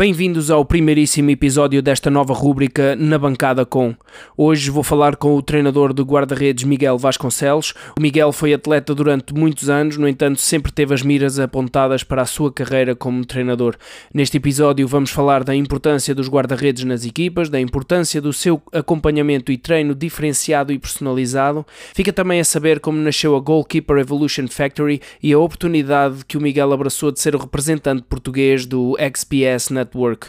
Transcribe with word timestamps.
Bem-vindos 0.00 0.50
ao 0.50 0.64
primeiríssimo 0.64 1.28
episódio 1.28 1.82
desta 1.82 2.08
nova 2.08 2.32
rúbrica 2.32 2.96
Na 2.96 3.18
Bancada 3.18 3.66
Com. 3.66 3.94
Hoje 4.34 4.70
vou 4.70 4.82
falar 4.82 5.14
com 5.14 5.36
o 5.36 5.42
treinador 5.42 5.92
de 5.92 6.00
guarda-redes 6.00 6.64
Miguel 6.64 6.96
Vasconcelos. 6.96 7.74
O 7.98 8.00
Miguel 8.00 8.32
foi 8.32 8.54
atleta 8.54 8.94
durante 8.94 9.34
muitos 9.34 9.68
anos, 9.68 9.98
no 9.98 10.08
entanto, 10.08 10.40
sempre 10.40 10.72
teve 10.72 10.94
as 10.94 11.02
miras 11.02 11.38
apontadas 11.38 12.02
para 12.02 12.22
a 12.22 12.24
sua 12.24 12.50
carreira 12.50 12.96
como 12.96 13.26
treinador. 13.26 13.76
Neste 14.14 14.38
episódio, 14.38 14.88
vamos 14.88 15.10
falar 15.10 15.44
da 15.44 15.54
importância 15.54 16.14
dos 16.14 16.30
guarda-redes 16.30 16.84
nas 16.84 17.04
equipas, 17.04 17.50
da 17.50 17.60
importância 17.60 18.22
do 18.22 18.32
seu 18.32 18.62
acompanhamento 18.72 19.52
e 19.52 19.58
treino 19.58 19.94
diferenciado 19.94 20.72
e 20.72 20.78
personalizado. 20.78 21.66
Fica 21.94 22.10
também 22.10 22.40
a 22.40 22.44
saber 22.44 22.80
como 22.80 22.98
nasceu 22.98 23.36
a 23.36 23.40
Goalkeeper 23.40 23.98
Evolution 23.98 24.48
Factory 24.48 25.02
e 25.22 25.30
a 25.34 25.38
oportunidade 25.38 26.24
que 26.24 26.38
o 26.38 26.40
Miguel 26.40 26.72
abraçou 26.72 27.12
de 27.12 27.20
ser 27.20 27.36
o 27.36 27.38
representante 27.38 28.00
português 28.08 28.64
do 28.64 28.96
XPS 28.98 29.68
Network. 29.90 30.28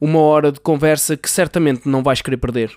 Uma 0.00 0.20
hora 0.20 0.52
de 0.52 0.60
conversa 0.60 1.16
que 1.16 1.28
certamente 1.28 1.88
não 1.88 2.02
vais 2.02 2.22
querer 2.22 2.36
perder. 2.36 2.72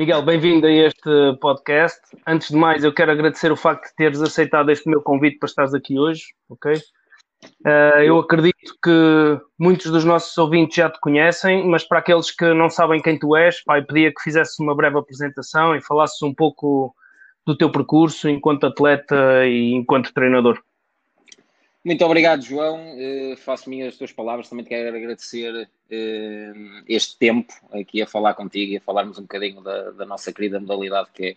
Miguel, 0.00 0.22
bem-vindo 0.22 0.66
a 0.66 0.72
este 0.72 1.36
podcast. 1.42 2.00
Antes 2.26 2.48
de 2.48 2.56
mais, 2.56 2.82
eu 2.82 2.90
quero 2.90 3.12
agradecer 3.12 3.52
o 3.52 3.56
facto 3.56 3.86
de 3.90 3.96
teres 3.96 4.22
aceitado 4.22 4.70
este 4.70 4.88
meu 4.88 5.02
convite 5.02 5.38
para 5.38 5.46
estares 5.46 5.74
aqui 5.74 5.98
hoje, 5.98 6.22
ok? 6.48 6.72
Uh, 7.66 8.00
eu 8.02 8.18
acredito 8.18 8.74
que 8.82 9.38
muitos 9.58 9.92
dos 9.92 10.02
nossos 10.02 10.38
ouvintes 10.38 10.76
já 10.76 10.88
te 10.88 10.98
conhecem, 11.00 11.68
mas 11.68 11.84
para 11.84 11.98
aqueles 11.98 12.30
que 12.30 12.54
não 12.54 12.70
sabem 12.70 13.02
quem 13.02 13.18
tu 13.18 13.36
és, 13.36 13.56
eu 13.68 13.84
pedia 13.84 14.10
que 14.10 14.22
fizesses 14.22 14.58
uma 14.58 14.74
breve 14.74 14.96
apresentação 14.96 15.76
e 15.76 15.82
falasses 15.82 16.22
um 16.22 16.32
pouco 16.32 16.94
do 17.46 17.54
teu 17.54 17.70
percurso 17.70 18.26
enquanto 18.26 18.64
atleta 18.64 19.44
e 19.44 19.74
enquanto 19.74 20.14
treinador. 20.14 20.62
Muito 21.82 22.04
obrigado, 22.04 22.42
João. 22.42 22.78
Uh, 22.94 23.36
faço 23.38 23.70
minhas 23.70 23.88
as 23.88 23.96
tuas 23.96 24.12
palavras. 24.12 24.48
Também 24.48 24.64
te 24.64 24.68
quero 24.68 24.94
agradecer 24.94 25.52
uh, 25.54 26.82
este 26.86 27.16
tempo 27.16 27.52
aqui 27.72 28.02
a 28.02 28.06
falar 28.06 28.34
contigo 28.34 28.72
e 28.72 28.76
a 28.76 28.80
falarmos 28.80 29.18
um 29.18 29.22
bocadinho 29.22 29.62
da, 29.62 29.90
da 29.92 30.04
nossa 30.04 30.30
querida 30.30 30.60
modalidade 30.60 31.08
que 31.14 31.26
é, 31.26 31.36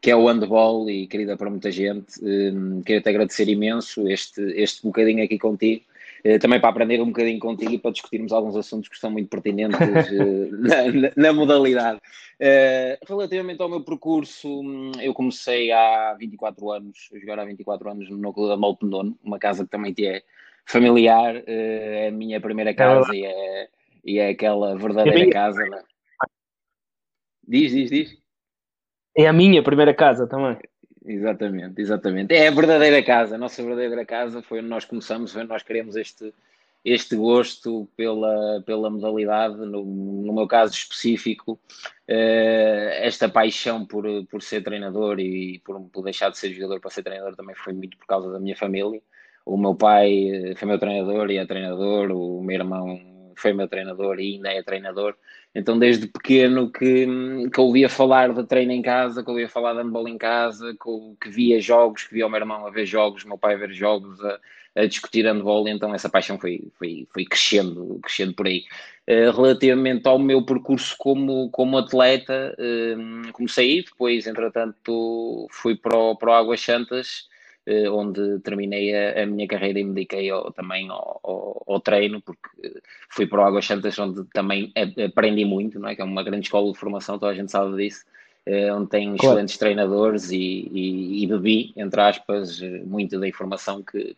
que 0.00 0.10
é 0.10 0.16
o 0.16 0.26
handball 0.26 0.88
e 0.88 1.06
querida 1.06 1.36
para 1.36 1.50
muita 1.50 1.70
gente. 1.70 2.18
Uh, 2.18 2.82
quero 2.82 3.02
te 3.02 3.08
agradecer 3.10 3.46
imenso 3.46 4.08
este, 4.08 4.40
este 4.56 4.82
bocadinho 4.82 5.22
aqui 5.22 5.38
contigo. 5.38 5.84
Eh, 6.26 6.38
também 6.38 6.58
para 6.58 6.70
aprender 6.70 7.02
um 7.02 7.08
bocadinho 7.08 7.38
contigo 7.38 7.72
e 7.72 7.78
para 7.78 7.90
discutirmos 7.90 8.32
alguns 8.32 8.56
assuntos 8.56 8.88
que 8.88 8.98
são 8.98 9.10
muito 9.10 9.28
pertinentes 9.28 9.78
eh, 9.78 10.48
na, 10.56 10.92
na, 10.92 11.12
na, 11.14 11.32
modalidade. 11.34 12.00
Uh, 12.40 12.96
relativamente 13.06 13.60
ao 13.60 13.68
meu 13.68 13.82
percurso, 13.82 14.62
eu 15.02 15.12
comecei 15.12 15.70
há 15.70 16.16
24 16.18 16.70
anos, 16.70 17.10
a 17.14 17.18
jogar 17.18 17.38
há 17.38 17.44
24 17.44 17.90
anos 17.90 18.08
no 18.10 18.16
núcleo 18.16 18.48
da 18.48 18.56
Malpendono, 18.56 19.18
uma 19.22 19.38
casa 19.38 19.64
que 19.64 19.70
também 19.70 19.92
te 19.92 20.06
é 20.06 20.22
familiar, 20.64 21.42
é 21.46 22.08
a 22.08 22.10
minha 22.10 22.40
primeira 22.40 22.72
casa 22.72 23.14
e, 23.14 23.26
é, 23.26 23.68
e 24.02 24.18
é 24.18 24.30
aquela 24.30 24.74
verdadeira 24.78 25.28
é 25.28 25.30
casa. 25.30 25.62
Né? 25.62 25.82
Diz, 27.46 27.70
diz, 27.70 27.90
diz. 27.90 28.18
É 29.14 29.26
a 29.26 29.32
minha 29.32 29.62
primeira 29.62 29.92
casa 29.92 30.26
também. 30.26 30.58
Exatamente, 31.04 31.80
exatamente. 31.82 32.34
É 32.34 32.48
a 32.48 32.50
verdadeira 32.50 33.02
casa, 33.02 33.34
a 33.34 33.38
nossa 33.38 33.62
verdadeira 33.62 34.06
casa 34.06 34.40
foi 34.40 34.60
onde 34.60 34.68
nós 34.68 34.86
começamos, 34.86 35.36
onde 35.36 35.48
nós 35.48 35.62
queremos 35.62 35.96
este, 35.96 36.32
este 36.82 37.14
gosto 37.14 37.86
pela, 37.94 38.62
pela 38.64 38.88
modalidade, 38.88 39.56
no, 39.56 39.84
no 39.84 40.32
meu 40.32 40.46
caso 40.46 40.72
específico, 40.72 41.52
uh, 41.52 42.90
esta 43.02 43.28
paixão 43.28 43.84
por, 43.84 44.06
por 44.26 44.40
ser 44.42 44.62
treinador 44.62 45.20
e 45.20 45.58
por, 45.58 45.78
por 45.90 46.02
deixar 46.04 46.30
de 46.30 46.38
ser 46.38 46.54
jogador 46.54 46.80
para 46.80 46.90
ser 46.90 47.02
treinador 47.02 47.36
também 47.36 47.54
foi 47.54 47.74
muito 47.74 47.98
por 47.98 48.06
causa 48.06 48.32
da 48.32 48.40
minha 48.40 48.56
família. 48.56 49.02
O 49.44 49.58
meu 49.58 49.74
pai 49.74 50.30
eh, 50.30 50.54
foi 50.56 50.66
meu 50.66 50.78
treinador 50.78 51.30
e 51.30 51.36
é 51.36 51.44
treinador, 51.44 52.10
o 52.12 52.42
meu 52.42 52.54
irmão 52.56 52.98
foi 53.36 53.52
meu 53.52 53.68
treinador 53.68 54.18
e 54.18 54.36
ainda 54.36 54.50
é 54.50 54.62
treinador. 54.62 55.14
Então, 55.54 55.78
desde 55.78 56.08
pequeno 56.08 56.68
que, 56.68 57.06
que 57.52 57.60
ouvia 57.60 57.88
falar 57.88 58.32
de 58.32 58.42
treino 58.44 58.72
em 58.72 58.82
casa, 58.82 59.22
que 59.22 59.30
ouvia 59.30 59.48
falar 59.48 59.72
de 59.74 59.82
handball 59.82 60.08
em 60.08 60.18
casa, 60.18 60.72
que, 60.74 61.16
que 61.20 61.30
via 61.30 61.60
jogos, 61.60 62.02
que 62.02 62.14
via 62.14 62.26
o 62.26 62.30
meu 62.30 62.40
irmão 62.40 62.66
a 62.66 62.70
ver 62.70 62.86
jogos, 62.86 63.24
o 63.24 63.28
meu 63.28 63.38
pai 63.38 63.54
a 63.54 63.58
ver 63.58 63.72
jogos, 63.72 64.20
a, 64.24 64.40
a 64.74 64.86
discutir 64.86 65.24
handball, 65.24 65.68
então 65.68 65.94
essa 65.94 66.08
paixão 66.08 66.38
foi, 66.38 66.64
foi, 66.76 67.06
foi 67.12 67.24
crescendo, 67.24 68.00
crescendo 68.02 68.34
por 68.34 68.48
aí. 68.48 68.64
Uh, 69.08 69.30
relativamente 69.30 70.08
ao 70.08 70.18
meu 70.18 70.44
percurso 70.44 70.96
como, 70.98 71.48
como 71.50 71.78
atleta, 71.78 72.56
uh, 72.58 73.32
comecei 73.32 73.84
depois, 73.84 74.26
entretanto, 74.26 75.46
fui 75.50 75.76
para 75.76 75.96
o, 75.96 76.16
para 76.16 76.30
o 76.30 76.34
Águas 76.34 76.60
Santas, 76.60 77.28
eh, 77.28 77.33
onde 77.92 78.40
terminei 78.40 78.94
a, 78.94 79.22
a, 79.22 79.26
minha 79.26 79.48
carreira 79.48 79.80
e 79.80 79.84
me 79.84 79.94
dediquei 79.94 80.28
ao, 80.30 80.52
também 80.52 80.88
ao, 80.90 81.20
ao, 81.22 81.64
ao, 81.66 81.80
treino, 81.80 82.20
porque 82.20 82.80
fui 83.08 83.26
para 83.26 83.40
o 83.40 83.44
Águas 83.44 83.64
Santas, 83.64 83.98
onde 83.98 84.24
também 84.34 84.72
aprendi 85.06 85.44
muito, 85.44 85.78
não 85.78 85.88
é? 85.88 85.94
que 85.94 86.02
é 86.02 86.04
uma 86.04 86.22
grande 86.22 86.46
escola 86.46 86.70
de 86.70 86.78
formação, 86.78 87.18
toda 87.18 87.32
a 87.32 87.34
gente 87.34 87.50
sabe 87.50 87.74
disso, 87.76 88.04
eh, 88.46 88.72
onde 88.72 88.90
tem 88.90 89.16
claro. 89.16 89.34
excelentes 89.34 89.56
treinadores 89.56 90.30
e, 90.30 90.36
e, 90.36 91.22
e, 91.22 91.26
bebi, 91.26 91.72
entre 91.76 92.00
aspas, 92.00 92.60
muito 92.84 93.18
da 93.18 93.26
informação 93.26 93.82
que, 93.82 94.14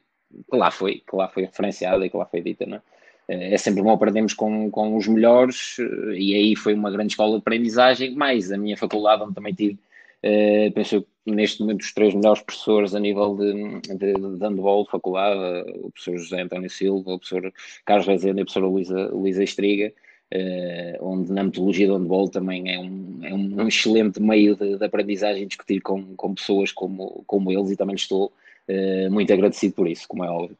que, 0.51 0.57
lá 0.57 0.71
foi, 0.71 1.03
que 1.09 1.15
lá 1.15 1.29
foi 1.29 1.45
referenciada 1.45 2.05
e 2.05 2.11
que 2.11 2.17
lá 2.17 2.27
foi 2.27 2.41
dita. 2.41 2.67
Não 2.67 2.79
é? 2.79 2.81
Eh, 3.29 3.55
é 3.55 3.59
sempre 3.59 3.83
bom 3.83 3.93
aprendermos 3.93 4.35
com, 4.35 4.69
com 4.71 4.97
os 4.97 5.07
melhores 5.07 5.79
e 6.15 6.35
aí 6.35 6.57
foi 6.57 6.75
uma 6.75 6.91
grande 6.91 7.13
escola 7.13 7.33
de 7.33 7.39
aprendizagem, 7.39 8.15
mais 8.17 8.51
a 8.51 8.59
minha 8.59 8.77
faculdade, 8.77 9.23
onde 9.23 9.35
também 9.35 9.55
tive 9.55 9.79
Uh, 10.25 10.73
penso 10.73 11.07
neste 11.27 11.61
momento 11.61 11.83
os 11.83 11.93
três 11.93 12.15
melhores 12.15 12.43
professores 12.43 12.95
a 12.95 13.01
nível 13.01 13.37
de, 13.37 13.81
de, 13.81 14.15
de 14.15 14.45
handball 14.45 14.85
de 14.85 14.91
faculdade, 14.91 15.71
o 15.83 15.91
professor 15.91 16.19
José 16.19 16.41
António 16.41 16.71
Silva, 16.71 17.15
o 17.15 17.19
professor 17.19 17.53
Carlos 17.85 18.07
Rezende 18.07 18.39
e 18.39 18.43
a 18.43 18.45
professora 18.45 18.67
Luísa, 18.67 19.09
Luísa 19.09 19.45
Estriga, 19.45 19.93
uh, 20.33 21.05
onde 21.07 21.33
na 21.33 21.45
metodologia 21.45 21.89
do 21.89 21.97
handball 21.97 22.29
também 22.29 22.73
é 22.73 22.79
um, 22.79 23.19
é 23.23 23.35
um 23.35 23.69
excelente 23.69 24.23
meio 24.23 24.57
de, 24.57 24.79
de, 24.79 24.85
aprendizagem 24.85 25.47
discutir 25.47 25.81
com, 25.81 26.15
com 26.15 26.35
pessoas 26.35 26.71
como, 26.73 27.25
como 27.27 27.51
eles 27.51 27.71
e 27.71 27.77
também 27.77 27.97
estou 27.97 28.33
uh, 28.69 29.11
muito 29.11 29.33
agradecido 29.33 29.75
por 29.75 29.89
isso, 29.89 30.07
como 30.09 30.25
é 30.25 30.31
óbvio. 30.31 30.57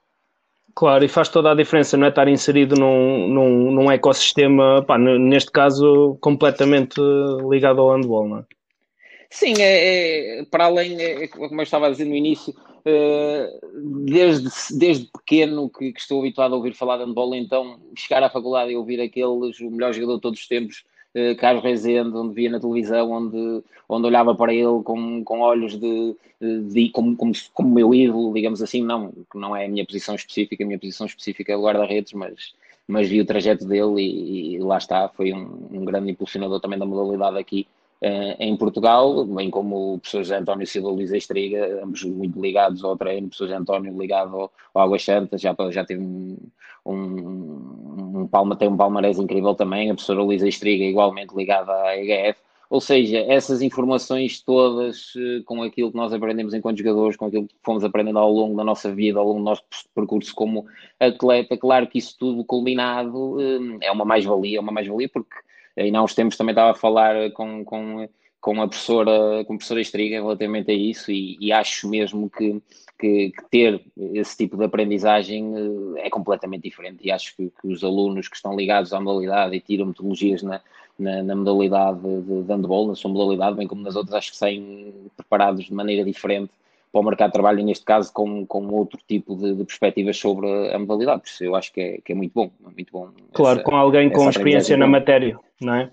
Claro, 0.75 1.05
e 1.05 1.09
faz 1.09 1.31
toda 1.31 1.53
a 1.53 1.55
diferença, 1.55 1.97
não 1.97 2.05
é? 2.05 2.11
Estar 2.11 2.29
inserido 2.29 2.75
num, 2.77 3.29
num, 3.29 3.71
num 3.71 3.91
ecossistema, 3.91 4.85
pá, 4.87 4.99
neste 4.99 5.51
caso, 5.51 6.19
completamente 6.21 7.01
ligado 7.49 7.81
ao 7.81 7.97
handball, 7.97 8.29
não 8.29 8.39
é? 8.41 8.45
Sim, 9.31 9.55
é, 9.61 10.41
é 10.41 10.45
para 10.45 10.67
além, 10.67 11.01
é, 11.01 11.25
é, 11.25 11.29
como 11.29 11.61
eu 11.61 11.65
estava 11.65 11.87
a 11.87 11.91
dizer 11.91 12.05
no 12.05 12.15
início, 12.15 12.55
é, 12.85 13.59
desde, 14.07 14.49
desde 14.79 15.07
pequeno 15.07 15.69
que, 15.69 15.93
que, 15.93 16.01
estou 16.01 16.21
habituado 16.21 16.55
a 16.55 16.57
ouvir 16.57 16.75
falar 16.75 16.99
de 16.99 17.05
handball, 17.05 17.35
então 17.35 17.81
chegar 17.97 18.23
à 18.23 18.31
faculdade 18.31 18.71
e 18.73 18.77
ouvir 18.77 19.01
aqueles, 19.01 19.61
o 19.61 19.71
melhor 19.71 19.93
jogador 19.93 20.17
de 20.17 20.21
todos 20.21 20.41
os 20.41 20.47
tempos, 20.47 20.85
uh, 21.15 21.37
Carlos 21.37 21.65
Rezende, 21.65 22.17
onde 22.17 22.35
via 22.35 22.51
na 22.51 22.61
televisão, 22.61 23.11
onde, 23.11 23.65
onde 23.89 24.07
olhava 24.07 24.35
para 24.35 24.55
ele 24.55 24.83
com, 24.85 25.25
com 25.25 25.41
olhos 25.41 25.77
de, 25.79 26.17
de 26.41 26.89
como, 26.91 27.17
como, 27.17 27.33
como 27.53 27.75
meu 27.75 27.93
ídolo, 27.93 28.33
digamos 28.33 28.63
assim, 28.63 28.83
não, 28.83 29.13
não 29.35 29.57
é 29.57 29.67
a 29.67 29.69
minha 29.69 29.85
posição 29.85 30.15
específica, 30.15 30.63
a 30.63 30.67
minha 30.67 30.79
posição 30.79 31.07
específica 31.07 31.53
é 31.53 31.57
guarda-redes, 31.57 32.13
mas, 32.13 32.55
mas 32.87 33.09
vi 33.09 33.21
o 33.21 33.27
trajeto 33.27 33.67
dele 33.67 34.01
e, 34.01 34.55
e 34.55 34.59
lá 34.61 34.79
está, 34.79 35.09
foi 35.09 35.33
um, 35.33 35.69
um 35.73 35.85
grande 35.85 36.13
impulsionador 36.13 36.61
também 36.61 36.79
da 36.79 36.87
modalidade 36.87 37.39
aqui 37.39 37.67
em 38.03 38.57
Portugal, 38.57 39.25
bem 39.25 39.51
como 39.51 39.95
o 39.95 39.99
professor 39.99 40.23
José 40.23 40.37
António 40.37 40.67
Silva 40.67 40.91
Luís 40.91 41.13
Estriga, 41.13 41.83
ambos 41.83 42.05
muito 42.05 42.41
ligados 42.41 42.85
ao 42.85 42.97
treino, 42.97 43.27
o 43.27 43.31
professor 43.31 43.47
José 43.47 43.57
António 43.59 43.99
ligado 43.99 44.37
ao, 44.37 44.53
ao 44.75 44.83
Águas 44.83 45.03
Santas, 45.03 45.41
já, 45.41 45.55
já 45.71 45.85
teve 45.85 46.03
um, 46.03 46.37
um, 46.85 48.21
um, 48.21 48.29
palma, 48.29 48.57
tem 48.57 48.69
um 48.69 48.77
palmarés 48.77 49.19
incrível 49.19 49.55
também, 49.55 49.91
a 49.91 49.95
professora 49.95 50.23
Luísa 50.23 50.47
Estriga 50.47 50.85
igualmente 50.85 51.35
ligada 51.35 51.73
à 51.73 51.97
EGF, 51.97 52.39
ou 52.69 52.81
seja, 52.81 53.19
essas 53.19 53.63
informações 53.63 54.41
todas 54.41 55.13
eh, 55.17 55.43
com 55.45 55.63
aquilo 55.63 55.91
que 55.91 55.97
nós 55.97 56.13
aprendemos 56.13 56.53
enquanto 56.53 56.79
jogadores, 56.79 57.17
com 57.17 57.27
aquilo 57.27 57.47
que 57.47 57.55
fomos 57.63 57.85
aprendendo 57.85 58.19
ao 58.19 58.31
longo 58.31 58.57
da 58.57 58.65
nossa 58.65 58.93
vida, 58.93 59.21
ao 59.21 59.27
longo 59.27 59.39
do 59.39 59.45
nosso 59.45 59.63
percurso 59.95 60.35
como 60.35 60.67
atleta, 60.99 61.57
claro 61.57 61.87
que 61.87 61.99
isso 61.99 62.17
tudo 62.19 62.45
culminado 62.45 63.41
eh, 63.41 63.87
é 63.87 63.93
uma 63.93 64.05
mais-valia, 64.05 64.59
é 64.59 64.61
uma 64.61 64.73
mais-valia 64.73 65.09
porque 65.09 65.37
Ainda 65.77 65.99
há 65.99 66.03
uns 66.03 66.15
tempos 66.15 66.37
também 66.37 66.53
estava 66.53 66.71
a 66.71 66.75
falar 66.75 67.31
com, 67.33 67.65
com, 67.65 68.09
com 68.41 68.63
a 68.63 68.69
professora, 68.69 69.45
com 69.45 69.55
a 69.55 69.57
professora 69.57 69.81
Estriga 69.81 70.17
relativamente 70.17 70.71
a 70.71 70.75
isso 70.75 71.11
e, 71.11 71.37
e 71.41 71.53
acho 71.53 71.89
mesmo 71.89 72.31
que, 72.31 72.63
que, 72.99 73.31
que, 73.31 73.45
ter 73.51 73.83
esse 74.15 74.37
tipo 74.37 74.57
de 74.57 74.65
aprendizagem 74.65 75.53
é 75.97 76.09
completamente 76.09 76.63
diferente. 76.63 77.07
E 77.07 77.11
acho 77.11 77.37
que, 77.37 77.53
que, 77.61 77.69
os 77.69 77.85
alunos 77.85 78.29
que 78.29 78.37
estão 78.37 78.57
ligados 78.57 78.93
à 78.93 79.01
modalidade 79.01 79.55
e 79.55 79.61
tiram 79.61 79.87
metodologias 79.87 80.43
na, 80.43 80.61
na, 80.99 81.23
na 81.23 81.37
modalidade 81.37 82.01
de, 82.01 82.43
de 82.43 82.53
handball, 82.53 82.89
na 82.89 82.95
sua 82.95 83.11
modalidade, 83.11 83.57
bem 83.57 83.67
como 83.67 83.83
nas 83.83 83.97
outras, 83.97 84.15
acho 84.15 84.31
que 84.31 84.37
saem 84.37 84.95
preparados 85.17 85.65
de 85.65 85.75
maneira 85.75 86.05
diferente 86.05 86.51
para 86.93 87.01
o 87.01 87.05
mercado 87.05 87.29
de 87.29 87.35
trabalho, 87.35 87.65
neste 87.65 87.85
caso 87.85 88.13
com, 88.13 88.47
com 88.47 88.67
outro 88.69 88.99
tipo 89.07 89.37
de, 89.37 89.55
de 89.55 89.65
perspectivas 89.65 90.17
sobre 90.17 90.49
a 90.73 90.79
modalidade. 90.79 91.23
Por 91.23 91.29
isso 91.29 91.45
eu 91.45 91.55
acho 91.55 91.73
que 91.73 91.81
é, 91.81 91.99
que 92.05 92.13
é 92.13 92.15
muito 92.15 92.33
bom. 92.33 92.51
Muito 92.61 92.93
bom 92.93 93.11
claro, 93.33 93.61
essa, 93.61 93.69
com 93.69 93.77
alguém 93.77 94.11
com 94.11 94.29
experiência 94.29 94.77
na 94.77 94.87
matéria, 94.87 95.39
não 95.61 95.75
é? 95.75 95.91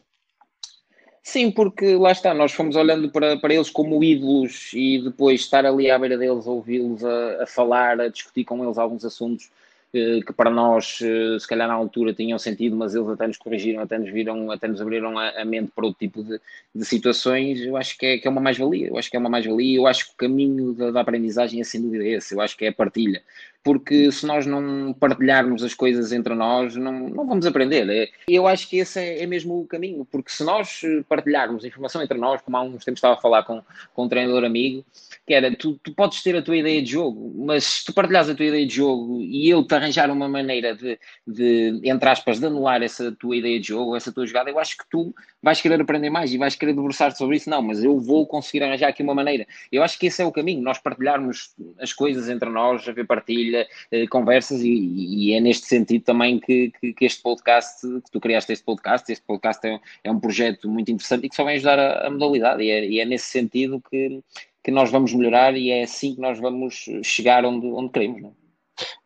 Sim, 1.21 1.51
porque 1.51 1.95
lá 1.95 2.11
está, 2.11 2.33
nós 2.33 2.51
fomos 2.51 2.75
olhando 2.75 3.09
para, 3.09 3.37
para 3.37 3.53
eles 3.53 3.69
como 3.69 4.03
ídolos 4.03 4.71
e 4.73 5.01
depois 5.01 5.39
estar 5.39 5.65
ali 5.65 5.89
à 5.89 5.97
beira 5.97 6.17
deles, 6.17 6.45
ouvi-los 6.45 7.03
a, 7.03 7.43
a 7.43 7.47
falar, 7.47 7.99
a 8.01 8.09
discutir 8.09 8.43
com 8.43 8.61
eles 8.61 8.77
alguns 8.77 9.05
assuntos 9.05 9.49
que 9.93 10.33
para 10.33 10.49
nós, 10.49 10.99
eh, 11.03 11.37
se 11.39 11.47
calhar 11.47 11.67
na 11.67 11.75
altura, 11.75 12.13
tinham 12.13 12.39
sentido, 12.39 12.75
mas 12.75 12.95
eles 12.95 13.07
até 13.07 13.27
nos 13.27 13.37
corrigiram, 13.37 13.81
até 13.83 13.99
nos 13.99 14.09
viram, 14.09 14.49
até 14.49 14.67
nos 14.67 14.81
abriram 14.81 15.19
a, 15.19 15.45
mente 15.45 15.71
para 15.75 15.85
outro 15.85 15.99
tipo 15.99 16.23
de, 16.23 16.41
de 16.73 16.83
situações, 16.83 17.61
eu 17.61 17.77
acho 17.77 17.95
que 17.95 18.05
é, 18.07 18.17
que 18.17 18.27
é 18.27 18.31
uma 18.31 18.41
mais-valia. 18.41 18.87
Eu 18.87 18.97
acho 18.97 19.11
que 19.11 19.15
é 19.15 19.19
uma 19.19 19.29
mais-valia. 19.29 19.77
Eu 19.77 19.85
acho 19.85 20.07
que 20.07 20.13
o 20.13 20.17
caminho 20.17 20.73
da, 20.73 20.89
da, 20.89 21.01
aprendizagem 21.01 21.61
é 21.61 21.63
sem 21.63 21.79
dúvida 21.79 22.05
esse. 22.05 22.33
Eu 22.33 22.41
acho 22.41 22.57
que 22.57 22.65
é 22.65 22.69
a 22.69 22.73
partilha. 22.73 23.21
Porque 23.63 24.11
se 24.11 24.25
nós 24.25 24.45
não 24.45 24.93
partilharmos 24.93 25.63
as 25.63 25.73
coisas 25.73 26.11
entre 26.11 26.35
nós, 26.35 26.75
não, 26.75 27.09
não 27.09 27.25
vamos 27.25 27.45
aprender. 27.45 27.89
É, 27.89 28.09
eu 28.27 28.45
acho 28.47 28.67
que 28.67 28.77
esse 28.77 28.99
é, 28.99 29.23
é, 29.23 29.25
mesmo 29.25 29.61
o 29.61 29.65
caminho. 29.65 30.05
Porque 30.05 30.31
se 30.31 30.43
nós 30.43 30.81
partilharmos 31.07 31.63
informação 31.63 32.01
entre 32.01 32.17
nós, 32.17 32.41
como 32.41 32.57
há 32.57 32.61
uns 32.61 32.83
tempos 32.83 32.97
estava 32.97 33.13
a 33.13 33.21
falar 33.21 33.43
com, 33.43 33.61
com 33.93 34.05
um 34.05 34.09
treinador 34.09 34.43
amigo, 34.43 34.83
que 35.25 35.33
era, 35.33 35.55
tu, 35.55 35.79
tu 35.81 35.93
podes 35.93 36.21
ter 36.21 36.35
a 36.35 36.41
tua 36.41 36.57
ideia 36.57 36.81
de 36.81 36.91
jogo, 36.91 37.33
mas 37.45 37.63
se 37.63 37.85
tu 37.85 37.93
partilhares 37.93 38.29
a 38.29 38.35
tua 38.35 38.45
ideia 38.45 38.65
de 38.67 38.75
jogo 38.75 39.21
e 39.21 39.49
eu 39.49 39.63
te 39.63 39.73
arranjar 39.73 40.11
uma 40.11 40.27
maneira 40.27 40.75
de, 40.75 40.99
de, 41.25 41.79
entre 41.83 42.09
aspas, 42.09 42.39
de 42.39 42.45
anular 42.45 42.83
essa 42.83 43.11
tua 43.13 43.37
ideia 43.37 43.59
de 43.59 43.69
jogo, 43.69 43.95
essa 43.95 44.11
tua 44.11 44.25
jogada, 44.25 44.49
eu 44.49 44.59
acho 44.59 44.77
que 44.77 44.83
tu 44.89 45.15
vais 45.41 45.61
querer 45.61 45.79
aprender 45.79 46.09
mais 46.09 46.33
e 46.33 46.37
vais 46.37 46.55
querer 46.55 46.73
debruçar-te 46.73 47.17
sobre 47.17 47.37
isso. 47.37 47.49
Não, 47.49 47.61
mas 47.61 47.83
eu 47.83 47.97
vou 47.99 48.27
conseguir 48.27 48.63
arranjar 48.63 48.89
aqui 48.89 49.01
uma 49.01 49.15
maneira. 49.15 49.47
Eu 49.71 49.83
acho 49.83 49.97
que 49.97 50.07
esse 50.07 50.21
é 50.21 50.25
o 50.25 50.31
caminho, 50.31 50.61
nós 50.61 50.77
partilharmos 50.77 51.53
as 51.79 51.93
coisas 51.93 52.29
entre 52.29 52.49
nós, 52.49 52.87
haver 52.87 53.07
partilha, 53.07 53.52
eh, 53.55 54.07
conversas, 54.07 54.61
e, 54.61 54.69
e, 54.69 55.33
é 55.33 55.39
neste 55.39 55.67
sentido 55.67 56.03
também 56.03 56.39
que, 56.39 56.71
que, 56.79 56.93
que, 56.93 57.05
este 57.05 57.21
podcast, 57.21 57.81
que 57.81 58.11
tu 58.11 58.19
criaste 58.19 58.51
este 58.51 58.65
podcast, 58.65 59.11
este 59.11 59.25
podcast 59.25 59.65
é, 59.67 59.79
é 60.03 60.11
um 60.11 60.19
projeto 60.19 60.69
muito 60.69 60.91
interessante 60.91 61.25
e 61.25 61.29
que 61.29 61.35
só 61.35 61.43
vem 61.43 61.55
ajudar 61.55 61.79
a, 61.79 62.07
a 62.07 62.09
modalidade, 62.09 62.63
e 62.63 62.69
é, 62.69 62.85
e 62.85 62.99
é 62.99 63.05
nesse 63.05 63.25
sentido 63.25 63.81
que 63.89 64.21
que 64.63 64.71
nós 64.71 64.89
vamos 64.89 65.13
melhorar 65.13 65.57
e 65.57 65.71
é 65.71 65.83
assim 65.83 66.15
que 66.15 66.21
nós 66.21 66.39
vamos 66.39 66.89
chegar 67.03 67.43
onde, 67.43 67.67
onde 67.67 67.89
queremos. 67.89 68.21
Não 68.21 68.29
é? 68.29 68.43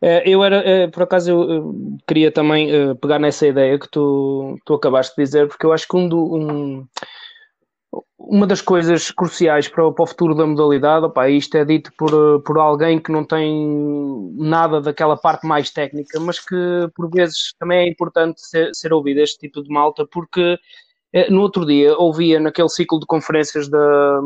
É, 0.02 0.24
eu 0.30 0.44
era, 0.44 0.58
é, 0.58 0.88
por 0.88 1.04
acaso, 1.04 1.32
eu 1.32 2.00
queria 2.08 2.32
também 2.32 2.72
é, 2.72 2.94
pegar 2.94 3.20
nessa 3.20 3.48
ideia 3.48 3.78
que 3.78 3.90
tu, 3.90 4.58
tu 4.66 4.74
acabaste 4.76 5.16
de 5.16 5.24
dizer, 5.24 5.48
porque 5.48 5.66
eu 5.66 5.74
acho 5.74 5.88
que 5.88 5.98
um, 5.98 6.08
do, 6.08 6.36
um 6.36 6.88
uma 8.18 8.46
das 8.46 8.62
coisas 8.62 9.12
cruciais 9.12 9.68
para 9.68 9.86
o, 9.86 9.94
para 9.94 10.04
o 10.04 10.08
futuro 10.08 10.36
da 10.36 10.46
modalidade, 10.46 11.06
opa, 11.06 11.30
isto 11.30 11.56
é 11.56 11.64
dito 11.64 11.92
por, 11.98 12.42
por 12.44 12.58
alguém 12.58 13.00
que 13.00 13.12
não 13.12 13.24
tem 13.24 14.34
nada 14.36 14.82
daquela 14.82 15.16
parte 15.16 15.48
mais 15.48 15.70
técnica, 15.72 16.20
mas 16.20 16.40
que 16.40 16.90
por 16.96 17.10
vezes 17.10 17.54
também 17.58 17.80
é 17.80 17.90
importante 17.90 18.42
ser, 18.42 18.74
ser 18.74 18.92
ouvido 18.92 19.22
este 19.22 19.40
tipo 19.40 19.64
de 19.64 19.70
malta, 19.70 20.06
porque 20.12 20.58
no 21.30 21.42
outro 21.42 21.66
dia 21.66 21.96
ouvia 21.98 22.40
naquele 22.40 22.70
ciclo 22.70 23.00
de 23.00 23.06
conferências 23.06 23.70
da, 23.70 24.22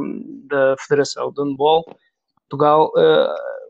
da 0.50 0.76
Federação 0.80 1.32
de 1.32 1.42
Handball 1.42 1.86
Portugal 2.50 2.92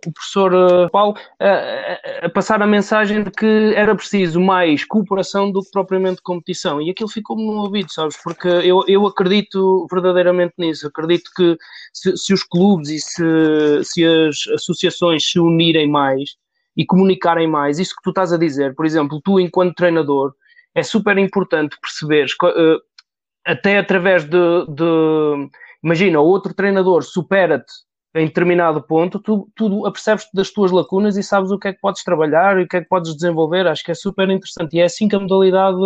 o 0.10 0.14
professor 0.14 0.54
uh, 0.54 0.90
Paulo 0.90 1.16
a, 1.40 2.26
a, 2.26 2.30
passar 2.30 2.62
a 2.62 2.68
mensagem 2.68 3.24
de 3.24 3.32
que 3.32 3.74
era 3.76 3.96
preciso 3.96 4.40
mais 4.40 4.84
cooperação 4.86 5.52
do 5.52 5.62
que 5.62 5.72
propriamente 5.72 6.22
competição. 6.22 6.82
E 6.82 6.90
aquilo 6.90 7.10
ficou-me 7.10 7.46
no 7.46 7.62
ouvido, 7.62 7.92
sabes? 7.92 8.18
Porque 8.24 8.48
eu, 8.48 8.84
eu 8.88 9.06
acredito 9.06 9.88
verdadeiramente 9.92 10.54
nisso. 10.58 10.88
Acredito 10.88 11.30
que 11.36 11.58
se, 11.94 12.16
se 12.18 12.34
os 12.34 12.44
clubes 12.44 12.90
e 12.90 13.00
se, 13.00 13.84
se 13.84 14.06
as 14.06 14.48
associações 14.56 15.30
se 15.30 15.40
unirem 15.40 15.90
mais 15.90 16.36
e 16.76 16.86
comunicarem 16.86 17.48
mais, 17.48 17.80
isso 17.80 17.96
que 17.96 18.04
tu 18.04 18.10
estás 18.10 18.32
a 18.32 18.38
dizer, 18.38 18.76
por 18.76 18.86
exemplo, 18.86 19.22
tu 19.24 19.40
enquanto 19.40 19.76
treinador, 19.76 20.34
é 20.74 20.84
super 20.84 21.18
importante 21.18 21.78
perceberes, 21.82 22.32
uh, 22.44 22.80
até 23.46 23.78
através 23.78 24.24
de, 24.24 24.66
de 24.70 25.50
imagina, 25.84 26.20
outro 26.20 26.54
treinador 26.54 27.04
supera-te 27.04 27.74
em 28.14 28.26
determinado 28.26 28.82
ponto, 28.82 29.20
tu, 29.20 29.50
tu 29.56 29.86
apercebes-te 29.86 30.32
das 30.34 30.52
tuas 30.52 30.72
lacunas 30.72 31.16
e 31.16 31.24
sabes 31.24 31.50
o 31.52 31.58
que 31.58 31.70
é 31.70 31.74
que 31.74 31.80
podes 31.80 32.04
trabalhar 32.04 32.60
e 32.60 32.64
o 32.64 32.68
que 32.68 32.78
é 32.78 32.82
que 32.82 32.90
podes 32.90 33.16
desenvolver. 33.16 33.68
Acho 33.68 33.84
que 33.84 33.92
é 33.92 33.96
super 33.96 34.30
interessante. 34.30 34.76
E 34.76 34.82
é 34.82 34.86
assim 34.86 35.08
que 35.08 35.16
a 35.16 35.20
modalidade, 35.20 35.78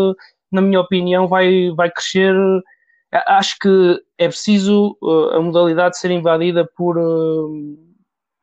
na 0.52 0.62
minha 0.62 0.82
opinião, 0.82 1.28
vai, 1.28 1.70
vai 1.76 1.92
crescer. 1.92 2.34
Acho 3.28 3.58
que 3.60 4.02
é 4.18 4.28
preciso 4.28 4.98
uh, 5.02 5.36
a 5.36 5.42
modalidade 5.42 6.00
ser 6.00 6.10
invadida 6.10 6.68
por, 6.76 6.96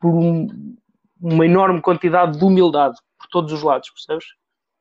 por 0.01 0.15
um, 0.15 0.77
uma 1.21 1.45
enorme 1.45 1.81
quantidade 1.81 2.39
de 2.39 2.45
humildade 2.45 2.97
por 3.19 3.27
todos 3.29 3.53
os 3.53 3.63
lados, 3.63 3.91
percebes? 3.91 4.27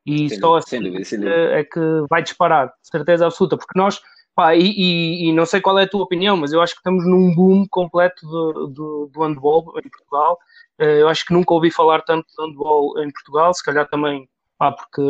E 0.06 0.28
sem 0.28 0.38
só 0.38 0.56
assim 0.56 0.80
dúvida, 0.80 1.28
é 1.28 1.64
que 1.64 1.80
vai 2.08 2.22
disparar, 2.22 2.72
certeza 2.82 3.26
absoluta, 3.26 3.56
porque 3.56 3.78
nós 3.78 4.00
Pá, 4.34 4.54
e, 4.56 4.62
e, 4.62 5.28
e, 5.28 5.32
não 5.32 5.44
sei 5.44 5.60
qual 5.60 5.78
é 5.78 5.84
a 5.84 5.88
tua 5.88 6.02
opinião, 6.02 6.36
mas 6.36 6.52
eu 6.52 6.62
acho 6.62 6.72
que 6.74 6.80
estamos 6.80 7.04
num 7.06 7.34
boom 7.34 7.66
completo 7.68 8.26
do, 8.26 8.66
do, 8.68 9.10
do 9.12 9.22
handball 9.22 9.74
em 9.78 9.88
Portugal. 9.90 10.38
Eh, 10.78 11.02
eu 11.02 11.08
acho 11.08 11.26
que 11.26 11.34
nunca 11.34 11.52
ouvi 11.52 11.70
falar 11.70 12.00
tanto 12.02 12.26
de 12.26 12.42
handball 12.42 12.98
em 13.02 13.10
Portugal, 13.12 13.52
se 13.52 13.62
calhar 13.62 13.86
também 13.88 14.26
pá, 14.58 14.72
porque 14.72 15.02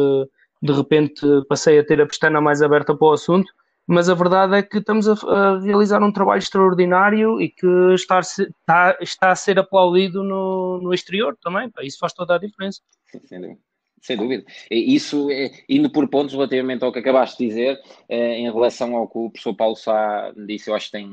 de 0.60 0.72
repente 0.72 1.26
passei 1.48 1.78
a 1.78 1.84
ter 1.86 2.00
a 2.00 2.06
pestana 2.06 2.40
mais 2.40 2.62
aberta 2.62 2.96
para 2.96 3.06
o 3.06 3.12
assunto, 3.12 3.52
mas 3.86 4.08
a 4.08 4.14
verdade 4.14 4.56
é 4.56 4.62
que 4.62 4.78
estamos 4.78 5.08
a, 5.08 5.12
a 5.12 5.60
realizar 5.60 6.02
um 6.02 6.12
trabalho 6.12 6.38
extraordinário 6.38 7.40
e 7.40 7.48
que 7.48 7.66
está, 7.94 8.20
está, 8.20 8.98
está 9.00 9.30
a 9.30 9.36
ser 9.36 9.58
aplaudido 9.58 10.24
no, 10.24 10.80
no 10.82 10.94
exterior 10.94 11.36
também. 11.40 11.70
Pá, 11.70 11.82
isso 11.84 11.98
faz 11.98 12.12
toda 12.12 12.34
a 12.34 12.38
diferença. 12.38 12.80
Sim, 13.24 13.56
sem 14.02 14.16
dúvida. 14.16 14.44
Isso, 14.70 15.30
é, 15.30 15.50
indo 15.68 15.88
por 15.88 16.08
pontos 16.08 16.34
relativamente 16.34 16.84
ao 16.84 16.92
que 16.92 16.98
acabaste 16.98 17.38
de 17.38 17.48
dizer, 17.48 17.80
eh, 18.08 18.40
em 18.40 18.52
relação 18.52 18.96
ao 18.96 19.08
que 19.08 19.16
o 19.16 19.30
professor 19.30 19.54
Paulo 19.54 19.76
Sá 19.76 20.32
disse, 20.46 20.68
eu 20.68 20.74
acho 20.74 20.86
que 20.86 20.92
tem, 20.92 21.08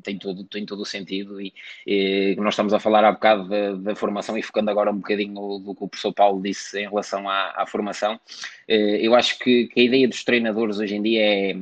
tem, 0.00 0.18
todo, 0.18 0.44
tem 0.44 0.64
todo 0.66 0.80
o 0.80 0.86
sentido 0.86 1.40
e, 1.40 1.52
e 1.86 2.36
nós 2.36 2.54
estamos 2.54 2.72
a 2.72 2.80
falar 2.80 3.04
há 3.04 3.12
bocado 3.12 3.48
da, 3.48 3.72
da, 3.72 3.94
formação 3.94 4.36
e 4.36 4.42
focando 4.42 4.70
agora 4.70 4.90
um 4.90 4.96
bocadinho 4.96 5.58
do 5.58 5.74
que 5.74 5.84
o 5.84 5.88
professor 5.88 6.12
Paulo 6.12 6.42
disse 6.42 6.80
em 6.80 6.88
relação 6.88 7.28
à, 7.28 7.54
à 7.56 7.66
formação. 7.66 8.18
Eh, 8.66 9.06
eu 9.06 9.14
acho 9.14 9.38
que, 9.38 9.66
que, 9.66 9.80
a 9.80 9.84
ideia 9.84 10.08
dos 10.08 10.24
treinadores 10.24 10.78
hoje 10.78 10.94
em 10.94 11.02
dia 11.02 11.22
é, 11.22 11.56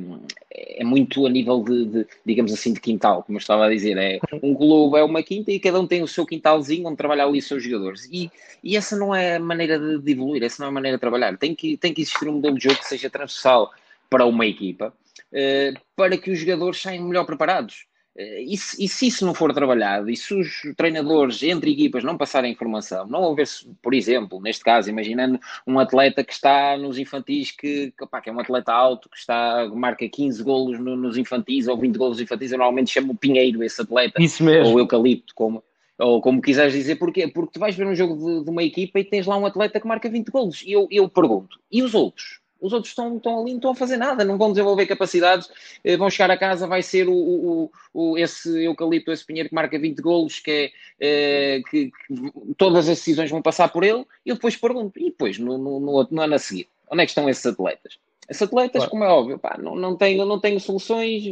é 0.51 0.83
muito 0.83 1.25
a 1.25 1.29
nível 1.29 1.63
de, 1.63 1.85
de, 1.85 2.07
digamos 2.25 2.53
assim, 2.53 2.73
de 2.73 2.79
quintal, 2.79 3.23
como 3.23 3.37
eu 3.37 3.41
estava 3.41 3.65
a 3.65 3.69
dizer. 3.69 3.97
É, 3.97 4.19
um 4.43 4.53
clube 4.53 4.97
é 4.97 5.03
uma 5.03 5.23
quinta 5.23 5.51
e 5.51 5.59
cada 5.59 5.79
um 5.79 5.87
tem 5.87 6.01
o 6.03 6.07
seu 6.07 6.25
quintalzinho 6.25 6.87
onde 6.87 6.97
trabalha 6.97 7.25
ali 7.25 7.39
os 7.39 7.47
seus 7.47 7.63
jogadores. 7.63 8.07
E, 8.11 8.31
e 8.63 8.77
essa 8.77 8.95
não 8.95 9.13
é 9.15 9.35
a 9.35 9.39
maneira 9.39 9.79
de, 9.79 9.99
de, 9.99 10.11
evoluir, 10.11 10.43
essa 10.43 10.61
não 10.61 10.67
é 10.67 10.69
a 10.69 10.73
maneira 10.73 10.97
de 10.97 11.01
trabalhar. 11.01 11.37
Tem 11.37 11.55
que, 11.55 11.77
tem 11.77 11.93
que 11.93 12.01
existir 12.01 12.27
um 12.27 12.33
modelo 12.33 12.57
de 12.57 12.63
jogo 12.63 12.77
que 12.77 12.87
seja 12.87 13.09
transversal 13.09 13.71
para 14.09 14.25
uma 14.25 14.45
equipa, 14.45 14.93
uh, 15.31 15.79
para 15.95 16.17
que 16.17 16.31
os 16.31 16.39
jogadores 16.39 16.81
saiam 16.81 17.05
melhor 17.05 17.25
preparados. 17.25 17.85
Eh, 18.17 18.43
e 18.43 18.57
se, 18.57 18.83
e 18.83 18.87
se, 18.87 19.07
isso 19.07 19.25
não 19.25 19.33
for 19.33 19.53
trabalhado, 19.53 20.09
e 20.09 20.17
se 20.17 20.33
os 20.33 20.61
treinadores 20.75 21.41
entre 21.43 21.71
equipas 21.71 22.03
não 22.03 22.17
passarem 22.17 22.51
informação, 22.51 23.07
não 23.07 23.21
houver, 23.21 23.47
por 23.81 23.93
exemplo, 23.93 24.41
neste 24.41 24.63
caso, 24.63 24.89
imaginando 24.89 25.39
um 25.65 25.79
atleta 25.79 26.23
que 26.23 26.33
está 26.33 26.77
nos 26.77 26.97
infantis, 26.97 27.51
que, 27.51 27.93
que, 27.97 28.03
opa, 28.03 28.19
que 28.21 28.29
é 28.29 28.33
um 28.33 28.39
atleta 28.39 28.73
alto, 28.73 29.09
que 29.09 29.17
está, 29.17 29.67
marca 29.73 30.07
15 30.07 30.43
golos 30.43 30.79
no, 30.79 30.95
nos 30.95 31.17
infantis 31.17 31.67
ou 31.67 31.77
20 31.77 31.97
golos 31.97 32.19
infantis, 32.19 32.51
eu 32.51 32.57
normalmente 32.57 32.91
chamo 32.91 33.13
o 33.13 33.17
Pinheiro 33.17 33.63
esse 33.63 33.81
atleta, 33.81 34.21
isso 34.21 34.43
mesmo. 34.43 34.73
ou 34.73 34.79
Eucalipto, 34.79 35.33
como, 35.35 35.63
ou 35.97 36.21
como 36.21 36.41
quiseres 36.41 36.73
dizer, 36.73 36.95
porquê? 36.95 37.27
Porque 37.27 37.53
tu 37.53 37.59
vais 37.59 37.75
ver 37.75 37.87
um 37.87 37.95
jogo 37.95 38.15
de, 38.15 38.43
de, 38.43 38.49
uma 38.49 38.63
equipa 38.63 38.99
e 38.99 39.03
tens 39.03 39.27
lá 39.27 39.37
um 39.37 39.45
atleta 39.45 39.79
que 39.79 39.87
marca 39.87 40.09
20 40.09 40.29
golos, 40.29 40.63
e 40.63 40.71
eu, 40.71 40.87
eu 40.89 41.07
pergunto, 41.07 41.59
e 41.71 41.83
os 41.83 41.93
outros? 41.93 42.41
Os 42.61 42.73
outros 42.73 42.91
estão, 42.91 43.17
estão 43.17 43.41
ali, 43.41 43.51
não 43.51 43.57
estão 43.57 43.71
a 43.71 43.75
fazer 43.75 43.97
nada, 43.97 44.23
não 44.23 44.37
vão 44.37 44.51
desenvolver 44.51 44.85
capacidades, 44.85 45.49
eh, 45.83 45.95
vão 45.97 46.09
chegar 46.09 46.31
a 46.31 46.37
casa, 46.37 46.67
vai 46.67 46.81
ser 46.81 47.07
o, 47.07 47.13
o, 47.13 47.71
o 47.93 48.17
esse 48.17 48.63
eucalipto, 48.63 49.11
esse 49.11 49.25
pinheiro 49.25 49.49
que 49.49 49.55
marca 49.55 49.79
20 49.79 50.01
golos, 50.01 50.39
que, 50.39 50.71
é, 50.99 51.57
é 51.57 51.61
que, 51.69 51.91
que, 51.91 52.53
todas 52.57 52.89
as 52.89 52.97
decisões 52.97 53.31
vão 53.31 53.41
passar 53.41 53.69
por 53.69 53.83
ele, 53.83 54.05
e 54.25 54.29
eu 54.29 54.35
depois 54.35 54.55
pergunto, 54.55 54.99
e 54.99 55.05
depois, 55.05 55.37
no, 55.37 55.57
no, 55.57 55.79
no, 55.79 56.07
no 56.09 56.21
ano 56.21 56.35
a 56.35 56.39
seguir, 56.39 56.67
onde 56.91 57.03
é 57.03 57.05
que 57.05 57.11
estão 57.11 57.29
esses 57.29 57.45
atletas? 57.45 57.97
Esses 58.27 58.41
atletas, 58.41 58.81
claro. 58.81 58.91
como 58.91 59.03
é 59.03 59.07
óbvio, 59.07 59.39
pá, 59.39 59.57
não, 59.57 59.75
não, 59.75 59.95
tenho, 59.95 60.25
não 60.25 60.39
tenho 60.39 60.59
soluções, 60.59 61.23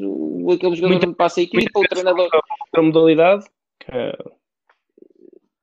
aquele 0.53 0.75
jogador 0.75 1.05
não 1.05 1.13
passa 1.13 1.39
a 1.39 1.43
equipa, 1.43 1.79
o 1.79 1.84
treinador... 1.84 2.29
Outra 2.67 2.81
modalidade, 2.81 3.46
que 3.79 3.91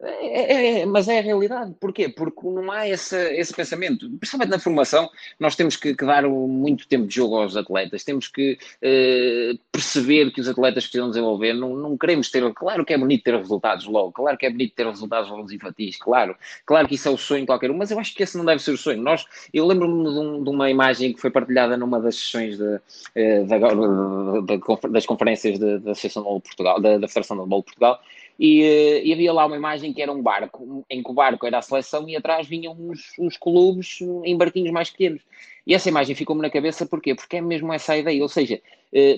É, 0.05 0.55
é, 0.55 0.81
é, 0.81 0.87
mas 0.87 1.09
é 1.09 1.19
a 1.19 1.23
realidade. 1.23 1.75
Porquê? 1.81 2.09
Porque 2.09 2.47
não 2.47 2.71
há 2.71 2.89
esse, 2.89 3.17
esse 3.35 3.55
pensamento. 3.55 4.09
Principalmente 4.19 4.51
na 4.51 4.59
formação, 4.59 5.09
nós 5.41 5.57
temos 5.57 5.77
que, 5.77 5.95
que 5.95 6.05
dar 6.05 6.29
muito 6.29 6.87
tempo 6.87 7.07
de 7.07 7.15
jogo 7.15 7.37
aos 7.37 7.57
atletas, 7.57 8.05
temos 8.05 8.29
que 8.29 8.59
uh, 8.83 9.59
perceber 9.73 10.31
que 10.33 10.41
os 10.41 10.49
atletas 10.49 10.85
precisam 10.85 11.09
desenvolver. 11.09 11.55
Não, 11.55 11.75
não 11.75 11.97
queremos 11.97 12.31
ter. 12.31 12.45
Claro 12.53 12.85
que 12.85 12.93
é 12.93 12.99
bonito 12.99 13.25
ter 13.25 13.37
resultados 13.37 13.87
logo, 13.87 14.13
claro 14.13 14.37
que 14.37 14.47
é 14.47 14.51
bonito 14.51 14.75
ter 14.75 14.87
resultados 14.87 15.31
logo 15.31 15.51
infantis, 15.53 15.97
claro, 15.97 16.37
claro 16.67 16.87
que 16.89 16.95
isso 16.95 17.09
é 17.09 17.11
o 17.11 17.17
sonho 17.17 17.41
de 17.41 17.47
qualquer 17.47 17.71
um, 17.71 17.77
mas 17.77 17.91
eu 17.91 17.99
acho 17.99 18.15
que 18.15 18.23
esse 18.23 18.37
não 18.37 18.45
deve 18.45 18.63
ser 18.63 18.73
o 18.73 18.79
sonho. 18.79 19.01
Nós, 19.01 19.25
eu 19.53 19.67
lembro-me 19.67 20.05
de, 20.05 20.19
um, 20.19 20.45
de, 20.45 20.51
uma 20.51 20.71
imagem 20.71 21.13
que 21.13 21.21
foi 21.21 21.31
partilhada 21.31 21.77
numa 21.77 22.01
das 22.01 22.17
sessões 22.17 22.59
de, 22.59 22.65
uh, 22.65 24.43
de, 24.43 24.91
das 24.91 25.07
conferências 25.07 25.59
da 25.59 25.93
Associação 25.93 26.23
de 26.23 26.43
Portugal, 26.43 26.81
da, 26.81 27.09
Federação 27.09 27.43
de 27.43 27.49
Bolo 27.49 27.63
de 27.63 27.67
Portugal 27.67 28.01
e, 28.39 29.03
e, 29.05 29.13
havia 29.13 29.33
lá 29.33 29.47
uma 29.47 29.57
imagem 29.57 29.93
que 29.93 30.03
era 30.03 30.13
um 30.13 30.21
barco, 30.21 30.85
em 30.91 31.03
que 31.03 31.11
o 31.11 31.15
barco 31.15 31.47
era 31.47 31.59
a 31.59 31.63
seleção 31.63 32.09
e 32.09 32.17
atrás 32.17 32.47
vinham 32.47 32.77
os, 32.89 33.13
os 33.19 33.37
clubes 33.37 34.01
em 34.25 34.37
barquinhos 34.37 34.73
mais 34.73 34.91
pequenos. 34.91 35.23
E 35.67 35.75
essa 35.75 35.89
imagem 35.89 36.15
ficou-me 36.15 36.43
na 36.43 36.51
cabeça 36.51 36.85
porquê? 36.85 37.15
Porque 37.15 37.37
é 37.37 37.41
mesmo 37.41 37.73
essa 37.73 37.93
a 37.93 37.99
ideia, 37.99 38.23
ou 38.23 38.29
seja, 38.29 38.55
eh, 38.55 38.61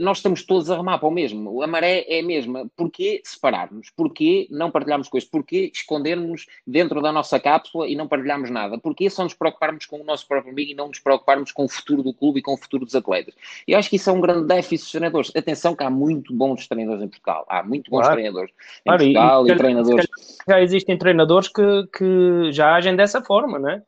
nós 0.00 0.18
estamos 0.18 0.42
todos 0.42 0.70
a 0.70 0.76
remar 0.76 0.98
para 0.98 1.08
o 1.08 1.10
mesmo, 1.10 1.62
a 1.62 1.66
maré 1.66 2.04
é 2.08 2.20
a 2.20 2.22
mesma. 2.22 2.66
Porquê 2.76 3.20
separarmos? 3.24 3.90
Porquê 3.90 4.48
não 4.50 4.70
partilharmos 4.70 5.08
coisas? 5.08 5.28
Porquê 5.28 5.70
escondermos 5.72 6.46
dentro 6.66 7.02
da 7.02 7.12
nossa 7.12 7.38
cápsula 7.38 7.86
e 7.86 7.94
não 7.94 8.08
partilharmos 8.08 8.50
nada? 8.50 8.78
Porquê 8.78 9.10
só 9.10 9.22
nos 9.22 9.34
preocuparmos 9.34 9.84
com 9.84 10.00
o 10.00 10.04
nosso 10.04 10.26
próprio 10.26 10.52
amigo 10.52 10.70
e 10.70 10.74
não 10.74 10.88
nos 10.88 10.98
preocuparmos 10.98 11.52
com 11.52 11.64
o 11.64 11.68
futuro 11.68 12.02
do 12.02 12.14
clube 12.14 12.40
e 12.40 12.42
com 12.42 12.54
o 12.54 12.56
futuro 12.56 12.84
dos 12.84 12.94
atletas? 12.94 13.34
E 13.68 13.72
eu 13.72 13.78
acho 13.78 13.90
que 13.90 13.96
isso 13.96 14.08
é 14.08 14.12
um 14.12 14.20
grande 14.20 14.46
déficit 14.46 14.84
dos 14.84 14.90
treinadores. 14.92 15.32
Atenção 15.36 15.76
que 15.76 15.84
há 15.84 15.90
muito 15.90 16.32
bons 16.32 16.66
treinadores 16.66 17.04
em 17.04 17.08
Portugal, 17.08 17.44
há 17.48 17.62
muito 17.62 17.90
bons 17.90 18.00
claro. 18.00 18.14
treinadores 18.14 18.50
em 18.50 18.82
claro, 18.84 18.98
Portugal 18.98 19.46
e, 19.46 19.50
e 19.50 19.56
treinadores... 19.56 20.06
Já 20.48 20.62
existem 20.62 20.96
treinadores 20.96 21.48
que, 21.48 21.86
que 21.96 22.52
já 22.52 22.74
agem 22.74 22.96
dessa 22.96 23.22
forma, 23.22 23.58
não 23.58 23.68
é? 23.68 23.82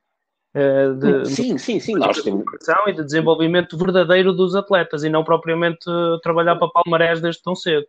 Eh, 0.58 0.92
de, 0.94 1.26
sim, 1.26 1.56
sim, 1.56 1.78
sim, 1.78 1.94
nós 1.94 2.20
temos. 2.20 2.44
E 2.88 2.92
de 2.92 3.04
desenvolvimento 3.04 3.78
verdadeiro 3.78 4.32
dos 4.32 4.56
atletas 4.56 5.04
e 5.04 5.08
não 5.08 5.22
propriamente 5.22 5.84
trabalhar 6.20 6.56
para 6.56 6.68
palmarés 6.68 7.20
desde 7.20 7.40
tão 7.40 7.54
cedo. 7.54 7.86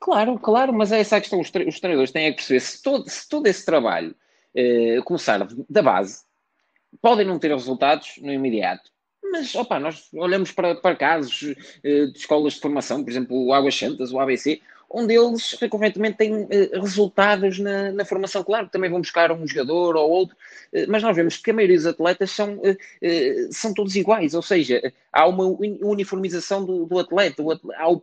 Claro, 0.00 0.36
claro, 0.38 0.72
mas 0.72 0.90
é 0.90 0.98
essa 0.98 1.16
a 1.16 1.20
questão. 1.20 1.38
Os, 1.40 1.48
os 1.48 1.80
treinadores 1.80 2.10
têm 2.10 2.30
que 2.30 2.36
perceber 2.36 2.60
se 2.60 2.82
todo, 2.82 3.08
se 3.08 3.28
todo 3.28 3.46
esse 3.46 3.64
trabalho 3.64 4.16
eh, 4.52 5.00
começar 5.04 5.46
da 5.70 5.82
base, 5.82 6.24
podem 7.00 7.24
não 7.24 7.38
ter 7.38 7.52
resultados 7.52 8.14
no 8.20 8.32
imediato, 8.32 8.90
mas, 9.30 9.54
opa, 9.54 9.78
nós 9.78 10.08
olhamos 10.14 10.50
para, 10.50 10.74
para 10.74 10.96
casos 10.96 11.54
eh, 11.84 12.06
de 12.06 12.18
escolas 12.18 12.54
de 12.54 12.60
formação, 12.60 13.04
por 13.04 13.10
exemplo, 13.10 13.36
o 13.36 13.52
Águas 13.52 13.76
Santas, 13.76 14.12
o 14.12 14.18
ABC, 14.18 14.60
onde 14.90 15.14
eles 15.14 15.52
recorrentemente 15.60 16.16
têm 16.16 16.46
eh, 16.50 16.70
resultados 16.74 17.58
na, 17.58 17.92
na, 17.92 18.04
formação. 18.04 18.42
Claro 18.42 18.66
que 18.66 18.72
também 18.72 18.90
vão 18.90 19.00
buscar 19.00 19.30
um 19.30 19.46
jogador 19.46 19.96
ou 19.96 20.10
outro, 20.10 20.36
eh, 20.72 20.86
mas 20.86 21.02
nós 21.02 21.14
vemos 21.14 21.36
que 21.36 21.50
a 21.50 21.54
maioria 21.54 21.76
dos 21.76 21.86
atletas 21.86 22.30
são, 22.30 22.60
eh, 23.02 23.48
são 23.50 23.74
todos 23.74 23.96
iguais, 23.96 24.34
ou 24.34 24.42
seja, 24.42 24.92
há 25.12 25.26
uma 25.26 25.44
uniformização 25.44 26.64
do, 26.64 26.86
do 26.86 26.98
atleta, 26.98 27.42
o 27.42 27.50
atleta 27.50 27.78
há 27.78 27.88
o 27.88 28.02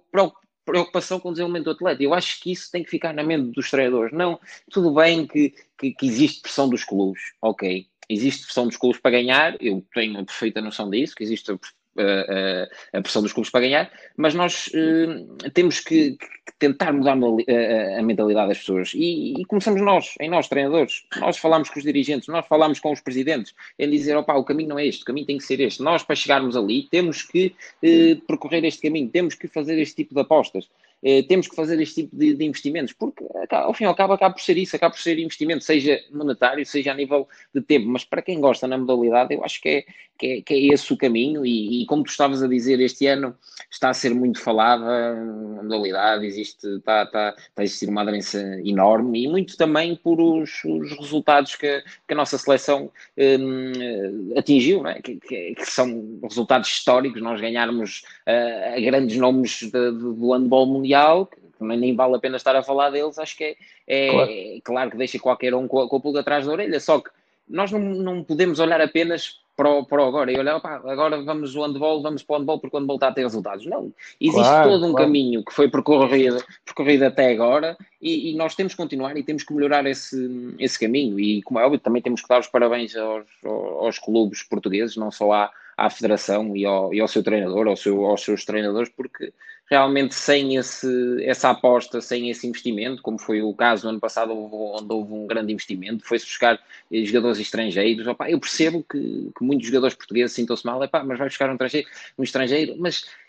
preocupação 0.65 1.20
com 1.20 1.30
o 1.30 1.32
desenvolvimento 1.32 1.65
do 1.65 1.72
atleta. 1.72 2.04
Eu 2.04 2.13
acho 2.13 2.42
que 2.42 2.51
isso 2.51 2.72
tem 2.72 2.84
que 2.84 2.89
ficar 2.89 3.13
na 3.13 3.24
mente 3.24 3.51
dos 3.51 3.70
treinadores. 3.70 4.12
Não, 4.12 4.39
tudo 4.72 4.94
bem 4.94 5.27
que, 5.27 5.54
que, 5.77 5.92
que 5.92 6.06
existe 6.08 6.42
pressão 6.42 6.68
dos 6.68 6.84
clubes, 6.84 7.22
ok. 7.42 7.88
Existe 8.10 8.46
pressão 8.46 8.68
dos 8.68 8.77
clubes 8.77 9.00
para 9.00 9.12
ganhar, 9.12 9.56
eu 9.62 9.84
tenho 9.94 10.20
a 10.20 10.24
perfeita 10.24 10.62
noção 10.62 10.89
disso, 10.89 11.15
que 11.15 11.24
existe 11.24 11.51
a 11.98 12.66
a, 12.94 13.02
pressão 13.02 13.22
dos 13.22 13.34
clubes 13.34 13.50
para 13.50 13.62
ganhar, 13.62 13.92
mas 14.18 14.34
nós 14.34 14.68
uh, 14.68 15.50
temos 15.52 15.80
que, 15.80 16.12
que, 16.12 16.28
tentar 16.60 16.94
mudar 16.94 17.18
a, 17.18 18.00
a, 18.00 18.04
mentalidade 18.04 18.50
das 18.50 18.60
pessoas. 18.60 18.92
E, 18.94 19.34
e, 19.40 19.46
começamos 19.46 19.82
nós, 19.82 20.14
em 20.20 20.30
nós, 20.30 20.48
treinadores. 20.48 21.04
Nós 21.20 21.38
falamos 21.38 21.70
com 21.70 21.80
os 21.80 21.86
dirigentes, 21.86 22.28
nós 22.28 22.46
falamos 22.48 22.80
com 22.80 22.92
os 22.92 23.02
presidentes, 23.02 23.54
em 23.78 23.90
dizer, 23.90 24.16
opa, 24.16 24.34
o 24.36 24.44
caminho 24.44 24.70
não 24.70 24.80
é 24.80 24.86
este, 24.86 25.04
o 25.04 25.06
caminho 25.06 25.25
tem 25.25 25.38
que 25.38 25.44
ser 25.44 25.60
este. 25.60 25.82
Nós, 25.82 26.04
para 26.04 26.16
chegarmos 26.16 26.56
ali, 26.56 26.84
temos 26.84 27.24
que 27.24 27.56
uh, 27.84 28.22
percorrer 28.28 28.64
este 28.66 28.82
caminho, 28.82 29.10
temos 29.10 29.36
que 29.36 29.48
fazer 29.48 29.80
este 29.80 29.96
tipo 29.96 30.14
de 30.14 30.22
apostas. 30.22 30.70
Eh, 31.04 31.24
temos 31.24 31.48
que 31.48 31.56
fazer 31.56 31.80
este 31.80 32.04
tipo 32.04 32.16
de, 32.16 32.34
de, 32.34 32.46
investimentos, 32.46 32.92
porque 32.94 33.24
ao 33.52 33.74
fim 33.74 33.84
e 33.84 33.88
ao 33.88 33.96
cabo 33.96 34.14
acaba 34.14 34.34
por 34.34 34.42
ser 34.42 34.58
isso, 34.58 34.75
acaba 34.75 34.94
por 34.94 35.02
ser 35.02 35.20
investimento, 35.20 35.64
seja 35.64 36.00
monetário, 36.12 36.66
seja 36.66 36.92
a 36.92 36.96
nível 36.96 37.28
de 37.54 37.62
tempo, 37.62 37.88
mas 37.88 38.04
para 38.04 38.22
quem 38.22 38.40
gosta 38.40 38.68
na 38.68 38.78
modalidade, 38.78 39.34
eu 39.34 39.44
acho 39.44 39.62
que 39.62 39.70
é, 39.70 39.86
que 40.18 40.28
é, 40.28 40.42
que 40.42 40.54
é 40.54 40.74
esse 40.74 40.92
o 40.92 40.98
caminho, 40.98 41.46
e, 41.46 41.84
e, 41.84 41.86
como 41.86 42.04
tu 42.04 42.10
estavas 42.10 42.42
a 42.42 42.48
dizer, 42.48 42.80
este 42.80 43.06
ano 43.06 43.36
está 43.70 43.90
a 43.90 43.94
ser 43.94 44.16
muito 44.16 44.42
falada 44.42 44.86
a 45.60 45.64
modalidade, 45.64 46.25
existe, 46.25 46.66
está, 46.68 47.04
está, 47.04 47.36
está 47.38 47.62
a 47.62 47.64
existir 47.64 47.88
uma 47.88 48.02
aderência 48.02 48.40
enorme, 48.66 49.24
e 49.24 49.28
muito 49.28 49.58
também 49.58 49.96
por 49.96 50.20
os, 50.20 50.64
os 50.64 50.92
resultados 50.98 51.56
que, 51.56 51.84
que, 52.08 52.14
a 52.14 52.16
nossa 52.16 52.38
seleção 52.38 52.90
um, 53.16 54.38
atingiu, 54.38 54.88
é? 54.88 55.02
que, 55.02 55.18
que, 55.18 55.56
são 55.66 56.20
resultados 56.24 56.70
históricos, 56.70 57.22
nós 57.22 57.40
ganharmos 57.40 58.04
uh, 58.28 58.82
grandes 58.82 59.18
nomes 59.18 59.60
de, 59.62 59.70
de, 59.70 59.92
do 59.92 60.34
handball 60.34 60.66
mundial, 60.66 60.85
mundial, 60.86 61.25
que 61.25 61.63
nem 61.63 61.96
vale 61.96 62.15
a 62.15 62.20
pena 62.20 62.38
estar 62.38 62.56
a 62.56 62.63
falar 62.63 62.92
deles, 62.92 63.18
acho 63.18 63.36
que 63.36 63.44
é, 63.44 63.56
é 63.88 64.12
claro. 64.12 64.62
claro. 64.63 64.92
que 64.92 64.98
deixa 64.98 65.20
qualquer 65.20 65.54
um 65.56 65.68
com, 65.68 65.88
com 65.88 65.96
o 65.96 66.01
pulga 66.01 66.20
atrás 66.20 66.46
da 66.46 66.51
orelha, 66.51 66.80
só 66.80 67.00
que 67.00 67.10
nós 67.48 67.72
não, 67.72 67.80
não 67.80 68.24
podemos 68.24 68.60
olhar 68.60 68.82
apenas 68.82 69.39
para 69.56 69.70
o, 69.70 69.86
para 69.86 70.04
o 70.04 70.08
agora 70.08 70.32
e 70.32 70.38
olhar, 70.38 70.58
opa, 70.58 70.82
agora 70.86 71.22
vamos 71.22 71.56
o 71.56 71.63
handball, 71.63 72.01
vamos 72.01 72.22
para 72.24 72.36
o 72.36 72.39
handball 72.39 72.60
porque 72.60 72.75
o 72.75 72.80
handball 72.80 72.98
está 72.98 73.08
a 73.08 73.13
ter 73.13 73.22
resultados. 73.22 73.65
Não, 73.65 73.94
existe 74.20 74.42
claro, 74.42 74.70
todo 74.70 74.86
um 74.86 74.92
claro. 74.92 75.06
caminho 75.06 75.46
que 75.46 75.54
foi 75.54 75.70
percorrido, 75.70 76.44
percorrido 76.65 77.06
até 77.06 77.32
agora 77.32 77.77
e, 78.01 78.32
e, 78.32 78.36
nós 78.36 78.54
temos 78.56 78.74
que 78.74 78.82
continuar 78.82 79.15
e 79.15 79.24
temos 79.24 79.44
que 79.44 79.54
melhorar 79.54 79.86
esse, 79.86 80.54
esse 80.60 80.77
caminho 80.77 81.18
e 81.20 81.42
como 81.44 81.60
é 81.60 81.63
óbvio 81.63 81.80
também 81.80 82.01
temos 82.01 82.22
que 82.22 82.27
dar 82.27 82.39
os 82.39 82.48
parabéns 82.48 82.96
aos, 82.98 83.25
aos 83.46 83.98
clubes 83.98 84.44
portugueses, 84.44 84.98
não 84.98 85.10
só 85.10 85.32
à, 85.32 85.51
à 85.77 85.89
federação 85.89 86.56
e 86.56 86.65
ao, 86.65 86.94
e 86.94 87.00
ao 87.00 87.08
seu 87.08 87.24
treinador, 87.24 87.68
ao 87.68 87.77
seu, 87.77 88.06
aos 88.06 88.24
seus 88.24 88.44
treinadores, 88.44 88.89
porque 88.89 89.32
realmente 89.69 90.13
sem 90.13 90.55
esse, 90.55 91.24
essa 91.24 91.50
aposta, 91.50 92.00
sem 92.00 92.29
esse 92.29 92.48
investimento, 92.48 93.01
como 93.01 93.17
foi 93.17 93.41
o 93.41 93.53
caso 93.53 93.86
no 93.86 93.91
ano 93.91 94.00
passado, 94.00 94.31
onde 94.31 94.93
houve 94.93 95.13
um 95.13 95.25
grande 95.25 95.51
investimento, 95.51 96.05
foi-se 96.05 96.25
buscar 96.25 96.60
jogadores 97.03 97.39
estrangeiros. 97.39 98.05
Opa, 98.05 98.29
eu 98.29 98.39
percebo 98.39 98.84
que, 98.84 99.31
que 99.36 99.43
muitos 99.43 99.67
jogadores 99.67 99.95
portugueses 99.95 100.36
sintam-se 100.36 100.65
mal, 100.65 100.84
epá, 100.84 101.03
mas 101.03 101.17
vai 101.17 101.27
buscar 101.27 101.50
um 101.50 101.53
estrangeiro, 101.53 101.88
um 102.17 102.24
estrangeiro 102.24 102.75
mas 102.77 103.05
eh, 103.05 103.25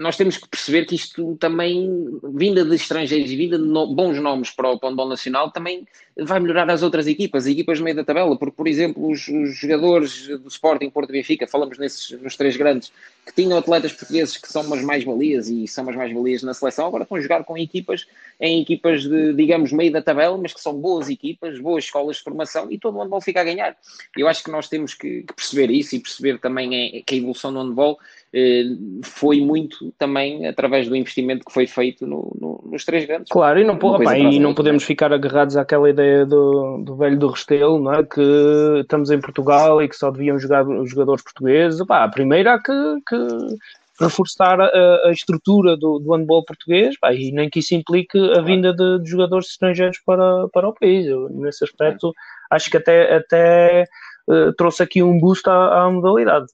nós 0.00 0.16
temos 0.16 0.36
que 0.36 0.48
perceber 0.48 0.84
que 0.84 0.94
isto 0.94 1.36
também, 1.36 1.88
vinda 2.34 2.64
de 2.64 2.74
estrangeiros 2.74 3.30
e 3.30 3.36
vinda 3.36 3.58
de 3.58 3.64
no, 3.64 3.94
bons 3.94 4.18
nomes 4.20 4.50
para 4.50 4.70
o 4.70 4.78
handball 4.78 5.08
nacional, 5.08 5.50
também 5.50 5.86
vai 6.16 6.40
melhorar 6.40 6.68
as 6.70 6.82
outras 6.82 7.06
equipas, 7.06 7.44
as 7.44 7.50
equipas 7.50 7.78
no 7.78 7.84
meio 7.84 7.96
da 7.96 8.04
tabela, 8.04 8.36
porque, 8.36 8.56
por 8.56 8.66
exemplo, 8.66 9.08
os, 9.08 9.28
os 9.28 9.56
jogadores 9.56 10.26
do 10.26 10.48
Sporting, 10.48 10.90
Porto 10.90 11.12
Benfica, 11.12 11.46
falamos 11.46 11.78
nesses, 11.78 12.10
nos 12.20 12.36
três 12.36 12.56
grandes, 12.56 12.92
que 13.26 13.34
tinham 13.34 13.58
atletas 13.58 13.92
portugueses 13.92 14.36
que 14.36 14.48
são 14.48 14.62
umas 14.62 14.82
mais-valias 14.82 15.48
e 15.48 15.68
são 15.68 15.84
umas 15.84 15.94
mais-valias 15.94 16.42
na 16.42 16.54
seleção, 16.54 16.86
agora 16.86 17.04
estão 17.04 17.16
a 17.16 17.20
jogar 17.20 17.44
com 17.44 17.56
equipas, 17.56 18.06
em 18.40 18.60
equipas 18.60 19.02
de, 19.02 19.32
digamos, 19.34 19.72
meio 19.72 19.92
da 19.92 20.02
tabela, 20.02 20.36
mas 20.36 20.52
que 20.52 20.60
são 20.60 20.74
boas 20.74 21.08
equipas, 21.08 21.60
boas 21.60 21.84
escolas 21.84 22.16
de 22.16 22.22
formação 22.22 22.70
e 22.70 22.78
todo 22.78 22.96
o 22.96 23.02
handball 23.02 23.20
fica 23.20 23.40
a 23.40 23.44
ganhar. 23.44 23.76
Eu 24.16 24.26
acho 24.26 24.42
que 24.42 24.50
nós 24.50 24.68
temos 24.68 24.94
que, 24.94 25.22
que 25.22 25.32
perceber 25.32 25.70
isso 25.70 25.94
e 25.94 26.00
perceber 26.00 26.38
também 26.38 26.98
é, 26.98 27.02
que 27.02 27.14
a 27.14 27.18
evolução 27.18 27.52
do 27.52 27.60
handball 27.60 27.98
eh, 27.98 28.17
foi 29.02 29.40
muito 29.40 29.92
também 29.98 30.46
através 30.46 30.88
do 30.88 30.94
investimento 30.94 31.44
que 31.44 31.52
foi 31.52 31.66
feito 31.66 32.06
no, 32.06 32.30
no, 32.38 32.62
nos 32.70 32.84
três 32.84 33.06
grandes. 33.06 33.30
Claro, 33.30 33.58
e 33.58 33.64
não, 33.64 33.74
opa, 33.74 34.18
e 34.18 34.38
não 34.38 34.54
podemos 34.54 34.84
ficar 34.84 35.12
agarrados 35.12 35.56
àquela 35.56 35.88
ideia 35.88 36.26
do, 36.26 36.78
do 36.84 36.96
velho 36.96 37.18
do 37.18 37.28
Restelo, 37.28 37.80
não 37.80 37.94
é? 37.94 38.04
que 38.04 38.20
estamos 38.80 39.10
em 39.10 39.20
Portugal 39.20 39.82
e 39.82 39.88
que 39.88 39.96
só 39.96 40.10
deviam 40.10 40.38
jogar 40.38 40.68
os 40.68 40.90
jogadores 40.90 41.22
portugueses. 41.22 41.80
Opa, 41.80 42.04
a 42.04 42.08
primeira 42.08 42.54
há 42.54 42.62
que, 42.62 42.72
que 43.08 44.04
reforçar 44.04 44.60
a, 44.60 45.06
a, 45.06 45.10
estrutura 45.10 45.76
do, 45.76 45.98
do 45.98 46.14
handball 46.14 46.44
português 46.44 46.98
pá, 47.00 47.12
e 47.12 47.32
nem 47.32 47.48
que 47.48 47.60
isso 47.60 47.74
implique 47.74 48.18
a 48.36 48.42
vinda 48.42 48.72
de, 48.72 49.00
de, 49.00 49.10
jogadores 49.10 49.48
estrangeiros 49.48 49.98
para, 50.04 50.48
para 50.52 50.68
o 50.68 50.74
país. 50.74 51.06
Eu, 51.06 51.28
nesse 51.30 51.64
aspecto, 51.64 52.12
acho 52.50 52.70
que 52.70 52.76
até, 52.76 53.16
até 53.16 53.84
uh, 54.28 54.52
trouxe 54.52 54.82
aqui 54.82 55.02
um 55.02 55.18
boost 55.18 55.48
à, 55.48 55.84
à 55.84 55.90
modalidade. 55.90 56.46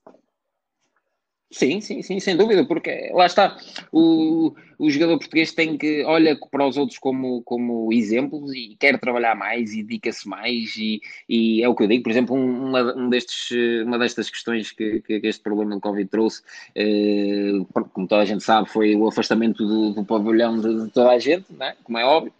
Sim, 1.54 1.80
sim, 1.80 2.02
sim, 2.02 2.18
sem 2.18 2.36
dúvida, 2.36 2.64
porque 2.64 3.12
lá 3.14 3.26
está, 3.26 3.56
o, 3.92 4.52
o 4.76 4.90
jogador 4.90 5.18
português 5.18 5.52
tem 5.52 5.78
que, 5.78 6.02
olha 6.02 6.36
para 6.50 6.66
os 6.66 6.76
outros 6.76 6.98
como, 6.98 7.42
como 7.44 7.92
exemplos 7.92 8.52
e 8.52 8.76
quer 8.76 8.98
trabalhar 8.98 9.36
mais 9.36 9.72
e 9.72 9.84
dedica-se 9.84 10.28
mais 10.28 10.76
e, 10.76 11.00
e, 11.28 11.62
é 11.62 11.68
o 11.68 11.74
que 11.76 11.84
eu 11.84 11.86
digo, 11.86 12.02
por 12.02 12.10
exemplo, 12.10 12.34
uma, 12.34 12.96
um 12.96 13.08
destes, 13.08 13.56
uma 13.86 14.00
destas 14.00 14.28
questões 14.28 14.72
que, 14.72 15.00
que 15.02 15.20
este 15.22 15.44
problema 15.44 15.76
do 15.76 15.80
Covid 15.80 16.10
trouxe, 16.10 16.42
eh, 16.74 17.52
como 17.92 18.08
toda 18.08 18.22
a 18.22 18.24
gente 18.24 18.42
sabe, 18.42 18.68
foi 18.68 18.96
o 18.96 19.06
afastamento 19.06 19.64
do, 19.64 19.90
do 19.90 20.04
pavilhão 20.04 20.58
de, 20.60 20.86
de 20.86 20.90
toda 20.90 21.10
a 21.10 21.20
gente, 21.20 21.46
né? 21.52 21.76
como 21.84 21.98
é 21.98 22.04
óbvio, 22.04 22.32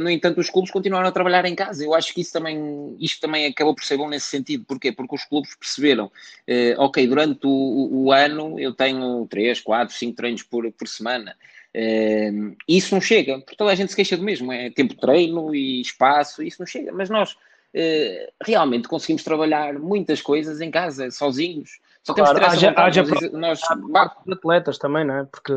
no 0.00 0.08
entanto, 0.10 0.40
os 0.40 0.50
clubes 0.50 0.70
continuaram 0.70 1.08
a 1.08 1.12
trabalhar 1.12 1.44
em 1.46 1.54
casa. 1.54 1.84
Eu 1.84 1.94
acho 1.94 2.14
que 2.14 2.20
isso 2.20 2.32
também, 2.32 2.96
isto 3.00 3.20
também 3.20 3.46
acabou 3.46 3.74
por 3.74 3.84
ser 3.84 3.96
bom 3.96 4.08
nesse 4.08 4.26
sentido. 4.26 4.64
Porquê? 4.64 4.92
Porque 4.92 5.14
os 5.14 5.24
clubes 5.24 5.54
perceberam, 5.56 6.10
eh, 6.46 6.74
ok, 6.78 7.06
durante 7.06 7.46
o, 7.46 7.88
o, 7.90 8.12
ano 8.12 8.58
eu 8.60 8.72
tenho 8.72 9.26
3, 9.28 9.60
4, 9.60 9.94
5 9.94 10.16
treinos 10.16 10.42
por, 10.42 10.70
por 10.72 10.86
semana. 10.86 11.36
Uh, 11.74 12.54
isso 12.68 12.94
não 12.94 13.00
chega, 13.00 13.40
porque 13.40 13.56
toda 13.56 13.72
a 13.72 13.74
gente 13.74 13.90
se 13.90 13.96
queixa 13.96 14.16
do 14.16 14.22
mesmo, 14.22 14.52
é 14.52 14.70
tempo 14.70 14.94
de 14.94 15.00
treino 15.00 15.52
e 15.52 15.80
espaço, 15.80 16.40
isso 16.40 16.58
não 16.60 16.66
chega, 16.66 16.92
mas 16.92 17.10
nós 17.10 17.32
uh, 17.32 18.32
realmente 18.44 18.86
conseguimos 18.86 19.24
trabalhar 19.24 19.74
muitas 19.74 20.22
coisas 20.22 20.60
em 20.60 20.70
casa, 20.70 21.10
sozinhos. 21.10 21.80
Só 22.04 22.14
temos 22.14 22.30
claro, 22.30 22.46
haja, 22.46 22.72
haja 22.76 23.02
nós, 23.32 23.60
nós 23.88 24.10
atletas 24.30 24.78
também, 24.78 25.04
não 25.04 25.18
é? 25.18 25.24
Porque 25.24 25.52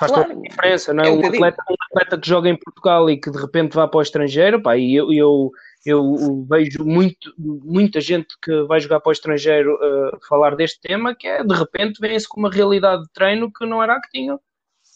faz 0.00 0.10
claro, 0.10 0.28
toda 0.28 0.40
a 0.40 0.42
diferença, 0.42 0.92
não 0.92 1.04
é? 1.04 1.08
é 1.08 1.10
um, 1.12 1.26
atleta, 1.26 1.62
um 1.70 1.76
atleta 1.90 2.18
que 2.18 2.28
joga 2.28 2.48
em 2.48 2.56
Portugal 2.56 3.08
e 3.08 3.20
que 3.20 3.30
de 3.30 3.38
repente 3.38 3.74
vá 3.74 3.86
para 3.86 3.98
o 3.98 4.02
estrangeiro, 4.02 4.60
pá, 4.60 4.76
e 4.76 4.96
eu, 4.96 5.12
eu 5.12 5.52
eu 5.84 6.44
vejo 6.48 6.84
muito, 6.84 7.32
muita 7.38 8.00
gente 8.00 8.34
que 8.42 8.62
vai 8.64 8.80
jogar 8.80 9.00
para 9.00 9.08
o 9.08 9.12
estrangeiro 9.12 9.74
uh, 9.76 10.18
falar 10.28 10.54
deste 10.54 10.80
tema, 10.80 11.14
que 11.14 11.26
é 11.26 11.42
de 11.42 11.54
repente 11.54 12.00
vem-se 12.00 12.28
com 12.28 12.40
uma 12.40 12.50
realidade 12.50 13.02
de 13.02 13.12
treino 13.12 13.50
que 13.50 13.64
não 13.64 13.82
era 13.82 13.94
a 13.94 14.00
que 14.00 14.10
tinham. 14.10 14.38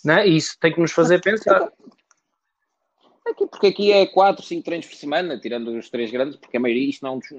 Né? 0.04 0.28
E 0.28 0.36
isso 0.36 0.56
tem 0.60 0.72
que 0.72 0.80
nos 0.80 0.92
fazer 0.92 1.22
pensar. 1.22 1.70
Aqui, 3.34 3.46
porque 3.48 3.66
aqui 3.66 3.92
é 3.92 4.06
4, 4.06 4.44
5 4.44 4.64
treinos 4.64 4.86
por 4.86 4.94
semana, 4.94 5.36
tirando 5.36 5.76
os 5.76 5.90
três 5.90 6.10
grandes, 6.10 6.36
porque 6.36 6.56
a 6.56 6.60
maioria 6.60 6.88
isto 6.88 7.02
não, 7.02 7.18
é 7.18 7.34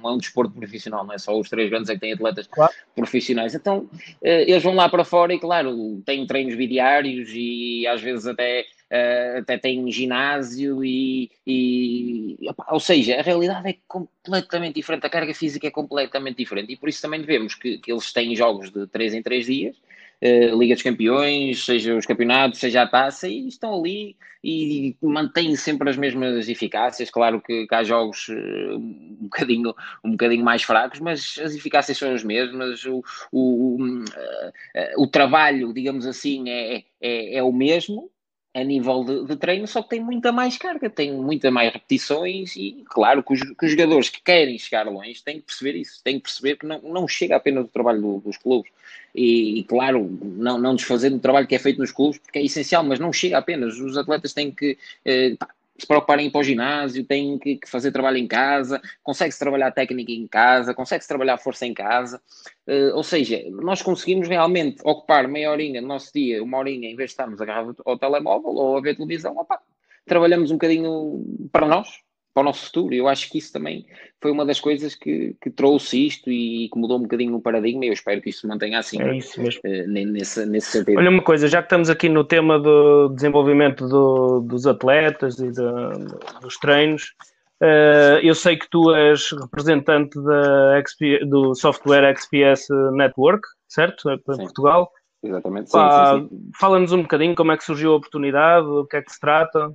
não 0.00 0.10
é 0.10 0.12
um 0.12 0.18
desporto 0.18 0.54
profissional, 0.54 1.04
não 1.04 1.12
é 1.12 1.18
só 1.18 1.36
os 1.36 1.48
três 1.48 1.68
grandes 1.68 1.90
é 1.90 1.94
que 1.94 2.00
têm 2.00 2.12
atletas 2.12 2.46
claro. 2.46 2.72
profissionais. 2.94 3.52
Então 3.54 3.90
eh, 4.22 4.48
eles 4.48 4.62
vão 4.62 4.74
lá 4.74 4.88
para 4.88 5.04
fora 5.04 5.34
e, 5.34 5.40
claro, 5.40 6.00
têm 6.06 6.24
treinos 6.24 6.54
bidiários 6.54 7.30
e 7.32 7.84
às 7.88 8.00
vezes 8.00 8.28
até, 8.28 8.64
eh, 8.90 9.38
até 9.40 9.58
têm 9.58 9.90
ginásio 9.90 10.84
e. 10.84 11.32
e 11.44 12.36
opa, 12.48 12.66
ou 12.70 12.78
seja, 12.78 13.18
a 13.18 13.22
realidade 13.22 13.68
é 13.68 13.76
completamente 13.88 14.76
diferente, 14.76 15.04
a 15.04 15.10
carga 15.10 15.34
física 15.34 15.66
é 15.66 15.70
completamente 15.70 16.36
diferente 16.36 16.72
e 16.72 16.76
por 16.76 16.88
isso 16.88 17.02
também 17.02 17.20
devemos 17.20 17.56
que, 17.56 17.78
que 17.78 17.90
eles 17.90 18.12
têm 18.12 18.36
jogos 18.36 18.70
de 18.70 18.86
3 18.86 19.14
em 19.14 19.22
3 19.22 19.46
dias 19.46 19.76
uh, 20.22 20.58
Liga 20.58 20.74
dos 20.74 20.82
Campeões, 20.82 21.64
seja 21.64 21.94
os 21.94 22.06
campeonatos, 22.06 22.60
seja 22.60 22.82
a 22.82 22.86
taça, 22.86 23.28
e 23.28 23.48
estão 23.48 23.74
ali 23.78 24.16
e 24.42 24.96
mantêm 25.02 25.54
sempre 25.54 25.90
as 25.90 25.96
mesmas 25.96 26.48
eficácias. 26.48 27.10
Claro 27.10 27.40
que, 27.40 27.66
que 27.66 27.74
há 27.74 27.82
jogos 27.82 28.28
uh, 28.28 28.76
um, 28.76 29.18
bocadinho, 29.22 29.74
um 30.02 30.12
bocadinho 30.12 30.44
mais 30.44 30.62
fracos, 30.62 31.00
mas 31.00 31.38
as 31.42 31.54
eficácias 31.54 31.98
são 31.98 32.12
as 32.14 32.24
mesmas. 32.24 32.84
O, 32.86 33.04
o, 33.30 33.76
o, 33.76 34.04
uh, 34.04 35.02
o 35.02 35.06
trabalho, 35.06 35.72
digamos 35.72 36.06
assim, 36.06 36.48
é, 36.48 36.84
é, 37.00 37.36
é 37.36 37.42
o 37.42 37.52
mesmo 37.52 38.10
a 38.52 38.64
nível 38.64 39.04
de, 39.04 39.26
de, 39.26 39.36
treino, 39.36 39.66
só 39.66 39.82
que 39.82 39.90
tem 39.90 40.00
muita 40.00 40.32
mais 40.32 40.56
carga, 40.56 40.90
tem 40.90 41.12
muita 41.12 41.50
mais 41.50 41.72
repetições 41.72 42.56
e 42.56 42.82
claro 42.86 43.22
que 43.22 43.32
os, 43.32 43.40
que 43.40 43.66
os, 43.66 43.70
jogadores 43.70 44.08
que 44.08 44.20
querem 44.20 44.58
chegar 44.58 44.88
longe 44.88 45.22
têm 45.22 45.36
que 45.36 45.46
perceber 45.46 45.76
isso, 45.76 46.02
têm 46.02 46.16
que 46.16 46.24
perceber 46.24 46.56
que 46.56 46.66
não, 46.66 46.80
não 46.82 47.06
chega 47.06 47.36
apenas 47.36 47.64
do 47.64 47.70
trabalho 47.70 48.00
do, 48.00 48.18
dos 48.18 48.36
clubes. 48.36 48.70
E, 49.14 49.60
e, 49.60 49.64
claro, 49.64 50.18
não, 50.22 50.58
não 50.58 50.74
desfazendo 50.74 51.16
o 51.16 51.20
trabalho 51.20 51.46
que 51.46 51.54
é 51.54 51.58
feito 51.58 51.78
nos 51.78 51.92
clubes 51.92 52.18
porque 52.18 52.38
é 52.38 52.44
essencial, 52.44 52.82
mas 52.84 52.98
não 52.98 53.12
chega 53.12 53.38
apenas, 53.38 53.78
os 53.78 53.96
atletas 53.96 54.32
têm 54.32 54.50
que 54.50 54.76
eh, 55.04 55.36
se 55.80 55.86
preocuparem 55.86 56.26
em 56.26 56.28
ir 56.28 56.30
para 56.32 56.40
o 56.40 56.44
ginásio, 56.44 57.04
têm 57.04 57.38
que, 57.38 57.56
que 57.56 57.68
fazer 57.68 57.92
trabalho 57.92 58.16
em 58.16 58.26
casa, 58.26 58.80
consegue-se 59.02 59.38
trabalhar 59.38 59.70
técnica 59.72 60.12
em 60.12 60.26
casa, 60.26 60.74
consegue-se 60.74 61.08
trabalhar 61.08 61.38
força 61.38 61.66
em 61.66 61.74
casa. 61.74 62.20
Uh, 62.66 62.94
ou 62.94 63.02
seja, 63.02 63.42
nós 63.50 63.82
conseguimos 63.82 64.28
realmente 64.28 64.80
ocupar 64.84 65.26
meia 65.26 65.50
horinha 65.50 65.80
do 65.80 65.86
nosso 65.88 66.12
dia, 66.12 66.42
uma 66.42 66.58
horinha, 66.58 66.88
em 66.88 66.96
vez 66.96 67.10
de 67.10 67.12
estarmos 67.12 67.40
agarrados 67.40 67.76
ao 67.84 67.98
telemóvel 67.98 68.50
ou 68.50 68.76
a 68.76 68.80
ver 68.80 68.96
televisão, 68.96 69.36
opa, 69.36 69.60
trabalhamos 70.06 70.50
um 70.50 70.54
bocadinho 70.54 71.24
para 71.52 71.66
nós, 71.66 71.88
para 72.32 72.42
o 72.42 72.44
nosso 72.44 72.66
futuro. 72.66 72.94
Eu 72.94 73.08
acho 73.08 73.30
que 73.30 73.38
isso 73.38 73.52
também 73.52 73.86
foi 74.20 74.30
uma 74.30 74.44
das 74.44 74.60
coisas 74.60 74.94
que, 74.94 75.34
que 75.40 75.50
trouxe 75.50 76.06
isto 76.06 76.30
e 76.30 76.68
que 76.72 76.78
mudou 76.78 76.98
um 76.98 77.02
bocadinho 77.02 77.34
o 77.34 77.40
paradigma 77.40 77.84
e 77.84 77.88
eu 77.88 77.92
espero 77.92 78.20
que 78.20 78.30
isto 78.30 78.42
se 78.42 78.46
mantenha 78.46 78.78
assim 78.78 79.00
é 79.00 79.16
isso 79.16 79.40
mesmo. 79.40 79.60
Uh, 79.64 79.88
nesse, 79.88 80.46
nesse 80.46 80.70
sentido. 80.70 80.98
Olha 80.98 81.10
uma 81.10 81.22
coisa, 81.22 81.48
já 81.48 81.58
que 81.58 81.66
estamos 81.66 81.90
aqui 81.90 82.08
no 82.08 82.24
tema 82.24 82.58
do 82.58 83.08
desenvolvimento 83.08 83.88
do, 83.88 84.40
dos 84.40 84.66
atletas 84.66 85.38
e 85.38 85.50
de, 85.50 86.40
dos 86.40 86.56
treinos, 86.58 87.14
uh, 87.62 88.18
eu 88.22 88.34
sei 88.34 88.56
que 88.56 88.68
tu 88.68 88.94
és 88.94 89.30
representante 89.32 90.22
da 90.22 90.82
XP, 90.86 91.24
do 91.24 91.54
software 91.54 92.14
XPS 92.16 92.68
Network, 92.92 93.46
certo? 93.68 94.08
Portugal. 94.24 94.90
Exatamente. 95.22 95.70
Sim, 95.70 95.78
sim, 95.78 96.28
sim. 96.28 96.50
Fala-nos 96.58 96.92
um 96.92 97.02
bocadinho 97.02 97.34
como 97.34 97.52
é 97.52 97.56
que 97.56 97.64
surgiu 97.64 97.92
a 97.92 97.96
oportunidade, 97.96 98.66
o 98.66 98.86
que 98.86 98.96
é 98.96 99.02
que 99.02 99.12
se 99.12 99.20
trata. 99.20 99.74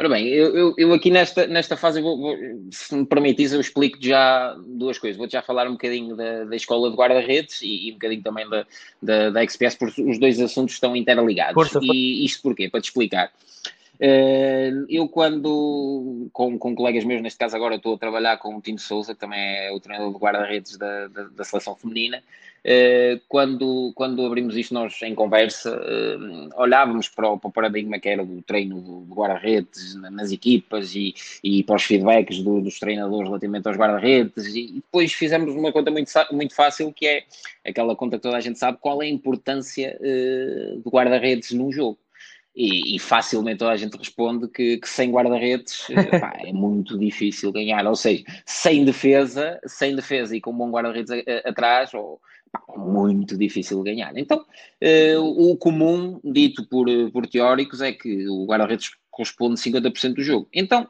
Ora 0.00 0.08
bem, 0.08 0.28
eu, 0.28 0.56
eu, 0.56 0.74
eu, 0.78 0.94
aqui 0.94 1.10
nesta, 1.10 1.46
nesta 1.46 1.76
fase, 1.76 2.00
vou, 2.00 2.16
vou, 2.16 2.34
se 2.70 2.94
me 2.94 3.04
permitis, 3.04 3.52
eu 3.52 3.60
explico 3.60 3.98
já 4.00 4.56
duas 4.66 4.98
coisas. 4.98 5.18
Vou-te 5.18 5.32
já 5.32 5.42
falar 5.42 5.68
um 5.68 5.72
bocadinho 5.72 6.16
da, 6.16 6.44
da 6.44 6.56
escola 6.56 6.90
de 6.90 6.96
guarda-redes 6.96 7.60
e, 7.60 7.88
e, 7.88 7.90
um 7.90 7.94
bocadinho 7.96 8.22
também 8.22 8.48
da, 8.48 8.66
da, 9.02 9.28
da 9.28 9.42
XPS, 9.42 9.74
porque 9.74 10.00
os 10.02 10.18
dois 10.18 10.40
assuntos 10.40 10.72
estão 10.72 10.96
interligados. 10.96 11.52
Força, 11.52 11.80
e 11.82 12.24
isto 12.24 12.40
porquê? 12.40 12.70
Para 12.70 12.80
te 12.80 12.84
explicar. 12.84 13.30
Uh, 14.00 14.86
eu 14.88 15.06
quando, 15.06 16.30
com, 16.32 16.58
com 16.58 16.74
colegas 16.74 17.04
meus, 17.04 17.20
neste 17.20 17.38
caso 17.38 17.54
agora 17.54 17.74
estou 17.74 17.96
a 17.96 17.98
trabalhar 17.98 18.38
com 18.38 18.56
o 18.56 18.60
Tino 18.62 18.78
Souza, 18.78 19.12
que 19.12 19.20
também 19.20 19.38
é 19.38 19.70
o 19.70 19.80
treinador 19.80 20.14
de 20.14 20.18
guarda-redes 20.18 20.78
da, 20.78 21.08
da, 21.08 21.24
da, 21.24 21.44
seleção 21.44 21.76
feminina, 21.76 22.16
eh, 22.16 22.22
quando, 23.28 23.92
quando 23.94 24.24
abrimos 24.26 24.56
isto 24.56 24.74
nós 24.74 25.00
em 25.02 25.14
conversa, 25.14 25.74
uh, 25.74 26.60
olhávamos 26.60 27.08
para 27.08 27.30
o, 27.30 27.38
para 27.38 27.48
o, 27.48 27.52
paradigma 27.52 27.98
que 27.98 28.08
era 28.08 28.24
do 28.24 28.42
treino 28.42 28.80
do, 28.80 29.14
guarda-redes 29.14 29.94
nas 29.94 30.30
equipas 30.30 30.94
e, 30.94 31.14
e 31.42 31.62
para 31.62 31.76
os 31.76 31.82
feedbacks 31.84 32.42
do, 32.42 32.60
dos 32.60 32.78
treinadores 32.78 33.28
relativamente 33.28 33.66
aos 33.66 33.76
guarda-redes 33.76 34.54
e, 34.54 34.72
depois 34.74 35.12
fizemos 35.12 35.54
uma 35.54 35.72
conta 35.72 35.90
muito, 35.90 36.10
muito 36.32 36.54
fácil 36.54 36.92
que 36.92 37.06
é 37.06 37.24
aquela 37.64 37.96
conta 37.96 38.16
que 38.16 38.22
toda 38.22 38.36
a 38.36 38.40
gente 38.40 38.58
sabe 38.58 38.78
qual 38.80 39.02
é 39.02 39.06
a 39.06 39.10
importância 39.10 39.98
uh, 39.98 40.80
do 40.80 40.90
guarda-redes 40.90 41.52
num 41.52 41.72
jogo. 41.72 41.98
E, 42.54 42.96
e, 42.96 42.98
facilmente 42.98 43.58
toda 43.58 43.70
a 43.70 43.76
gente 43.76 43.96
responde 43.96 44.48
que, 44.48 44.76
que 44.78 44.88
sem 44.88 45.10
guarda-redes 45.12 45.86
é 46.44 46.52
muito 46.52 46.98
difícil 46.98 47.52
ganhar. 47.52 47.86
Ou 47.86 47.94
seja, 47.94 48.24
sem 48.44 48.84
defesa, 48.84 49.58
sem 49.64 49.94
defesa 49.94 50.36
e 50.36 50.40
com 50.40 50.50
um 50.50 50.58
bom 50.58 50.70
guarda-redes 50.70 51.10
atrás, 51.44 51.94
ou 51.94 52.20
muito 52.76 53.36
difícil 53.36 53.82
ganhar. 53.82 54.16
Então, 54.16 54.38
uh, 54.38 55.50
o 55.50 55.56
comum, 55.56 56.20
dito 56.24 56.66
por, 56.66 56.86
por 57.12 57.26
teóricos, 57.26 57.80
é 57.80 57.92
que 57.92 58.28
o 58.28 58.46
guarda-redes 58.46 58.90
corresponde 59.10 59.60
50% 59.60 60.14
do 60.14 60.22
jogo. 60.22 60.48
Então, 60.52 60.88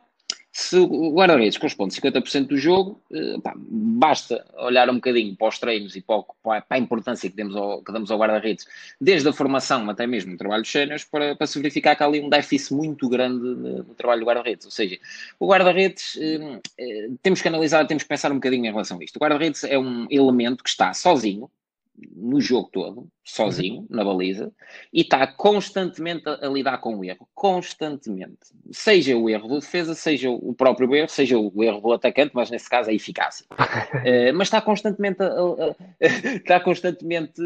se 0.52 0.76
o 0.76 1.12
guarda-redes 1.12 1.56
corresponde 1.58 1.94
50% 1.94 2.48
do 2.48 2.58
jogo, 2.58 3.00
uh, 3.12 3.40
pá, 3.40 3.54
basta 3.56 4.44
olhar 4.58 4.90
um 4.90 4.94
bocadinho 4.94 5.36
para 5.36 5.48
os 5.48 5.58
treinos 5.60 5.94
e 5.94 6.00
para, 6.00 6.22
para 6.42 6.64
a 6.70 6.78
importância 6.78 7.30
que, 7.30 7.36
demos 7.36 7.54
ao, 7.54 7.82
que 7.82 7.92
damos 7.92 8.10
ao 8.10 8.18
guarda-redes, 8.18 8.66
desde 9.00 9.28
a 9.28 9.32
formação 9.32 9.88
até 9.88 10.08
mesmo 10.08 10.32
no 10.32 10.38
trabalho 10.38 10.64
de 10.64 10.68
séniores, 10.68 11.04
para, 11.04 11.36
para 11.36 11.46
se 11.46 11.58
verificar 11.58 11.94
que 11.94 12.02
há 12.02 12.06
ali 12.06 12.20
um 12.20 12.28
déficit 12.28 12.74
muito 12.74 13.08
grande 13.08 13.44
no, 13.44 13.84
trabalho 13.94 14.20
do 14.20 14.26
guarda-redes. 14.26 14.66
Ou 14.66 14.72
seja, 14.72 14.98
o 15.38 15.46
guarda-redes, 15.46 16.16
uh, 16.16 16.60
temos 17.22 17.40
que 17.40 17.46
analisar, 17.46 17.86
temos 17.86 18.02
que 18.02 18.08
pensar 18.08 18.32
um 18.32 18.36
bocadinho 18.36 18.66
em 18.66 18.70
relação 18.70 18.98
a 18.98 19.04
isto. 19.04 19.16
O 19.16 19.20
guarda-redes 19.20 19.62
é 19.62 19.78
um 19.78 20.08
elemento 20.10 20.64
que 20.64 20.70
está 20.70 20.92
sozinho, 20.92 21.48
no 22.14 22.40
jogo 22.40 22.70
todo, 22.72 23.08
sozinho, 23.24 23.86
na 23.90 24.04
baliza, 24.04 24.52
e 24.92 25.02
está 25.02 25.26
constantemente 25.26 26.28
a, 26.28 26.46
a, 26.46 26.48
lidar 26.48 26.78
com 26.78 26.96
o 26.96 27.04
erro. 27.04 27.28
Constantemente. 27.34 28.38
Seja 28.72 29.16
o 29.16 29.28
erro 29.28 29.48
do 29.48 29.60
defesa, 29.60 29.94
seja 29.94 30.30
o 30.30 30.54
próprio 30.54 30.94
erro, 30.94 31.08
seja 31.08 31.38
o 31.38 31.62
erro 31.62 31.80
do 31.80 31.92
atacante, 31.92 32.32
mas 32.34 32.50
nesse 32.50 32.68
caso 32.68 32.90
a 32.90 32.92
eficácia. 32.92 33.46
uh, 33.50 34.32
mas 34.34 34.48
está 34.48 34.60
constantemente 34.60 35.22
a, 35.22 35.26
a, 35.26 35.76
está 36.36 36.60
constantemente 36.60 37.40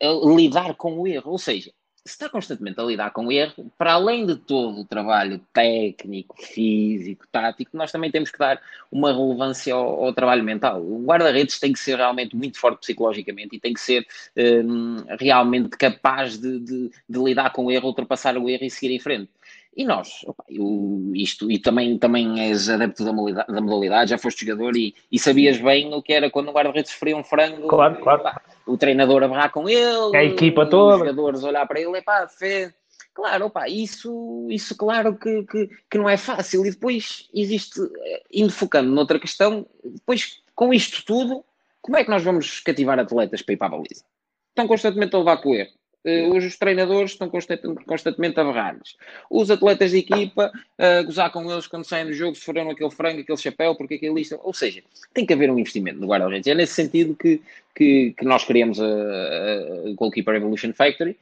a 0.00 0.34
lidar 0.36 0.74
com 0.76 0.98
o 0.98 1.06
erro. 1.06 1.32
Ou 1.32 1.38
seja, 1.38 1.70
se 1.70 1.81
está 2.04 2.28
constantemente 2.28 2.80
a 2.80 2.84
lidar 2.84 3.10
com 3.12 3.30
erro, 3.30 3.70
para 3.78 3.92
além 3.92 4.26
de 4.26 4.36
todo 4.36 4.80
o 4.80 4.84
trabalho 4.84 5.40
técnico, 5.52 6.34
físico, 6.42 7.26
tático, 7.30 7.76
nós 7.76 7.92
também 7.92 8.10
temos 8.10 8.30
que 8.30 8.38
dar 8.38 8.60
uma 8.90 9.12
relevância 9.12 9.72
ao, 9.72 10.06
ao 10.06 10.12
trabalho 10.12 10.42
mental. 10.42 10.82
O 10.82 11.04
guarda-redes 11.04 11.60
tem 11.60 11.72
que 11.72 11.78
ser 11.78 11.96
realmente 11.96 12.34
muito 12.34 12.58
forte 12.58 12.80
psicologicamente 12.80 13.54
e 13.54 13.60
tem 13.60 13.72
que 13.72 13.80
ser 13.80 14.06
um, 14.36 14.96
realmente 15.18 15.76
capaz 15.76 16.36
de, 16.38 16.58
de, 16.58 16.90
de 17.08 17.18
lidar 17.18 17.52
com 17.52 17.66
o 17.66 17.70
erro, 17.70 17.86
ultrapassar 17.86 18.36
o 18.36 18.48
erro 18.48 18.64
e 18.64 18.70
seguir 18.70 18.94
em 18.94 19.00
frente. 19.00 19.30
E 19.74 19.84
nós, 19.86 20.20
opa, 20.26 20.44
eu, 20.50 21.10
isto, 21.14 21.50
e 21.50 21.58
também, 21.58 21.96
também 21.98 22.40
és 22.40 22.68
adepto 22.68 23.04
da 23.04 23.12
modalidade, 23.12 23.52
da 23.52 23.60
modalidade 23.60 24.10
já 24.10 24.18
foste 24.18 24.44
jogador 24.44 24.76
e, 24.76 24.94
e 25.10 25.18
sabias 25.18 25.58
bem 25.58 25.92
o 25.94 26.02
que 26.02 26.12
era 26.12 26.30
quando 26.30 26.48
o 26.48 26.52
guarda-redes 26.52 26.92
sofria 26.92 27.16
um 27.16 27.24
frango. 27.24 27.68
Claro, 27.68 27.98
claro. 28.00 28.22
O 28.66 28.76
treinador 28.76 29.22
a 29.22 29.28
barrar 29.28 29.50
com 29.50 29.66
ele, 29.68 30.14
a 30.14 30.22
equipa 30.22 30.66
toda, 30.66 30.94
os 30.94 30.98
jogadores 31.00 31.42
olhar 31.42 31.66
para 31.66 31.80
ele, 31.80 31.96
epá, 31.96 32.28
fez. 32.28 32.72
Claro, 33.14 33.46
opa, 33.46 33.66
isso, 33.68 34.46
isso 34.50 34.76
claro 34.76 35.16
que, 35.16 35.42
que, 35.44 35.70
que 35.90 35.98
não 35.98 36.08
é 36.08 36.16
fácil. 36.18 36.66
E 36.66 36.70
depois 36.70 37.28
existe, 37.34 37.80
eh, 37.80 38.22
indo 38.32 38.52
focando 38.52 38.90
noutra 38.90 39.18
questão, 39.18 39.66
depois 39.82 40.42
com 40.54 40.72
isto 40.72 41.04
tudo, 41.04 41.44
como 41.80 41.96
é 41.96 42.04
que 42.04 42.10
nós 42.10 42.22
vamos 42.22 42.60
cativar 42.60 42.98
atletas 42.98 43.42
para 43.42 43.54
ir 43.54 43.56
para 43.56 43.66
a 43.68 43.70
baliza? 43.70 44.04
Estão 44.50 44.68
constantemente 44.68 45.14
a 45.16 45.18
levar 45.18 45.38
com 45.38 45.50
o 45.50 45.54
erro. 45.54 45.72
Uh, 46.04 46.36
os 46.36 46.56
treinadores 46.56 47.12
estão 47.12 47.30
constantemente 47.30 48.40
a 48.40 48.44
berrar-lhes. 48.44 48.96
Os 49.30 49.50
atletas 49.50 49.92
de 49.92 49.98
equipa, 49.98 50.50
uh, 50.78 51.04
gozar 51.04 51.30
com 51.30 51.50
eles 51.50 51.68
quando 51.68 51.84
saem 51.84 52.06
do 52.06 52.12
jogo, 52.12 52.34
se 52.34 52.44
foram 52.44 52.70
aquele 52.70 52.90
frango, 52.90 53.20
aquele 53.20 53.38
chapéu, 53.38 53.76
porque 53.76 53.94
aquele 53.94 54.14
lista. 54.14 54.38
Ou 54.42 54.52
seja, 54.52 54.82
tem 55.14 55.24
que 55.24 55.32
haver 55.32 55.50
um 55.50 55.58
investimento 55.58 56.00
no 56.00 56.08
guarda-redes. 56.08 56.48
É 56.48 56.54
nesse 56.54 56.74
sentido 56.74 57.14
que, 57.14 57.40
que, 57.72 58.14
que 58.18 58.24
nós 58.24 58.44
criamos 58.44 58.80
a, 58.80 58.84
a, 58.84 59.92
Goalkeeper 59.94 60.34
Evolution 60.34 60.72
Factory 60.72 61.16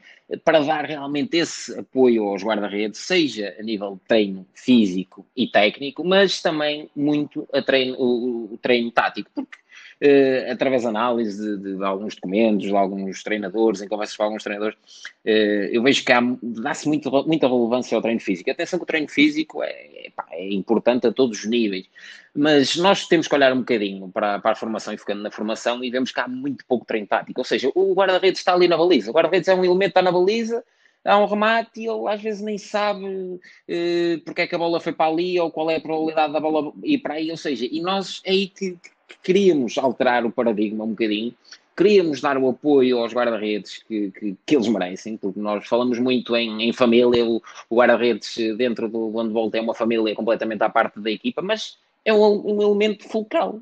para 0.44 0.60
dar 0.60 0.84
realmente 0.84 1.36
esse 1.36 1.78
apoio 1.78 2.24
aos 2.24 2.42
guarda-redes, 2.42 3.00
seja 3.00 3.54
a 3.58 3.62
nível 3.62 3.94
de 3.96 4.08
treino 4.08 4.46
físico 4.54 5.26
e 5.36 5.46
técnico, 5.48 6.04
mas 6.04 6.40
também 6.40 6.88
muito 6.94 7.48
a 7.52 7.60
treino, 7.60 7.96
o, 7.98 8.54
o 8.54 8.58
treino 8.58 8.90
tático, 8.90 9.30
porque 9.34 9.58
uh, 10.02 10.52
através 10.52 10.82
da 10.82 10.88
análise 10.88 11.58
de, 11.58 11.76
de, 11.76 11.84
alguns 11.84 12.14
documentos, 12.14 12.66
de 12.66 12.74
alguns 12.74 13.22
treinadores, 13.22 13.82
em 13.82 13.88
conversas 13.88 14.16
com 14.16 14.24
alguns 14.24 14.42
treinadores, 14.42 14.76
uh, 15.24 15.28
eu 15.70 15.82
vejo 15.82 16.04
que 16.04 16.12
dá-se 16.42 16.88
muita 16.88 17.46
relevância 17.46 17.96
ao 17.96 18.02
treino 18.02 18.20
físico. 18.20 18.50
Atenção 18.50 18.78
que 18.78 18.84
o 18.84 18.86
treino 18.86 19.08
físico 19.08 19.62
é, 19.62 19.70
é, 19.70 20.10
pá, 20.14 20.26
é, 20.32 20.52
importante 20.52 21.06
a 21.06 21.12
todos 21.12 21.40
os 21.40 21.46
níveis, 21.46 21.86
mas 22.34 22.76
nós 22.76 23.06
temos 23.06 23.28
que 23.28 23.34
olhar 23.34 23.52
um 23.52 23.58
bocadinho 23.58 24.08
para, 24.08 24.38
para 24.38 24.52
a 24.52 24.56
formação 24.56 24.94
e 24.94 24.98
ficando 24.98 25.22
na 25.22 25.30
formação 25.30 25.82
e 25.84 25.90
vemos 25.90 26.12
que 26.12 26.20
há 26.20 26.28
muito 26.28 26.64
pouco 26.66 26.86
treino 26.86 27.06
tático. 27.06 27.40
Ou 27.40 27.44
seja, 27.44 27.70
o 27.74 27.92
guarda-redes 27.94 28.40
está 28.40 28.54
ali 28.54 28.68
na 28.68 28.76
baliza, 28.76 29.10
o 29.10 29.14
guarda-redes 29.14 29.48
é 29.48 29.54
um 29.54 29.64
elemento 29.64 29.92
que 29.92 29.98
está 29.98 30.02
na 30.02 30.12
baliza 30.12 30.64
há 31.04 31.16
um 31.18 31.26
remate 31.26 31.80
e 31.80 31.86
ele 31.88 32.08
às 32.08 32.20
vezes 32.20 32.42
nem 32.42 32.58
sabe 32.58 33.04
uh, 33.06 34.20
porque 34.24 34.42
é 34.42 34.46
que 34.46 34.54
a 34.54 34.58
bola 34.58 34.80
foi 34.80 34.92
para 34.92 35.10
ali 35.10 35.40
ou 35.40 35.50
qual 35.50 35.70
é 35.70 35.76
a 35.76 35.80
probabilidade 35.80 36.32
da 36.32 36.40
bola 36.40 36.72
ir 36.84 36.98
para 36.98 37.14
aí, 37.14 37.30
ou 37.30 37.36
seja, 37.36 37.66
e 37.70 37.80
nós 37.80 38.20
é 38.24 38.30
aí 38.30 38.48
que, 38.48 38.76
que 39.10 39.16
queríamos 39.22 39.76
alterar 39.76 40.24
o 40.24 40.30
paradigma 40.30 40.84
um 40.84 40.90
bocadinho, 40.90 41.34
queríamos 41.76 42.20
dar 42.20 42.38
o 42.38 42.48
apoio 42.48 42.98
aos 42.98 43.12
guarda-redes 43.12 43.82
que, 43.82 44.10
que, 44.12 44.36
que, 44.46 44.54
eles 44.54 44.68
merecem, 44.68 45.16
porque 45.16 45.40
nós 45.40 45.66
falamos 45.66 45.98
muito 45.98 46.36
em, 46.36 46.62
em 46.62 46.72
família, 46.72 47.24
o, 47.24 47.42
o 47.68 47.76
guarda-redes 47.76 48.36
dentro 48.56 48.88
do 48.88 49.10
handball 49.10 49.50
é 49.52 49.60
uma 49.60 49.74
família 49.74 50.14
completamente 50.14 50.62
à 50.62 50.68
parte 50.68 51.00
da 51.00 51.10
equipa, 51.10 51.42
mas 51.42 51.78
é 52.04 52.12
um, 52.12 52.54
um 52.54 52.62
elemento 52.62 53.08
fulcral. 53.08 53.60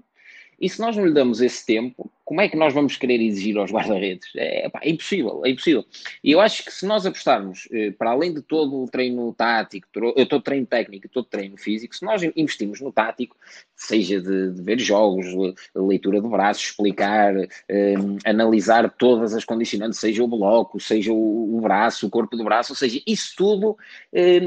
E 0.61 0.69
se 0.69 0.81
nós 0.81 0.97
não 0.97 1.07
lhe 1.07 1.15
damos 1.15 1.41
esse 1.41 1.65
tempo, 1.65 2.11
como 2.29 2.43
é 2.43 2.49
que 2.49 2.59
nós 2.59 2.75
vamos 2.75 2.95
querer 2.95 3.23
exigir 3.23 3.57
aos 3.57 3.71
guarda-redes? 3.73 4.29
É, 4.37 4.67
é, 4.67 4.91
impossível, 4.91 5.41
é 5.47 5.49
impossível. 5.49 5.83
E 6.23 6.31
eu 6.31 6.43
acho 6.43 6.63
que 6.63 6.71
se 6.71 6.85
nós 6.85 7.07
apostarmos, 7.07 7.67
eh, 7.73 7.91
para 7.93 8.11
além 8.11 8.35
de 8.35 8.43
todo 8.43 8.83
o 8.83 8.87
treino 8.87 9.33
tático, 9.33 9.89
eh, 10.15 10.27
todo 10.27 10.41
o 10.41 10.43
treino 10.43 10.67
técnico 10.67 11.07
e 11.07 11.09
todo 11.09 11.25
o 11.25 11.29
treino 11.29 11.57
físico, 11.57 11.97
se 11.97 12.05
nós 12.05 12.23
investimos 12.37 12.83
no 12.83 12.93
tático, 12.93 13.35
seja 13.75 14.21
de, 14.21 14.53
de 14.53 14.61
ver 14.61 14.79
jogos, 14.79 15.27
leitura 15.75 16.21
de 16.21 16.29
braços, 16.29 16.65
explicar, 16.65 17.35
eh, 17.69 17.95
analisar 18.27 18.91
todas 18.91 19.33
as 19.33 19.45
condicionantes, 19.45 19.99
seja 19.99 20.23
o 20.23 20.29
bloco, 20.29 20.79
seja 20.79 21.13
o, 21.13 21.57
o, 21.57 21.61
braço, 21.63 22.07
o 22.07 22.11
corpo 22.11 22.37
do 22.37 22.45
braço, 22.45 22.73
ou 22.73 22.77
seja, 22.77 23.01
isso 23.07 23.35
tudo 23.39 23.75
eh, 24.13 24.41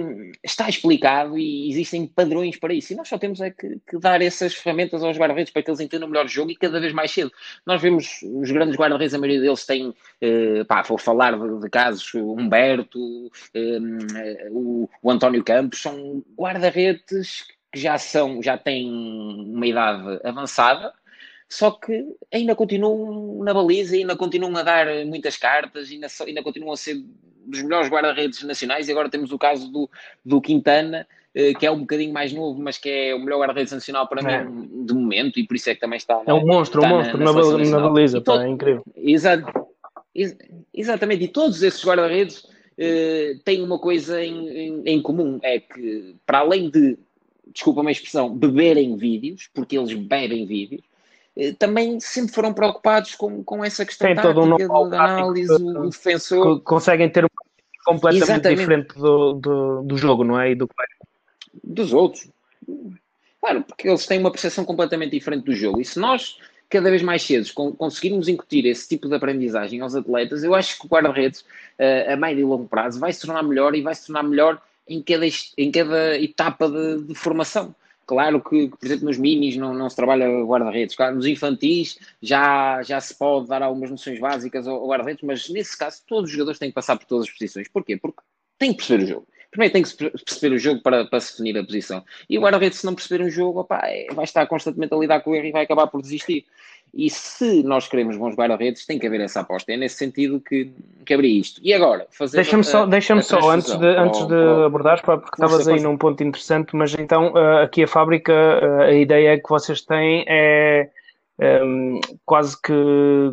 está 0.43 0.69
explicado 0.69 1.35
e 1.35 1.71
existem 1.71 2.05
padrões 2.05 2.57
para 2.57 2.73
isso. 2.73 2.93
E 2.93 2.95
nós 2.95 3.07
só 3.07 3.17
temos 3.17 3.41
é 3.41 3.49
que, 3.49 3.79
que 3.89 3.97
dar 3.97 4.21
essas 4.21 4.53
ferramentas 4.53 5.01
aos 5.01 5.17
guarda-redes 5.17 5.51
para 5.51 5.63
que 5.63 5.71
eles 5.71 5.79
entendam 5.79 6.09
melhor 6.09 6.25
o 6.25 6.29
jogo 6.29 6.51
e 6.51 6.55
cada 6.55 6.79
vez 6.79 6.93
mais 6.93 7.09
cedo. 7.09 7.31
Nós 7.71 7.81
vemos 7.81 8.21
os 8.21 8.51
grandes 8.51 8.75
guarda-redes, 8.75 9.13
a 9.13 9.17
maioria 9.17 9.39
deles 9.39 9.65
têm, 9.65 9.93
eh, 10.19 10.65
pá, 10.65 10.81
vou 10.81 10.97
falar 10.97 11.37
de, 11.37 11.69
casos, 11.69 12.13
o 12.15 12.33
Humberto, 12.33 13.31
eh, 13.53 14.49
o, 14.51 14.89
o 15.01 15.09
António 15.09 15.41
Campos, 15.41 15.81
são 15.81 16.21
guarda-redes 16.37 17.45
que 17.71 17.79
já 17.79 17.97
são, 17.97 18.43
já 18.43 18.57
têm 18.57 18.91
uma 18.91 19.65
idade 19.65 20.19
avançada, 20.21 20.93
só 21.47 21.71
que 21.71 22.05
ainda 22.29 22.57
continuam 22.57 23.41
na 23.41 23.53
baliza, 23.53 23.95
ainda 23.95 24.17
continuam 24.17 24.57
a 24.57 24.63
dar 24.63 25.05
muitas 25.05 25.37
cartas, 25.37 25.89
ainda, 25.89 26.07
ainda 26.27 26.43
continuam 26.43 26.73
a 26.73 26.77
ser 26.77 27.01
dos 27.45 27.61
melhores 27.61 27.89
guarda-redes 27.89 28.43
nacionais, 28.43 28.89
e 28.89 28.91
agora 28.91 29.09
temos 29.09 29.31
o 29.31 29.39
caso 29.39 29.71
do, 29.71 29.89
do 30.25 30.41
Quintana, 30.41 31.07
que 31.57 31.65
é 31.65 31.71
um 31.71 31.79
bocadinho 31.79 32.13
mais 32.13 32.33
novo, 32.33 32.61
mas 32.61 32.77
que 32.77 32.89
é 32.89 33.15
o 33.15 33.19
melhor 33.19 33.39
guarda-redes 33.39 33.71
nacional 33.71 34.07
para 34.07 34.21
é. 34.29 34.43
mim 34.43 34.85
de 34.85 34.93
momento, 34.93 35.39
e 35.39 35.47
por 35.47 35.55
isso 35.55 35.69
é 35.69 35.75
que 35.75 35.81
também 35.81 35.97
está. 35.97 36.21
É 36.25 36.33
um 36.33 36.45
monstro, 36.45 36.83
um 36.83 36.87
monstro 36.87 37.17
na, 37.17 37.31
na, 37.31 37.41
na, 37.41 37.69
na 37.69 37.89
baliza, 37.89 38.19
todo, 38.19 38.41
é 38.41 38.49
incrível. 38.49 38.83
Exa 38.95 39.41
ex 40.13 40.37
exatamente, 40.73 41.23
e 41.23 41.27
todos 41.27 41.63
esses 41.63 41.83
guarda-redes 41.83 42.39
uh, 42.39 43.39
têm 43.45 43.61
uma 43.61 43.79
coisa 43.79 44.21
em, 44.23 44.49
em, 44.49 44.83
em, 44.85 45.01
comum: 45.01 45.39
é 45.41 45.59
que, 45.59 46.15
para 46.25 46.39
além 46.39 46.69
de, 46.69 46.97
desculpa 47.53 47.81
a 47.87 47.91
expressão, 47.91 48.35
beberem 48.35 48.97
vídeos, 48.97 49.49
porque 49.53 49.77
eles 49.77 49.93
bebem 49.93 50.45
vídeos. 50.45 50.81
Uh, 51.35 51.55
também 51.55 51.97
sempre 52.01 52.33
foram 52.33 52.53
preocupados 52.53 53.15
com, 53.15 53.41
com 53.41 53.63
essa 53.63 53.85
questão 53.85 54.05
Tem 54.05 54.21
todo 54.21 54.41
um 54.41 54.57
de 54.57 54.63
análise, 54.63 55.53
o 55.53 55.89
defensor. 55.89 56.61
Conseguem 56.61 57.09
ter 57.09 57.23
um 57.23 57.29
completamente 57.85 58.31
Exatamente. 58.31 58.59
diferente 58.59 58.95
do, 58.95 59.33
do, 59.33 59.81
do 59.83 59.97
jogo, 59.97 60.23
não 60.23 60.39
é? 60.39 60.51
E 60.51 60.55
do 60.55 60.67
que 60.67 60.75
dos 61.63 61.93
outros. 61.93 62.27
Claro, 63.39 63.63
porque 63.63 63.87
eles 63.87 64.05
têm 64.05 64.19
uma 64.19 64.31
percepção 64.31 64.63
completamente 64.63 65.11
diferente 65.11 65.45
do 65.45 65.55
jogo. 65.55 65.81
E 65.81 65.85
se 65.85 65.99
nós, 65.99 66.37
cada 66.69 66.89
vez 66.89 67.01
mais 67.01 67.23
cedo, 67.23 67.51
conseguirmos 67.53 68.27
incutir 68.27 68.65
esse 68.65 68.87
tipo 68.87 69.09
de 69.09 69.15
aprendizagem 69.15 69.81
aos 69.81 69.95
atletas, 69.95 70.43
eu 70.43 70.53
acho 70.53 70.79
que 70.79 70.85
o 70.85 70.89
guarda-redes, 70.89 71.43
eh, 71.79 72.13
a 72.13 72.15
médio 72.15 72.41
e 72.41 72.45
longo 72.45 72.67
prazo, 72.67 72.99
vai 72.99 73.11
se 73.11 73.21
tornar 73.21 73.41
melhor 73.41 73.73
e 73.75 73.81
vai 73.81 73.95
se 73.95 74.05
tornar 74.05 74.23
melhor 74.23 74.61
em 74.87 75.01
cada, 75.01 75.25
em 75.57 75.71
cada 75.71 76.19
etapa 76.19 76.69
de, 76.69 77.03
de 77.03 77.15
formação. 77.15 77.73
Claro 78.05 78.41
que, 78.41 78.67
por 78.67 78.85
exemplo, 78.85 79.05
nos 79.05 79.17
minis 79.17 79.55
não, 79.55 79.73
não 79.73 79.89
se 79.89 79.95
trabalha 79.95 80.27
guarda-redes. 80.43 80.95
Claro, 80.95 81.15
nos 81.15 81.25
infantis 81.25 81.97
já, 82.21 82.83
já 82.83 82.99
se 82.99 83.15
pode 83.17 83.47
dar 83.47 83.63
algumas 83.63 83.89
noções 83.89 84.19
básicas 84.19 84.67
ao 84.67 84.85
guarda-redes, 84.85 85.23
mas 85.23 85.49
nesse 85.49 85.77
caso 85.77 86.01
todos 86.05 86.29
os 86.29 86.31
jogadores 86.31 86.59
têm 86.59 86.69
que 86.69 86.75
passar 86.75 86.97
por 86.97 87.05
todas 87.05 87.27
as 87.27 87.31
posições. 87.31 87.67
Porquê? 87.69 87.97
Porque 87.97 88.19
têm 88.59 88.71
que 88.71 88.77
perceber 88.77 89.03
o 89.05 89.07
jogo 89.07 89.27
primeiro 89.51 89.73
tem 89.73 89.83
que 89.83 89.93
perceber 90.23 90.55
o 90.55 90.59
jogo 90.59 90.81
para, 90.81 91.05
para 91.05 91.19
se 91.19 91.33
definir 91.33 91.59
a 91.59 91.63
posição. 91.63 92.03
E 92.29 92.37
o 92.37 92.41
guarda-redes, 92.41 92.79
se 92.79 92.85
não 92.85 92.95
perceber 92.95 93.23
um 93.23 93.29
jogo, 93.29 93.59
opa, 93.59 93.81
é, 93.83 94.07
vai 94.13 94.23
estar 94.23 94.47
constantemente 94.47 94.93
a 94.93 94.97
lidar 94.97 95.19
com 95.19 95.31
o 95.31 95.35
erro 95.35 95.47
e 95.47 95.51
vai 95.51 95.63
acabar 95.63 95.87
por 95.87 96.01
desistir. 96.01 96.45
E 96.93 97.09
se 97.09 97.63
nós 97.63 97.87
queremos 97.87 98.17
bons 98.17 98.35
guarda-redes, 98.35 98.85
tem 98.85 98.99
que 98.99 99.07
haver 99.07 99.21
essa 99.21 99.39
aposta. 99.41 99.71
É 99.71 99.77
nesse 99.77 99.95
sentido 99.95 100.41
que, 100.41 100.71
que 101.05 101.13
abri 101.13 101.39
isto. 101.39 101.61
E 101.63 101.73
agora, 101.73 102.05
fazer. 102.11 102.37
Deixa-me 102.37 102.63
só, 102.63 102.85
deixa 102.85 103.21
só 103.21 103.49
antes 103.49 103.77
de, 103.77 103.87
antes 103.87 104.25
de 104.27 104.65
abordares, 104.65 105.01
porque 105.01 105.29
estavas 105.33 105.67
aí 105.67 105.79
num 105.79 105.97
ponto 105.97 106.21
interessante, 106.21 106.75
mas 106.75 106.93
então 106.95 107.31
uh, 107.31 107.63
aqui 107.63 107.83
a 107.83 107.87
fábrica, 107.87 108.33
uh, 108.33 108.81
a 108.81 108.93
ideia 108.93 109.37
que 109.37 109.49
vocês 109.49 109.81
têm 109.81 110.25
é 110.27 110.89
um, 111.41 111.99
quase 112.25 112.59
que 112.61 112.73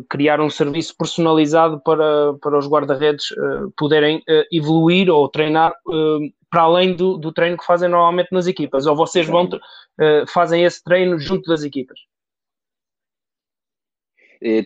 criar 0.09 0.41
um 0.41 0.49
serviço 0.49 0.95
personalizado 0.97 1.79
para, 1.81 2.33
para 2.41 2.57
os 2.57 2.67
guarda-redes 2.67 3.31
uh, 3.31 3.71
poderem 3.77 4.17
uh, 4.17 4.43
evoluir 4.51 5.09
ou 5.09 5.29
treinar 5.29 5.71
uh, 5.87 6.19
para 6.49 6.63
além 6.63 6.95
do, 6.95 7.17
do, 7.17 7.31
treino 7.31 7.57
que 7.57 7.65
fazem 7.65 7.87
normalmente 7.87 8.29
nas 8.31 8.47
equipas, 8.47 8.87
ou 8.87 8.95
vocês 8.95 9.27
vão 9.27 9.47
fazem 10.27 10.63
esse 10.63 10.83
treino 10.83 11.19
junto 11.19 11.47
das 11.47 11.63
equipas? 11.63 11.99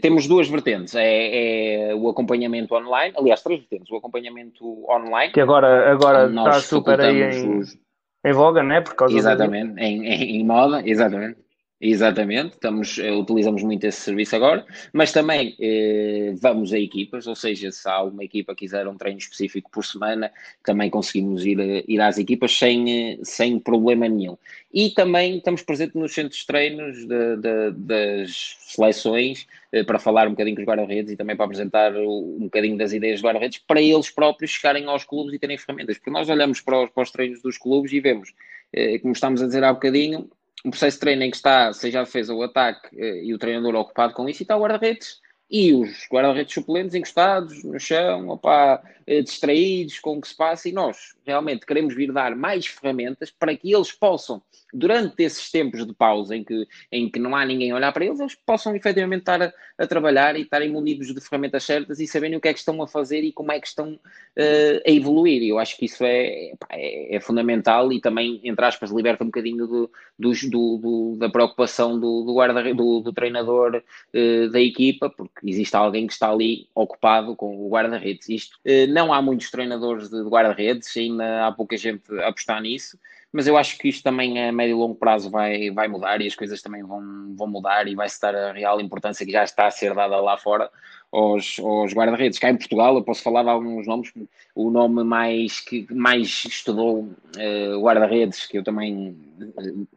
Temos 0.01 0.25
duas 0.25 0.47
vertentes, 0.47 0.95
é, 0.95 1.89
é, 1.89 1.95
o 1.95 2.07
acompanhamento 2.07 2.73
online, 2.73 3.13
aliás, 3.17 3.41
três 3.41 3.59
vertentes, 3.59 3.91
o 3.91 3.97
acompanhamento 3.97 4.63
online. 4.89 5.33
Que 5.33 5.41
agora, 5.41 5.91
agora 5.91 6.27
está 6.27 6.61
super 6.61 7.01
aí 7.01 7.21
em, 7.21 7.59
os... 7.59 7.77
em 8.23 8.31
voga, 8.31 8.63
né? 8.63 8.79
Por 8.79 8.95
causa 8.95 9.17
exatamente, 9.17 9.77
em, 9.81 10.05
em, 10.05 10.39
em 10.39 10.45
moda, 10.45 10.81
exatamente. 10.85 11.43
Exatamente, 11.85 12.53
estamos, 12.53 12.97
eh, 12.97 13.11
utilizamos 13.11 13.61
muito 13.61 13.83
esse 13.83 13.99
serviço 13.99 14.37
agora, 14.37 14.65
mas 14.93 15.11
também 15.11 15.53
eh, 15.59 16.33
vamos 16.39 16.71
a 16.71 16.79
equipas, 16.79 17.27
ou 17.27 17.35
seja, 17.35 17.69
se 17.73 17.89
há 17.89 18.01
uma 18.03 18.23
equipa 18.23 18.55
que 18.55 18.63
quiser 18.63 18.87
um 18.87 18.95
treino 18.95 19.19
específico 19.19 19.69
por 19.69 19.83
semana, 19.83 20.31
também 20.63 20.89
conseguimos 20.89 21.45
ir, 21.45 21.59
eh, 21.59 21.83
ir 21.85 21.99
às 21.99 22.17
equipas 22.17 22.57
sem, 22.57 23.15
eh, 23.15 23.19
sem 23.23 23.59
problema 23.59 24.07
nenhum. 24.07 24.37
E 24.73 24.91
também 24.91 25.39
estamos 25.39 25.61
presentes 25.61 25.95
nos 25.95 26.13
centros 26.13 26.39
de 26.39 26.47
treinos 26.47 27.05
de, 27.05 27.35
de, 27.35 27.71
das 27.71 28.55
seleções 28.61 29.45
eh, 29.73 29.83
para 29.83 29.99
falar 29.99 30.25
um 30.27 30.31
bocadinho 30.31 30.55
com 30.55 30.61
os 30.61 30.67
guarda-redes 30.67 31.11
e 31.11 31.17
também 31.17 31.35
para 31.35 31.45
apresentar 31.45 31.93
um 31.97 32.43
bocadinho 32.43 32.77
das 32.77 32.93
ideias 32.93 33.19
dos 33.19 33.25
guarda-redes 33.25 33.59
para 33.67 33.81
eles 33.81 34.09
próprios 34.09 34.51
chegarem 34.51 34.85
aos 34.85 35.03
clubes 35.03 35.33
e 35.33 35.39
terem 35.39 35.57
ferramentas, 35.57 35.97
porque 35.97 36.11
nós 36.11 36.29
olhamos 36.29 36.61
para 36.61 36.85
os, 36.85 36.89
para 36.91 37.03
os 37.03 37.11
treinos 37.11 37.41
dos 37.41 37.57
clubes 37.57 37.91
e 37.91 37.99
vemos, 37.99 38.33
eh, 38.71 38.99
como 38.99 39.11
estamos 39.11 39.41
a 39.41 39.47
dizer 39.47 39.65
há 39.65 39.73
bocadinho, 39.73 40.29
um 40.65 40.69
processo 40.69 40.97
de 40.97 41.01
treino 41.01 41.23
em 41.23 41.31
que 41.31 41.37
está, 41.37 41.71
seja 41.73 41.99
a 41.99 42.03
defesa 42.03 42.33
ou 42.33 42.39
o 42.39 42.43
ataque, 42.43 42.89
eh, 42.97 43.23
e 43.23 43.33
o 43.33 43.37
treinador 43.37 43.75
ocupado 43.75 44.13
com 44.13 44.27
isso, 44.29 44.41
e 44.41 44.43
está 44.43 44.55
o 44.55 44.61
guarda-redes 44.61 45.21
e 45.49 45.71
os 45.73 46.07
guarda-redes 46.11 46.53
suplentes 46.53 46.95
encostados 46.95 47.63
no 47.63 47.79
chão, 47.79 48.29
opa, 48.29 48.81
eh, 49.05 49.21
distraídos 49.21 49.99
com 49.99 50.17
o 50.17 50.21
que 50.21 50.27
se 50.27 50.35
passa, 50.35 50.67
e 50.67 50.71
nós 50.71 51.15
realmente 51.25 51.65
queremos 51.65 51.95
vir 51.95 52.11
dar 52.11 52.35
mais 52.35 52.65
ferramentas 52.65 53.31
para 53.31 53.55
que 53.55 53.73
eles 53.73 53.91
possam, 53.91 54.41
durante 54.73 55.21
esses 55.23 55.51
tempos 55.51 55.85
de 55.85 55.93
pausa 55.93 56.35
em 56.35 56.43
que, 56.43 56.67
em 56.91 57.09
que 57.09 57.19
não 57.19 57.35
há 57.35 57.45
ninguém 57.45 57.71
a 57.71 57.75
olhar 57.75 57.91
para 57.91 58.05
eles, 58.05 58.19
eles 58.19 58.35
possam 58.35 58.75
efetivamente 58.75 59.21
estar 59.21 59.41
a, 59.41 59.53
a 59.77 59.87
trabalhar 59.87 60.35
e 60.35 60.41
estarem 60.41 60.71
munidos 60.71 61.13
de 61.13 61.21
ferramentas 61.21 61.63
certas 61.63 61.99
e 61.99 62.07
saberem 62.07 62.37
o 62.37 62.41
que 62.41 62.47
é 62.47 62.53
que 62.53 62.59
estão 62.59 62.81
a 62.81 62.87
fazer 62.87 63.21
e 63.23 63.31
como 63.31 63.51
é 63.51 63.59
que 63.59 63.67
estão 63.67 63.93
uh, 63.93 64.81
a 64.85 64.89
evoluir. 64.89 65.41
E 65.41 65.49
eu 65.49 65.59
acho 65.59 65.77
que 65.77 65.85
isso 65.85 66.03
é, 66.03 66.51
é, 66.69 67.15
é, 67.15 67.19
fundamental 67.19 67.91
e 67.91 68.01
também, 68.01 68.41
entre 68.43 68.65
aspas, 68.65 68.91
liberta 68.91 69.23
um 69.23 69.27
bocadinho 69.27 69.67
do, 69.67 69.91
do, 70.17 70.31
do 70.77 71.15
da 71.17 71.29
preocupação 71.29 71.99
do, 71.99 72.23
do, 72.23 72.33
guarda, 72.33 72.73
do, 72.73 72.99
do 72.99 73.13
treinador 73.13 73.81
uh, 74.13 74.49
da 74.49 74.59
equipa, 74.59 75.09
porque 75.09 75.49
existe 75.49 75.75
alguém 75.75 76.07
que 76.07 76.13
está 76.13 76.31
ali 76.31 76.67
ocupado 76.73 77.35
com 77.35 77.65
o 77.65 77.69
guarda-redes. 77.69 78.29
Isto 78.29 78.57
uh, 78.65 78.91
não 78.91 79.13
há 79.13 79.21
muitos 79.21 79.51
treinadores 79.51 80.09
de, 80.09 80.23
de 80.23 80.29
guarda-redes, 80.29 80.91
ainda 81.13 81.47
há 81.47 81.51
pouca 81.51 81.77
gente 81.77 82.03
a 82.19 82.27
apostar 82.27 82.61
nisso 82.61 82.97
mas 83.33 83.47
eu 83.47 83.57
acho 83.57 83.79
que 83.79 83.89
isto 83.89 84.03
também 84.03 84.39
a 84.47 84.51
médio 84.51 84.75
e 84.75 84.79
longo 84.79 84.93
prazo 84.93 85.31
vai, 85.31 85.71
vai 85.71 85.87
mudar 85.87 86.21
e 86.21 86.27
as 86.27 86.35
coisas 86.35 86.61
também 86.61 86.83
vão, 86.83 87.33
vão 87.35 87.47
mudar 87.47 87.87
e 87.87 87.95
vai 87.95 88.07
se 88.07 88.21
dar 88.21 88.35
a 88.35 88.51
real 88.51 88.79
importância 88.79 89.25
que 89.25 89.31
já 89.31 89.43
está 89.43 89.65
a 89.65 89.71
ser 89.71 89.95
dada 89.95 90.21
lá 90.21 90.37
fora 90.37 90.69
aos, 91.11 91.57
aos 91.57 91.93
guarda-redes. 91.93 92.37
Cá 92.37 92.51
em 92.51 92.57
Portugal, 92.57 92.95
eu 92.95 93.03
posso 93.03 93.23
falar 93.23 93.41
de 93.41 93.49
alguns 93.49 93.87
nomes, 93.87 94.13
o 94.53 94.69
nome 94.69 95.03
mais 95.03 95.59
que 95.59 95.87
mais 95.91 96.45
estudou 96.45 96.99
uh, 96.99 97.81
guarda-redes, 97.81 98.45
que 98.45 98.59
eu 98.59 98.63
também 98.63 99.17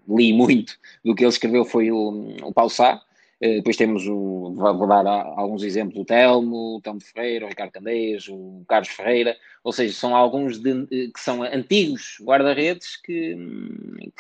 li 0.09 0.33
muito 0.33 0.79
do 1.05 1.15
que 1.15 1.23
ele 1.23 1.29
escreveu, 1.29 1.67
foi 1.67 1.93
o, 1.93 2.37
o 2.43 2.55
Paulo 2.55 2.71
Sá, 2.71 2.95
eh, 2.95 3.06
depois 3.41 3.77
temos 3.77 4.07
o, 4.07 4.55
vou 4.55 4.87
dar 4.87 5.07
alguns 5.07 5.63
exemplos, 5.63 5.99
o 6.01 6.05
Telmo, 6.05 6.77
o 6.77 6.81
Telmo 6.81 7.01
Ferreira, 7.01 7.45
o 7.45 7.49
Ricardo 7.49 7.73
Candeias, 7.73 8.29
o 8.29 8.65
Carlos 8.67 8.89
Ferreira, 8.89 9.37
ou 9.67 9.73
seja, 9.73 9.93
são 9.95 10.15
alguns 10.15 10.61
de, 10.61 10.87
eh, 10.93 11.11
que 11.13 11.19
são 11.19 11.43
antigos 11.43 12.19
guarda-redes 12.23 12.97
que, 12.97 13.37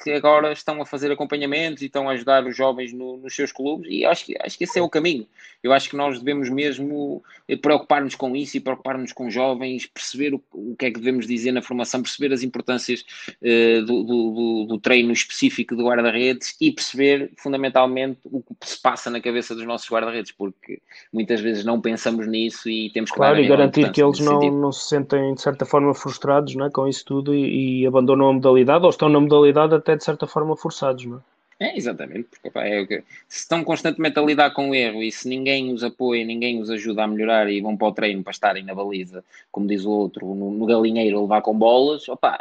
que 0.02 0.10
agora 0.10 0.52
estão 0.52 0.82
a 0.82 0.84
fazer 0.84 1.12
acompanhamentos 1.12 1.84
e 1.84 1.86
estão 1.86 2.08
a 2.08 2.14
ajudar 2.14 2.44
os 2.44 2.56
jovens 2.56 2.92
no, 2.92 3.16
nos 3.18 3.32
seus 3.32 3.52
clubes 3.52 3.88
e 3.88 4.04
acho 4.04 4.26
que, 4.26 4.36
acho 4.40 4.58
que 4.58 4.64
esse 4.64 4.76
é 4.76 4.82
o 4.82 4.88
caminho. 4.88 5.24
Eu 5.62 5.72
acho 5.72 5.88
que 5.88 5.96
nós 5.96 6.18
devemos 6.18 6.50
mesmo 6.50 7.22
eh, 7.46 7.56
preocupar-nos 7.56 8.16
com 8.16 8.34
isso 8.34 8.56
e 8.56 8.60
preocupar-nos 8.60 9.12
com 9.12 9.30
jovens, 9.30 9.86
perceber 9.86 10.34
o, 10.34 10.42
o, 10.52 10.74
que 10.74 10.86
é 10.86 10.90
que 10.90 10.98
devemos 10.98 11.28
dizer 11.28 11.52
na 11.52 11.62
formação, 11.62 12.02
perceber 12.02 12.34
as 12.34 12.42
importâncias 12.42 13.04
uh, 13.40 13.84
do, 13.84 14.02
do, 14.02 14.66
do 14.68 14.78
treino 14.80 15.12
específico 15.12 15.76
do 15.76 15.84
guarda-redes 15.84 16.56
e 16.60 16.72
perceber 16.72 17.30
fundamentalmente 17.36 18.18
o 18.24 18.42
que 18.42 18.68
se 18.68 18.82
passa 18.82 19.05
passa 19.06 19.10
na 19.10 19.20
cabeça 19.20 19.54
dos 19.54 19.64
nossos 19.64 19.88
guarda-redes, 19.88 20.32
porque 20.32 20.80
muitas 21.12 21.40
vezes 21.40 21.64
não 21.64 21.80
pensamos 21.80 22.26
nisso 22.26 22.68
e 22.68 22.90
temos 22.90 23.10
que 23.10 23.16
Claro, 23.16 23.40
e 23.40 23.46
garantir 23.46 23.90
que 23.92 24.02
eles 24.02 24.20
não, 24.20 24.38
não 24.38 24.72
se 24.72 24.88
sentem 24.88 25.34
de 25.34 25.40
certa 25.40 25.64
forma 25.64 25.94
frustrados 25.94 26.54
não 26.54 26.66
é, 26.66 26.70
com 26.70 26.86
isso 26.86 27.04
tudo 27.04 27.34
e, 27.34 27.82
e, 27.82 27.86
abandonam 27.86 28.28
a 28.28 28.32
modalidade 28.32 28.84
ou 28.84 28.90
estão 28.90 29.08
na 29.08 29.20
modalidade 29.20 29.74
até 29.74 29.96
de 29.96 30.04
certa 30.04 30.26
forma 30.26 30.56
forçados, 30.56 31.04
não 31.04 31.18
é? 31.18 31.20
É, 31.58 31.74
exatamente, 31.74 32.28
porque 32.28 32.48
opa, 32.48 32.66
é, 32.66 32.84
se 33.26 33.40
estão 33.40 33.64
constantemente 33.64 34.18
a 34.18 34.22
lidar 34.22 34.50
com 34.50 34.70
o 34.70 34.74
erro 34.74 35.02
e 35.02 35.10
se 35.10 35.26
ninguém 35.26 35.72
os 35.72 35.82
apoia, 35.82 36.22
ninguém 36.22 36.60
os 36.60 36.68
ajuda 36.68 37.04
a 37.04 37.08
melhorar 37.08 37.50
e 37.50 37.62
vão 37.62 37.74
para 37.74 37.88
o 37.88 37.92
treino 37.92 38.22
para 38.22 38.32
estarem 38.32 38.62
na 38.62 38.74
baliza, 38.74 39.24
como 39.50 39.66
diz 39.66 39.86
o 39.86 39.90
outro, 39.90 40.34
no, 40.34 40.50
no 40.50 40.66
galinheiro 40.66 41.16
a 41.16 41.22
levar 41.22 41.40
com 41.40 41.56
bolas, 41.56 42.06
opa, 42.10 42.38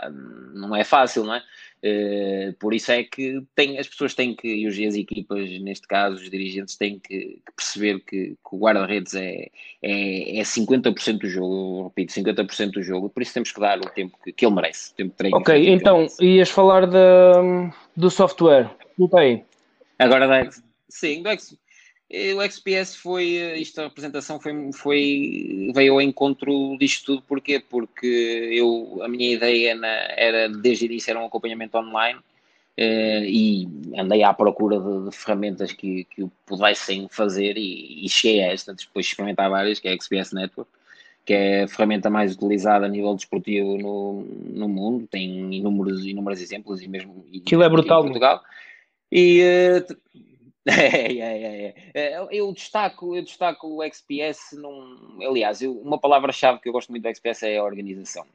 não 0.54 0.75
é 0.75 0.84
fácil, 0.84 1.23
não 1.23 1.36
é? 1.36 1.43
Uh, 1.86 2.51
por 2.54 2.73
isso 2.73 2.91
é 2.91 3.04
que 3.04 3.43
tem, 3.54 3.78
as 3.78 3.88
pessoas 3.88 4.15
têm 4.15 4.36
que, 4.36 4.47
e 4.47 4.65
as 4.88 4.95
equipas, 4.95 5.47
neste 5.62 5.88
caso, 5.88 6.15
os 6.15 6.30
dirigentes, 6.30 6.75
têm 6.75 6.97
que, 6.97 7.39
que 7.45 7.51
perceber 7.56 7.99
que, 7.99 8.30
que 8.30 8.56
o 8.56 8.58
guarda-redes 8.58 9.13
é, 9.13 9.49
é, 9.84 10.39
é 10.39 10.41
50% 10.41 11.19
do 11.19 11.30
jogo, 11.30 11.80
eu 11.80 11.84
repito, 11.84 12.12
50% 12.12 12.71
do 12.71 12.82
jogo, 12.82 13.08
por 13.10 13.21
isso 13.21 13.36
temos 13.36 13.51
que 13.51 13.60
dar 13.60 13.78
o 13.78 13.89
tempo 13.89 14.17
que, 14.23 14.34
que 14.34 14.45
ele 14.45 14.56
merece, 14.56 14.93
o 14.93 14.95
tempo 14.95 15.12
de 15.12 15.15
treino. 15.15 15.38
Ok, 15.38 15.69
então, 15.69 16.08
ias 16.19 16.49
falar 16.49 16.88
de, 16.88 17.71
do 17.95 18.10
software, 18.10 18.71
não 18.98 19.08
tem? 19.08 19.46
Agora, 19.98 20.28
da, 20.28 20.50
sim, 20.90 21.22
do 21.22 21.30
X, 21.30 21.58
o 22.36 22.42
XPS 22.42 22.96
foi, 22.96 23.36
esta 23.60 23.84
representação 23.84 24.40
foi, 24.40 24.72
foi, 24.74 25.72
veio 25.74 25.94
ao 25.94 26.02
encontro 26.02 26.78
disto 26.78 27.06
tudo, 27.06 27.24
porquê? 27.24 27.60
Porque 27.60 28.50
eu, 28.54 29.00
a 29.02 29.08
minha 29.08 29.34
ideia 29.34 29.74
na, 29.76 29.88
era, 29.88 30.50
desde 30.50 30.86
o 30.86 30.88
início, 30.88 31.12
era 31.12 31.20
um 31.20 31.26
acompanhamento 31.26 31.78
online 31.78 32.20
eh, 32.78 33.24
e 33.26 33.68
andei 33.98 34.22
à 34.22 34.34
procura 34.34 34.80
de, 34.80 35.10
de, 35.10 35.16
ferramentas 35.16 35.72
que, 35.72 36.04
que 36.06 36.24
o 36.24 36.32
pudessem 36.46 37.08
fazer 37.10 37.58
e, 37.58 38.06
e 38.06 38.10
cheguei 38.10 38.44
a 38.44 38.52
esta, 38.52 38.74
depois 38.74 39.06
de 39.06 39.12
experimentar 39.12 39.50
várias, 39.50 39.80
que 39.80 39.88
é 39.88 39.94
a 39.94 39.96
XPS 39.96 40.34
Network, 40.34 40.70
que 41.26 41.34
é 41.34 41.64
a 41.64 41.68
ferramenta 41.68 42.10
mais 42.10 42.36
utilizada 42.36 42.86
a 42.86 42.90
nível 42.90 43.16
desportivo 43.16 43.78
no, 43.78 44.22
no 44.54 44.68
mundo, 44.68 45.08
tem 45.08 45.56
inúmeros, 45.56 46.06
inúmeros 46.06 46.40
exemplos 46.40 46.82
e 46.82 46.88
mesmo 46.88 47.26
Aquilo 47.36 47.64
é 47.64 47.70
brutal. 47.70 48.02
em 48.02 48.04
Portugal. 48.04 48.44
E 49.12 49.41
uh, 49.41 49.96
É, 50.68 51.13
é, 51.13 51.68
é, 51.68 51.76
é, 51.94 52.28
Eu 52.32 52.52
destaco, 52.52 53.15
eu 53.15 53.24
destaco 53.24 53.68
o 53.68 53.84
XPS 53.84 54.54
num. 54.54 55.20
Aliás, 55.22 55.62
eu, 55.62 55.74
uma 55.74 56.00
palavra-chave 56.00 56.60
que 56.60 56.68
eu 56.68 56.74
gosto 56.74 56.89
muito 56.89 57.04
do 57.04 57.10
XPS 57.10 57.44
é 57.44 57.58
a 57.58 57.63
organização. 57.63 58.26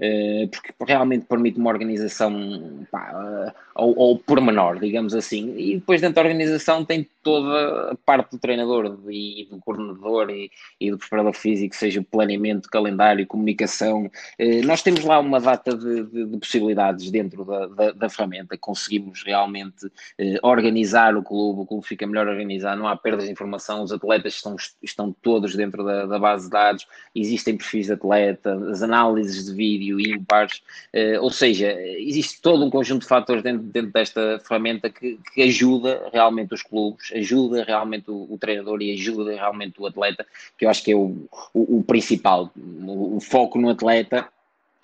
Eh, 0.00 0.48
porque 0.50 0.72
realmente 0.86 1.26
permite 1.26 1.58
uma 1.58 1.70
organização 1.70 2.86
pá, 2.90 3.52
ao, 3.74 4.00
ao 4.00 4.18
pormenor, 4.18 4.78
digamos 4.78 5.14
assim. 5.14 5.54
E 5.56 5.74
depois 5.74 6.00
dentro 6.00 6.16
da 6.16 6.22
organização 6.22 6.84
tem 6.84 7.06
toda 7.28 7.92
a 7.92 7.94
parte 7.94 8.30
do 8.30 8.38
treinador 8.38 8.98
e 9.10 9.46
do 9.50 9.58
coordenador 9.58 10.30
e, 10.30 10.50
e 10.80 10.90
do 10.90 10.96
preparador 10.96 11.34
físico, 11.34 11.76
seja 11.76 12.00
o 12.00 12.04
planeamento, 12.04 12.70
calendário, 12.70 13.26
comunicação. 13.26 14.10
Eh, 14.38 14.62
nós 14.62 14.82
temos 14.82 15.04
lá 15.04 15.18
uma 15.18 15.38
data 15.38 15.76
de, 15.76 16.04
de, 16.04 16.24
de 16.24 16.38
possibilidades 16.38 17.10
dentro 17.10 17.44
da, 17.44 17.66
da, 17.66 17.90
da, 17.92 18.08
ferramenta, 18.08 18.56
conseguimos 18.56 19.22
realmente 19.22 19.92
eh, 20.18 20.38
organizar 20.42 21.14
o 21.18 21.22
clube, 21.22 21.60
o 21.60 21.66
clube 21.66 21.86
fica 21.86 22.06
melhor 22.06 22.26
organizado, 22.26 22.80
não 22.80 22.88
há 22.88 22.96
perdas 22.96 23.26
de 23.26 23.30
informação, 23.30 23.82
os 23.82 23.92
atletas 23.92 24.36
estão, 24.36 24.56
estão 24.82 25.14
todos 25.20 25.54
dentro 25.54 25.84
da, 25.84 26.06
da 26.06 26.18
base 26.18 26.46
de 26.46 26.50
dados, 26.50 26.86
existem 27.14 27.58
perfis 27.58 27.86
de 27.86 27.92
atleta, 27.92 28.54
as 28.70 28.82
análises 28.82 29.44
de 29.44 29.54
vídeo 29.54 30.00
e 30.00 30.12
impares, 30.12 30.62
uh, 30.94 31.22
ou 31.22 31.30
seja, 31.30 31.70
existe 31.98 32.40
todo 32.40 32.64
um 32.64 32.70
conjunto 32.70 33.02
de 33.02 33.08
fatores 33.08 33.42
dentro, 33.42 33.64
dentro 33.64 33.92
desta 33.92 34.40
ferramenta 34.40 34.88
que, 34.88 35.18
que, 35.34 35.42
ajuda 35.42 36.08
realmente 36.12 36.54
os 36.54 36.62
clubes, 36.62 37.10
ajuda 37.18 37.64
realmente 37.64 38.10
o, 38.10 38.26
o, 38.30 38.38
treinador 38.38 38.80
e 38.82 38.92
ajuda 38.92 39.34
realmente 39.34 39.80
o 39.80 39.86
atleta, 39.86 40.26
que 40.56 40.64
eu 40.64 40.70
acho 40.70 40.82
que 40.82 40.92
é 40.92 40.96
o, 40.96 41.28
o, 41.52 41.78
o 41.78 41.82
principal, 41.82 42.50
o, 42.56 43.20
foco 43.20 43.58
no 43.58 43.70
atleta 43.70 44.28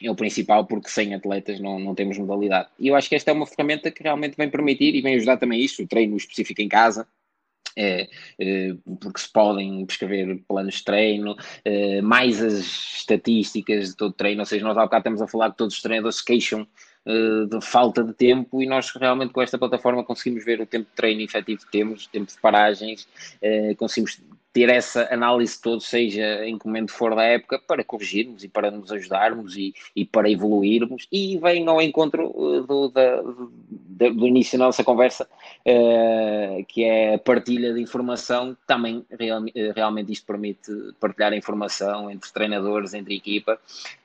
é 0.02 0.10
o 0.10 0.14
principal, 0.14 0.66
porque 0.66 0.88
sem 0.88 1.14
atletas 1.14 1.60
não, 1.60 1.78
não 1.78 1.94
temos 1.94 2.18
modalidade. 2.18 2.68
E 2.78 2.88
eu 2.88 2.96
acho 2.96 3.08
que 3.08 3.14
esta 3.14 3.30
é 3.30 3.34
uma 3.34 3.46
ferramenta 3.46 3.90
que 3.90 4.02
realmente 4.02 4.36
vem 4.36 4.50
permitir 4.50 4.94
e 4.94 5.00
vem 5.00 5.14
ajudar 5.14 5.36
também 5.36 5.60
isso, 5.60 5.82
o 5.82 5.86
treino 5.86 6.16
específico 6.16 6.60
em 6.60 6.68
casa, 6.68 7.06
é, 7.76 8.08
é, 8.38 8.74
porque 9.00 9.20
se 9.20 9.32
podem 9.32 9.84
prescrever 9.84 10.38
planos 10.46 10.76
de 10.76 10.84
treino, 10.84 11.36
é, 11.64 12.00
mais 12.00 12.42
as 12.42 12.54
estatísticas 12.98 13.90
de 13.90 13.96
todo 13.96 14.12
treino, 14.12 14.40
ou 14.40 14.46
seja, 14.46 14.64
nós 14.64 14.76
há 14.76 14.82
bocado 14.82 15.00
estamos 15.00 15.22
a 15.22 15.26
falar 15.26 15.50
que 15.50 15.58
todos 15.58 15.74
os 15.74 15.82
treinadores 15.82 16.18
se 16.18 16.24
queixam 16.24 16.66
uh, 17.06 17.46
de 17.46 17.60
falta 17.64 18.02
de 18.02 18.12
tempo 18.12 18.62
e 18.62 18.66
nós 18.66 18.90
realmente 18.90 19.32
com 19.32 19.42
esta 19.42 19.58
plataforma 19.58 20.04
conseguimos 20.04 20.44
ver 20.44 20.60
o 20.60 20.66
tempo 20.66 20.88
de 20.88 20.96
treino 20.96 21.22
efetivo 21.22 21.64
que 21.64 21.70
temos, 21.70 22.06
o 22.06 22.10
tempo 22.10 22.30
de 22.30 22.40
paragens, 22.40 23.08
uh, 23.42 23.76
conseguimos 23.76 24.20
ter 24.54 24.68
essa 24.68 25.12
análise 25.12 25.60
toda, 25.60 25.80
seja 25.80 26.46
em 26.46 26.56
que 26.56 26.64
momento 26.64 26.92
for 26.92 27.12
da 27.16 27.24
época, 27.24 27.58
para 27.58 27.82
corrigirmos 27.82 28.44
e 28.44 28.48
para 28.48 28.70
nos 28.70 28.92
ajudarmos 28.92 29.56
e, 29.56 29.74
e 29.96 30.04
para 30.04 30.30
evoluirmos. 30.30 31.08
E 31.10 31.36
vem 31.38 31.66
ao 31.66 31.82
encontro 31.82 32.28
uh, 32.28 32.62
do, 32.62 32.88
do, 32.88 33.50
do, 34.10 34.26
início 34.28 34.56
da 34.56 34.66
nossa 34.66 34.84
conversa, 34.84 35.24
uh, 35.66 36.64
que 36.68 36.84
é 36.84 37.14
a 37.14 37.18
partilha 37.18 37.74
de 37.74 37.80
informação. 37.80 38.56
Também 38.64 39.04
real, 39.18 39.42
uh, 39.42 39.72
realmente 39.74 40.12
isto 40.12 40.24
permite 40.24 40.70
partilhar 41.00 41.34
informação 41.34 42.08
entre 42.08 42.32
treinadores, 42.32 42.94
entre 42.94 43.16
equipa. 43.16 43.58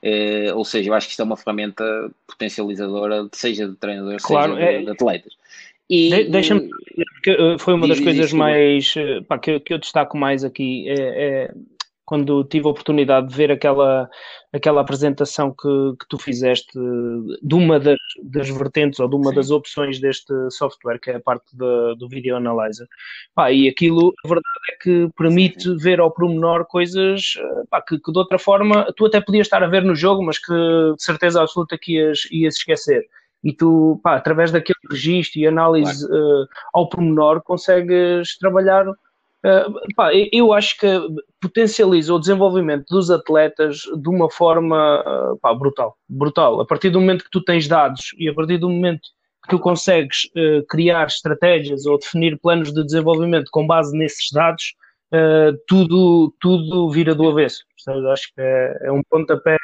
Uh, 0.04 0.56
ou 0.56 0.66
seja, 0.66 0.90
eu 0.90 0.96
acho 0.96 1.06
que 1.06 1.12
isto 1.12 1.22
é 1.22 1.26
uma 1.26 1.38
ferramenta 1.38 1.84
potencializadora, 2.26 3.30
seja 3.34 3.68
de 3.68 3.76
treinadores, 3.76 4.24
claro, 4.24 4.56
seja 4.56 4.68
de, 4.68 4.76
é... 4.78 4.82
de 4.82 4.90
atletas. 4.90 5.38
E, 5.90 6.10
de, 6.10 6.24
Deixa-me, 6.30 6.70
eh, 7.28 7.58
foi 7.58 7.74
uma 7.74 7.88
das 7.88 8.00
coisas 8.00 8.32
mais 8.32 8.94
eh, 8.96 9.22
pá, 9.22 9.40
que, 9.40 9.60
que, 9.60 9.74
eu 9.74 9.80
destaco 9.80 10.16
mais 10.16 10.44
aqui 10.44 10.88
é, 10.88 10.94
é, 10.94 11.54
quando 12.06 12.44
tive 12.44 12.68
a 12.68 12.70
oportunidade 12.72 13.28
de 13.28 13.36
ver 13.36 13.52
aquela, 13.52 14.08
aquela 14.54 14.82
apresentação 14.82 15.52
que, 15.52 15.68
que 16.00 16.08
tu 16.08 16.18
fizeste 16.20 16.72
de 17.42 17.56
uma 17.56 17.80
das, 17.80 17.98
das 18.24 18.50
vertentes 18.50 19.00
ou 19.00 19.08
de 19.08 19.16
uma 19.16 19.30
Sim. 19.30 19.36
das 19.36 19.52
opções 19.52 20.00
deste 20.00 20.34
software, 20.52 21.00
que 21.00 21.10
é 21.10 21.16
a 21.16 21.20
parte 21.20 21.56
de, 21.56 21.96
do 21.98 22.08
Video 22.08 22.36
Analyzer. 22.36 22.88
Pá, 23.34 23.52
e 23.52 23.68
aquilo, 23.68 24.14
a 24.24 24.28
verdade 24.28 24.46
é 24.72 24.84
que 24.84 25.10
permite 25.18 25.64
Sim. 25.64 25.78
ver 25.78 26.00
ao 26.00 26.12
pormenor 26.12 26.66
coisas 26.66 27.34
eh, 27.38 27.64
pá, 27.70 27.82
que, 27.82 28.00
que 28.00 28.12
de 28.12 28.18
outra 28.20 28.38
forma 28.38 28.92
tu 28.96 29.08
até 29.08 29.20
podias 29.20 29.48
estar 29.48 29.64
a 29.64 29.68
ver 29.68 29.84
no 29.84 29.96
jogo, 29.96 30.24
mas 30.24 30.38
que 30.38 30.54
de 30.54 31.04
certeza 31.04 31.42
absoluta 31.42 31.80
que 31.80 31.94
ias, 31.94 32.22
ias 32.32 32.56
esquecer 32.58 33.08
e 33.44 33.54
tu, 33.54 34.00
pá, 34.04 34.16
através 34.18 34.52
daquele 34.52 34.80
registro 34.90 35.40
e 35.40 35.48
análise 35.48 36.08
claro. 36.08 36.24
uh, 36.24 36.48
ao 36.74 36.90
pormenor, 36.90 37.42
consegues 37.42 38.38
trabalhar 38.38 38.86
Uh, 39.40 39.96
pá, 39.96 40.12
eu 40.34 40.52
acho 40.52 40.78
que 40.78 40.86
potencializa 41.40 42.14
o 42.14 42.20
desenvolvimento 42.20 42.86
dos 42.90 43.10
atletas 43.10 43.84
de 43.98 44.10
uma 44.10 44.30
forma 44.30 45.02
uh, 45.02 45.40
pá, 45.40 45.54
brutal, 45.54 45.98
brutal. 46.10 46.60
A 46.60 46.66
partir 46.66 46.90
do 46.90 47.00
momento 47.00 47.24
que 47.24 47.32
tu 47.32 47.42
tens 47.42 47.66
dados 47.66 48.14
e 48.18 48.28
a 48.28 48.34
partir 48.34 48.58
do 48.58 48.70
momento 48.70 49.08
que 49.44 49.50
tu 49.50 49.58
consegues 49.58 50.26
uh, 50.36 50.66
criar 50.68 51.08
estratégias 51.08 51.86
ou 51.86 51.98
definir 51.98 52.38
planos 52.38 52.74
de 52.74 52.84
desenvolvimento 52.84 53.50
com 53.50 53.66
base 53.66 53.98
nesses 53.98 54.30
dados, 54.32 54.76
tudo, 55.68 56.32
tudo 56.40 56.92
vira 56.92 57.16
do 57.16 57.28
avesso. 57.28 57.64
Acho 58.12 58.28
que 58.28 58.42
é, 58.42 58.78
é 58.84 58.92
um 58.92 59.02
pontapé 59.10 59.58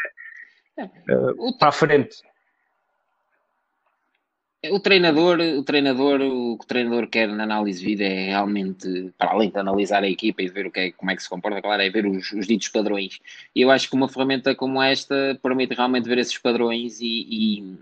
para 1.60 1.70
a 1.70 1.72
frente. 1.72 2.16
O 4.72 4.80
treinador, 4.80 5.40
o 5.40 5.64
treinador, 5.64 6.22
o 6.22 6.58
que 6.58 6.64
o 6.64 6.68
treinador 6.68 7.08
quer 7.08 7.28
na 7.28 7.44
análise 7.44 7.80
de 7.80 7.86
vida 7.86 8.04
é 8.04 8.28
realmente, 8.28 9.14
para 9.18 9.32
além 9.32 9.50
de 9.50 9.58
analisar 9.58 10.04
a 10.04 10.10
equipa 10.10 10.42
e 10.42 10.48
ver 10.48 10.68
o 10.68 10.72
que 10.72 10.80
é, 10.80 10.92
como 10.92 11.12
é 11.12 11.16
que 11.16 11.24
se 11.24 11.30
comporta, 11.30 11.62
claro, 11.62 11.82
é 11.82 11.90
ver 11.90 12.06
os, 12.06 12.32
os 12.32 12.48
ditos 12.48 12.70
padrões. 12.70 13.20
E 13.56 13.62
eu 13.62 13.72
acho 13.72 13.90
que 13.90 13.96
uma 13.96 14.08
ferramenta 14.08 14.56
como 14.56 14.82
esta 14.82 15.38
permite 15.42 15.74
realmente 15.74 16.08
ver 16.08 16.18
esses 16.20 16.38
padrões 16.38 17.00
e, 17.02 17.06
e, 17.30 17.76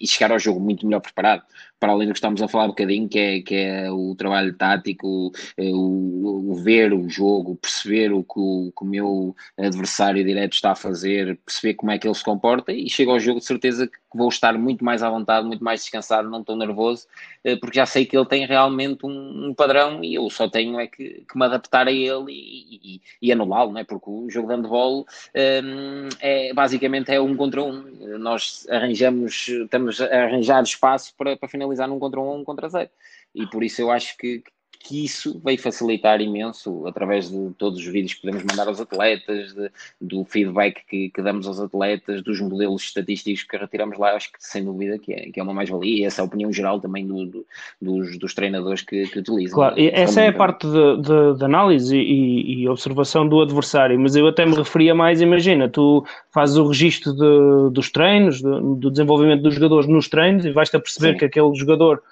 e 0.00 0.06
chegar 0.06 0.32
ao 0.32 0.38
jogo 0.38 0.60
muito 0.60 0.86
melhor 0.86 1.00
preparado 1.00 1.42
para 1.80 1.92
além 1.92 2.06
do 2.06 2.12
que 2.12 2.18
estamos 2.18 2.42
a 2.42 2.46
falar 2.46 2.66
um 2.66 2.68
bocadinho, 2.68 3.08
que 3.08 3.18
é, 3.18 3.40
que 3.40 3.54
é 3.54 3.90
o 3.90 4.14
trabalho 4.14 4.52
tático, 4.54 5.32
é 5.56 5.70
o, 5.70 6.50
o 6.50 6.54
ver 6.54 6.92
o 6.92 7.08
jogo, 7.08 7.56
perceber 7.56 8.12
o 8.12 8.22
que 8.22 8.38
o, 8.38 8.72
que 8.76 8.84
o, 8.84 8.86
meu 8.86 9.34
adversário 9.58 10.22
direto 10.22 10.52
está 10.52 10.72
a 10.72 10.76
fazer, 10.76 11.38
perceber 11.44 11.74
como 11.74 11.90
é 11.90 11.98
que 11.98 12.06
ele 12.06 12.14
se 12.14 12.22
comporta 12.22 12.72
e 12.72 12.88
chego 12.88 13.12
ao 13.12 13.18
jogo 13.18 13.40
de 13.40 13.46
certeza 13.46 13.86
que 13.86 14.00
vou 14.14 14.28
estar 14.28 14.58
muito 14.58 14.84
mais 14.84 15.02
à 15.02 15.08
vontade, 15.08 15.46
muito 15.46 15.64
mais 15.64 15.80
descansado, 15.80 16.28
não 16.28 16.40
estou 16.40 16.56
nervoso, 16.56 17.06
eh, 17.44 17.56
porque 17.56 17.76
já 17.76 17.86
sei 17.86 18.04
que 18.04 18.16
ele 18.16 18.26
tem 18.26 18.44
realmente 18.44 19.06
um, 19.06 19.48
um 19.48 19.54
padrão 19.54 20.02
e 20.04 20.14
eu 20.14 20.28
só 20.28 20.48
tenho 20.48 20.78
é 20.80 20.86
que, 20.86 21.24
que 21.30 21.38
me 21.38 21.44
adaptar 21.44 21.86
a 21.86 21.92
ele 21.92 22.32
e, 22.32 22.94
e, 22.96 23.00
e 23.22 23.32
anulá-lo, 23.32 23.72
não 23.72 23.80
é? 23.80 23.84
porque 23.84 24.10
o 24.10 24.28
jogo 24.28 24.48
de 24.48 24.54
handball 24.54 25.00
um, 25.00 25.04
ehm, 25.34 26.08
é, 26.20 26.52
basicamente 26.52 27.12
é 27.12 27.20
um 27.20 27.36
contra 27.36 27.62
um. 27.62 27.84
Nós 28.18 28.66
arranjamos, 28.68 29.48
estamos 29.48 30.00
a 30.00 30.06
arranjar 30.06 30.62
espaço 30.62 31.14
para, 31.16 31.36
para 31.36 31.48
finalizar 31.48 31.69
finalizar 31.70 31.88
num 31.88 31.98
contra 31.98 32.20
um, 32.20 32.40
um 32.40 32.44
contra 32.44 32.68
zero. 32.68 32.90
E 33.34 33.46
por 33.46 33.62
isso 33.62 33.80
eu 33.80 33.90
acho 33.90 34.16
que, 34.16 34.42
que 34.82 35.04
isso 35.04 35.38
veio 35.44 35.58
facilitar 35.58 36.22
imenso 36.22 36.86
através 36.86 37.30
de 37.30 37.50
todos 37.58 37.78
os 37.78 37.84
vídeos 37.84 38.14
que 38.14 38.22
podemos 38.22 38.42
mandar 38.42 38.66
aos 38.66 38.80
atletas, 38.80 39.52
de, 39.52 39.70
do 40.00 40.24
feedback 40.24 40.82
que, 40.88 41.10
que, 41.10 41.22
damos 41.22 41.46
aos 41.46 41.60
atletas, 41.60 42.22
dos 42.22 42.40
modelos 42.40 42.82
estatísticos 42.82 43.42
que 43.42 43.56
retiramos 43.58 43.98
lá, 43.98 44.14
acho 44.14 44.32
que 44.32 44.38
sem 44.40 44.64
dúvida 44.64 44.98
que 44.98 45.12
é, 45.12 45.30
que 45.30 45.38
é 45.38 45.42
uma 45.42 45.52
mais-valia 45.52 45.98
e 45.98 46.04
essa 46.04 46.20
é 46.20 46.22
a 46.22 46.26
opinião 46.26 46.50
geral 46.50 46.80
também 46.80 47.06
do, 47.06 47.26
do, 47.26 47.46
dos, 47.80 48.18
dos, 48.18 48.32
treinadores 48.32 48.80
que, 48.80 49.06
que 49.06 49.18
utilizam. 49.18 49.54
Claro, 49.54 49.74
essa 49.76 50.22
é 50.22 50.28
a 50.28 50.32
parte 50.32 50.66
de, 50.66 51.02
de, 51.02 51.38
de 51.38 51.44
análise 51.44 51.96
e, 51.96 52.62
e, 52.62 52.68
observação 52.68 53.28
do 53.28 53.42
adversário, 53.42 54.00
mas 54.00 54.16
eu 54.16 54.26
até 54.26 54.46
me 54.46 54.54
referia 54.54 54.94
mais, 54.94 55.20
imagina, 55.20 55.68
tu 55.68 56.04
fazes 56.30 56.56
o 56.56 56.66
registro 56.66 57.12
dos 57.70 57.90
treinos, 57.90 58.40
do 58.40 58.90
desenvolvimento 58.90 59.42
dos 59.42 59.54
jogadores 59.54 59.86
nos 59.86 60.08
treinos 60.08 60.46
e 60.46 60.50
vais-te 60.50 60.76
a 60.76 60.80
perceber 60.80 61.12
Sim. 61.12 61.18
que 61.18 61.24
aquele 61.26 61.54
jogador 61.54 62.02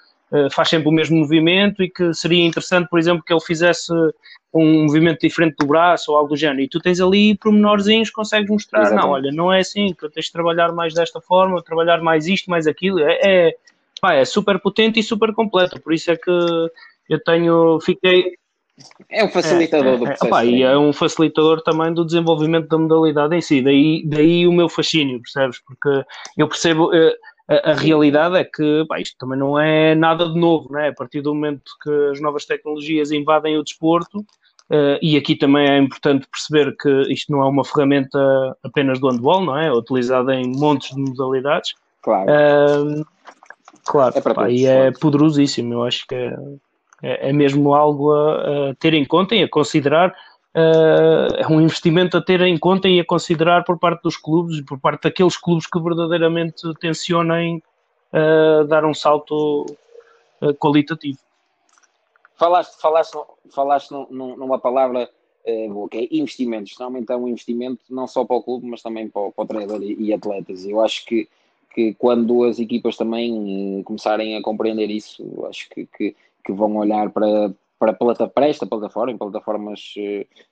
faz 0.51 0.69
sempre 0.69 0.87
o 0.87 0.91
mesmo 0.91 1.17
movimento 1.17 1.81
e 1.83 1.89
que 1.89 2.13
seria 2.13 2.45
interessante, 2.45 2.87
por 2.89 2.99
exemplo, 2.99 3.23
que 3.25 3.33
ele 3.33 3.41
fizesse 3.41 3.91
um 4.53 4.83
movimento 4.83 5.21
diferente 5.21 5.55
do 5.59 5.67
braço 5.67 6.11
ou 6.11 6.17
algo 6.17 6.29
do 6.29 6.37
género. 6.37 6.61
E 6.61 6.67
tu 6.67 6.79
tens 6.79 6.99
ali 6.99 7.37
pormenorzinhos, 7.37 8.09
consegues 8.09 8.49
mostrar, 8.49 8.81
Exatamente. 8.81 9.05
não, 9.05 9.13
olha, 9.13 9.31
não 9.31 9.53
é 9.53 9.59
assim, 9.59 9.93
tu 9.97 10.09
tens 10.09 10.25
de 10.25 10.31
trabalhar 10.31 10.71
mais 10.71 10.93
desta 10.93 11.21
forma, 11.21 11.61
trabalhar 11.63 12.01
mais 12.01 12.27
isto, 12.27 12.49
mais 12.49 12.67
aquilo. 12.67 12.99
É, 12.99 13.19
é, 13.23 13.55
pá, 14.01 14.13
é 14.13 14.25
super 14.25 14.59
potente 14.59 14.99
e 14.99 15.03
super 15.03 15.33
completo. 15.33 15.79
Por 15.79 15.93
isso 15.93 16.11
é 16.11 16.17
que 16.17 16.31
eu 17.09 17.23
tenho, 17.23 17.79
fiquei, 17.81 18.37
é 19.09 19.23
um 19.23 19.29
facilitador 19.29 19.93
é, 19.93 19.97
do 19.97 20.03
é, 20.05 20.07
processo. 20.07 20.25
Opa, 20.25 20.45
e 20.45 20.63
é 20.63 20.77
um 20.77 20.93
facilitador 20.93 21.61
também 21.61 21.93
do 21.93 22.05
desenvolvimento 22.05 22.67
da 22.67 22.77
modalidade 22.77 23.35
em 23.35 23.41
si. 23.41 23.61
Daí, 23.61 24.03
daí 24.05 24.47
o 24.47 24.53
meu 24.53 24.69
fascínio, 24.69 25.21
percebes? 25.21 25.59
Porque 25.59 26.05
eu 26.37 26.47
percebo, 26.47 26.93
eh, 26.93 27.13
a, 27.49 27.71
a 27.71 27.73
realidade 27.73 28.37
é 28.37 28.43
que 28.43 28.85
pá, 28.87 28.99
isto 28.99 29.17
também 29.17 29.37
não 29.37 29.59
é 29.59 29.95
nada 29.95 30.29
de 30.29 30.39
novo, 30.39 30.71
né? 30.71 30.89
a 30.89 30.93
partir 30.93 31.21
do 31.21 31.33
momento 31.33 31.71
que 31.83 31.89
as 32.11 32.21
novas 32.21 32.45
tecnologias 32.45 33.11
invadem 33.11 33.57
o 33.57 33.63
desporto, 33.63 34.19
uh, 34.19 34.99
e 35.01 35.17
aqui 35.17 35.35
também 35.35 35.67
é 35.67 35.77
importante 35.79 36.27
perceber 36.31 36.75
que 36.77 37.11
isto 37.11 37.31
não 37.31 37.41
é 37.41 37.45
uma 37.45 37.65
ferramenta 37.65 38.19
apenas 38.63 38.99
do 38.99 39.09
handball, 39.09 39.43
não 39.43 39.57
é? 39.57 39.67
É 39.67 39.73
utilizada 39.73 40.35
em 40.35 40.51
montes 40.55 40.95
de 40.95 41.01
modalidades. 41.01 41.73
Claro. 42.03 42.29
Uh, 42.29 43.05
claro, 43.83 44.13
é 44.15 44.21
pá, 44.21 44.49
e 44.49 44.65
é 44.67 44.91
poderosíssimo, 44.91 45.73
eu 45.73 45.83
acho 45.83 46.05
que 46.07 46.15
é, 47.01 47.29
é, 47.29 47.33
mesmo 47.33 47.73
algo 47.73 48.13
a, 48.13 48.69
a 48.69 48.75
ter 48.75 48.93
em 48.93 49.05
conta 49.05 49.33
e 49.33 49.43
a 49.43 49.49
considerar 49.49 50.13
é 50.53 51.47
um 51.47 51.61
investimento 51.61 52.17
a 52.17 52.21
ter 52.21 52.41
em 52.41 52.57
conta 52.57 52.87
e 52.87 52.99
a 52.99 53.05
considerar 53.05 53.63
por 53.63 53.77
parte 53.77 54.01
dos 54.01 54.17
clubes, 54.17 54.61
por 54.61 54.79
parte 54.79 55.03
daqueles 55.03 55.37
clubes 55.37 55.67
que 55.67 55.79
verdadeiramente 55.79 56.61
tencionem 56.79 57.61
uh, 58.13 58.65
dar 58.65 58.83
um 58.83 58.93
salto 58.93 59.65
uh, 60.41 60.53
qualitativo. 60.55 61.19
Falaste, 62.35 62.81
falaste, 62.81 63.17
falaste 63.51 63.91
numa 63.91 64.57
palavra 64.57 65.09
boa, 65.69 65.89
que 65.89 65.97
é 65.97 66.07
investimentos. 66.11 66.77
Normalmente 66.79 67.11
é 67.11 67.15
um 67.15 67.27
investimento 67.27 67.83
não 67.89 68.07
só 68.07 68.23
para 68.23 68.37
o 68.37 68.43
clube, 68.43 68.65
mas 68.67 68.81
também 68.81 69.09
para 69.09 69.21
o, 69.21 69.31
para 69.31 69.43
o 69.43 69.47
treinador 69.47 69.83
e, 69.83 69.95
e 69.99 70.13
atletas. 70.13 70.65
Eu 70.65 70.79
acho 70.79 71.05
que 71.05 71.27
que 71.73 71.93
quando 71.93 72.43
as 72.43 72.59
equipas 72.59 72.97
também 72.97 73.81
começarem 73.83 74.35
a 74.35 74.41
compreender 74.41 74.89
isso, 74.89 75.23
acho 75.47 75.69
que, 75.69 75.85
que, 75.85 76.15
que, 76.43 76.51
vão 76.51 76.75
olhar 76.77 77.09
para, 77.11 77.53
para, 77.79 77.93
para 77.93 78.47
esta 78.47 78.65
plataforma, 78.65 79.13
em 79.13 79.17
plataformas 79.17 79.93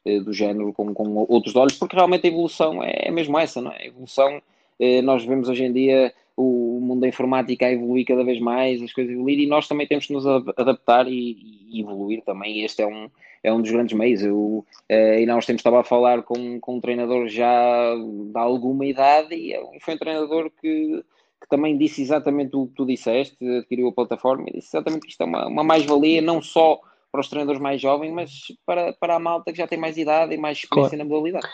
uh, 0.06 0.24
do 0.24 0.32
género 0.32 0.72
com, 0.72 0.94
com 0.94 1.26
outros 1.28 1.56
olhos, 1.56 1.78
porque 1.78 1.96
realmente 1.96 2.26
a 2.26 2.30
evolução 2.30 2.82
é, 2.82 3.08
é 3.08 3.12
mesmo 3.12 3.38
essa, 3.38 3.62
não 3.62 3.72
é? 3.72 3.84
A 3.84 3.86
evolução, 3.86 4.38
uh, 4.38 5.02
nós 5.04 5.26
vemos 5.26 5.50
hoje 5.50 5.66
em 5.66 5.74
dia 5.74 6.13
o 6.36 6.80
mundo 6.82 7.02
da 7.02 7.08
informática 7.08 7.66
a 7.66 7.72
evoluir 7.72 8.06
cada 8.06 8.24
vez 8.24 8.40
mais, 8.40 8.82
as 8.82 8.94
coisas 8.94 9.12
evoluir, 9.12 9.40
e 9.40 9.48
nós 9.48 9.68
também 9.68 9.88
temos 9.88 10.06
que 10.06 10.13
nos 10.13 10.26
adaptar 10.26 11.08
e, 11.08 11.36
e 11.70 11.82
evoluir 11.82 12.22
também, 12.24 12.63
este 12.63 12.84
é 12.84 12.88
um, 12.88 13.10
é 13.44 13.52
um 13.52 13.60
dos 13.60 13.72
grandes 13.72 13.98
meios. 13.98 14.22
Eu, 14.22 14.63
e 14.88 15.26
nós 15.26 15.48
temos 15.48 15.62
estava 15.62 15.80
a 15.82 15.84
falar 15.84 16.22
com, 16.22 16.60
com 16.60 16.76
um 16.76 16.80
treinador 16.80 17.28
já 17.28 17.96
de 17.96 18.38
alguma 18.38 18.86
idade, 18.86 19.34
e 19.34 19.80
foi 19.80 19.96
um 19.96 19.98
treinador 19.98 20.52
que 20.62 21.04
que 21.40 21.48
também 21.48 21.78
disse 21.78 22.02
exatamente 22.02 22.56
o 22.56 22.68
que 22.68 22.74
tu 22.74 22.86
disseste, 22.86 23.38
adquiriu 23.58 23.88
a 23.88 23.94
plataforma 23.94 24.46
e 24.48 24.54
disse 24.54 24.70
exatamente 24.70 25.04
que 25.04 25.12
isto 25.12 25.22
é 25.22 25.26
uma, 25.26 25.48
uma 25.48 25.63
mais-valia, 25.63 26.22
não 26.22 26.42
só 26.42 26.82
para 27.12 27.22
os 27.22 27.30
treinadores 27.30 27.62
mais 27.62 27.82
jovens, 27.82 28.12
mas 28.12 28.32
para, 28.65 28.93
para 28.93 29.15
a 29.15 29.20
malta 29.20 29.52
que 29.52 29.58
já 29.58 29.67
tem 29.67 29.80
mais 29.80 29.98
idade 29.98 30.34
e 30.34 30.38
mais 30.38 30.58
experiência 30.58 30.98
claro. 30.98 31.10
na 31.10 31.15
modalidade. 31.15 31.48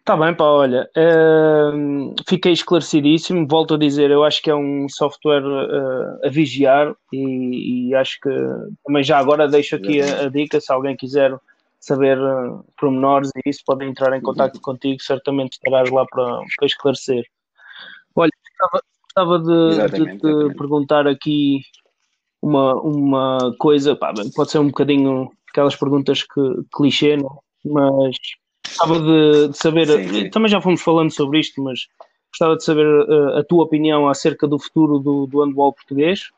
Está 0.00 0.16
bem, 0.16 0.34
pá, 0.34 0.44
olha, 0.44 0.90
uh, 0.96 2.14
fiquei 2.26 2.52
esclarecidíssimo. 2.52 3.46
Volto 3.46 3.74
a 3.74 3.78
dizer, 3.78 4.10
eu 4.10 4.24
acho 4.24 4.42
que 4.42 4.50
é 4.50 4.54
um 4.54 4.88
software 4.88 5.44
uh, 5.44 6.26
a 6.26 6.28
vigiar 6.30 6.94
e, 7.12 7.90
e, 7.90 7.94
acho 7.94 8.18
que 8.20 8.30
também 8.84 9.04
já 9.04 9.18
agora 9.18 9.46
deixo 9.46 9.76
aqui 9.76 10.00
a, 10.00 10.22
a 10.22 10.28
dica. 10.28 10.58
Se 10.58 10.72
alguém 10.72 10.96
quiser 10.96 11.32
saber 11.78 12.18
uh, 12.18 12.64
pormenores 12.78 13.30
e 13.36 13.50
isso, 13.50 13.60
podem 13.64 13.90
entrar 13.90 14.16
em 14.16 14.22
contato 14.22 14.56
uhum. 14.56 14.62
contigo. 14.62 15.00
Certamente 15.02 15.52
estarás 15.52 15.90
lá 15.90 16.04
para, 16.10 16.40
para 16.56 16.66
esclarecer. 16.66 17.24
Olha, 18.16 18.30
gostava, 18.58 18.82
gostava 19.04 19.38
de, 19.38 19.98
de, 19.98 20.48
de 20.48 20.54
perguntar 20.56 21.06
aqui 21.06 21.60
uma, 22.42 22.74
uma 22.80 23.54
coisa, 23.58 23.94
pá, 23.94 24.12
pode 24.34 24.50
ser 24.50 24.58
um 24.58 24.68
bocadinho 24.68 25.30
aquelas 25.50 25.76
perguntas 25.76 26.22
que 26.22 26.40
clichê, 26.72 27.16
não? 27.16 27.40
mas 27.64 28.16
gostava 28.66 29.00
de, 29.00 29.48
de 29.48 29.58
saber, 29.58 29.86
sim, 29.86 30.08
sim. 30.08 30.30
também 30.30 30.48
já 30.48 30.60
fomos 30.60 30.80
falando 30.80 31.10
sobre 31.10 31.40
isto, 31.40 31.62
mas 31.62 31.80
gostava 32.30 32.56
de 32.56 32.64
saber 32.64 32.86
uh, 32.86 33.38
a 33.38 33.44
tua 33.44 33.64
opinião 33.64 34.08
acerca 34.08 34.46
do 34.46 34.58
futuro 34.58 34.98
do, 34.98 35.26
do 35.26 35.44
handball 35.44 35.72
português. 35.72 36.30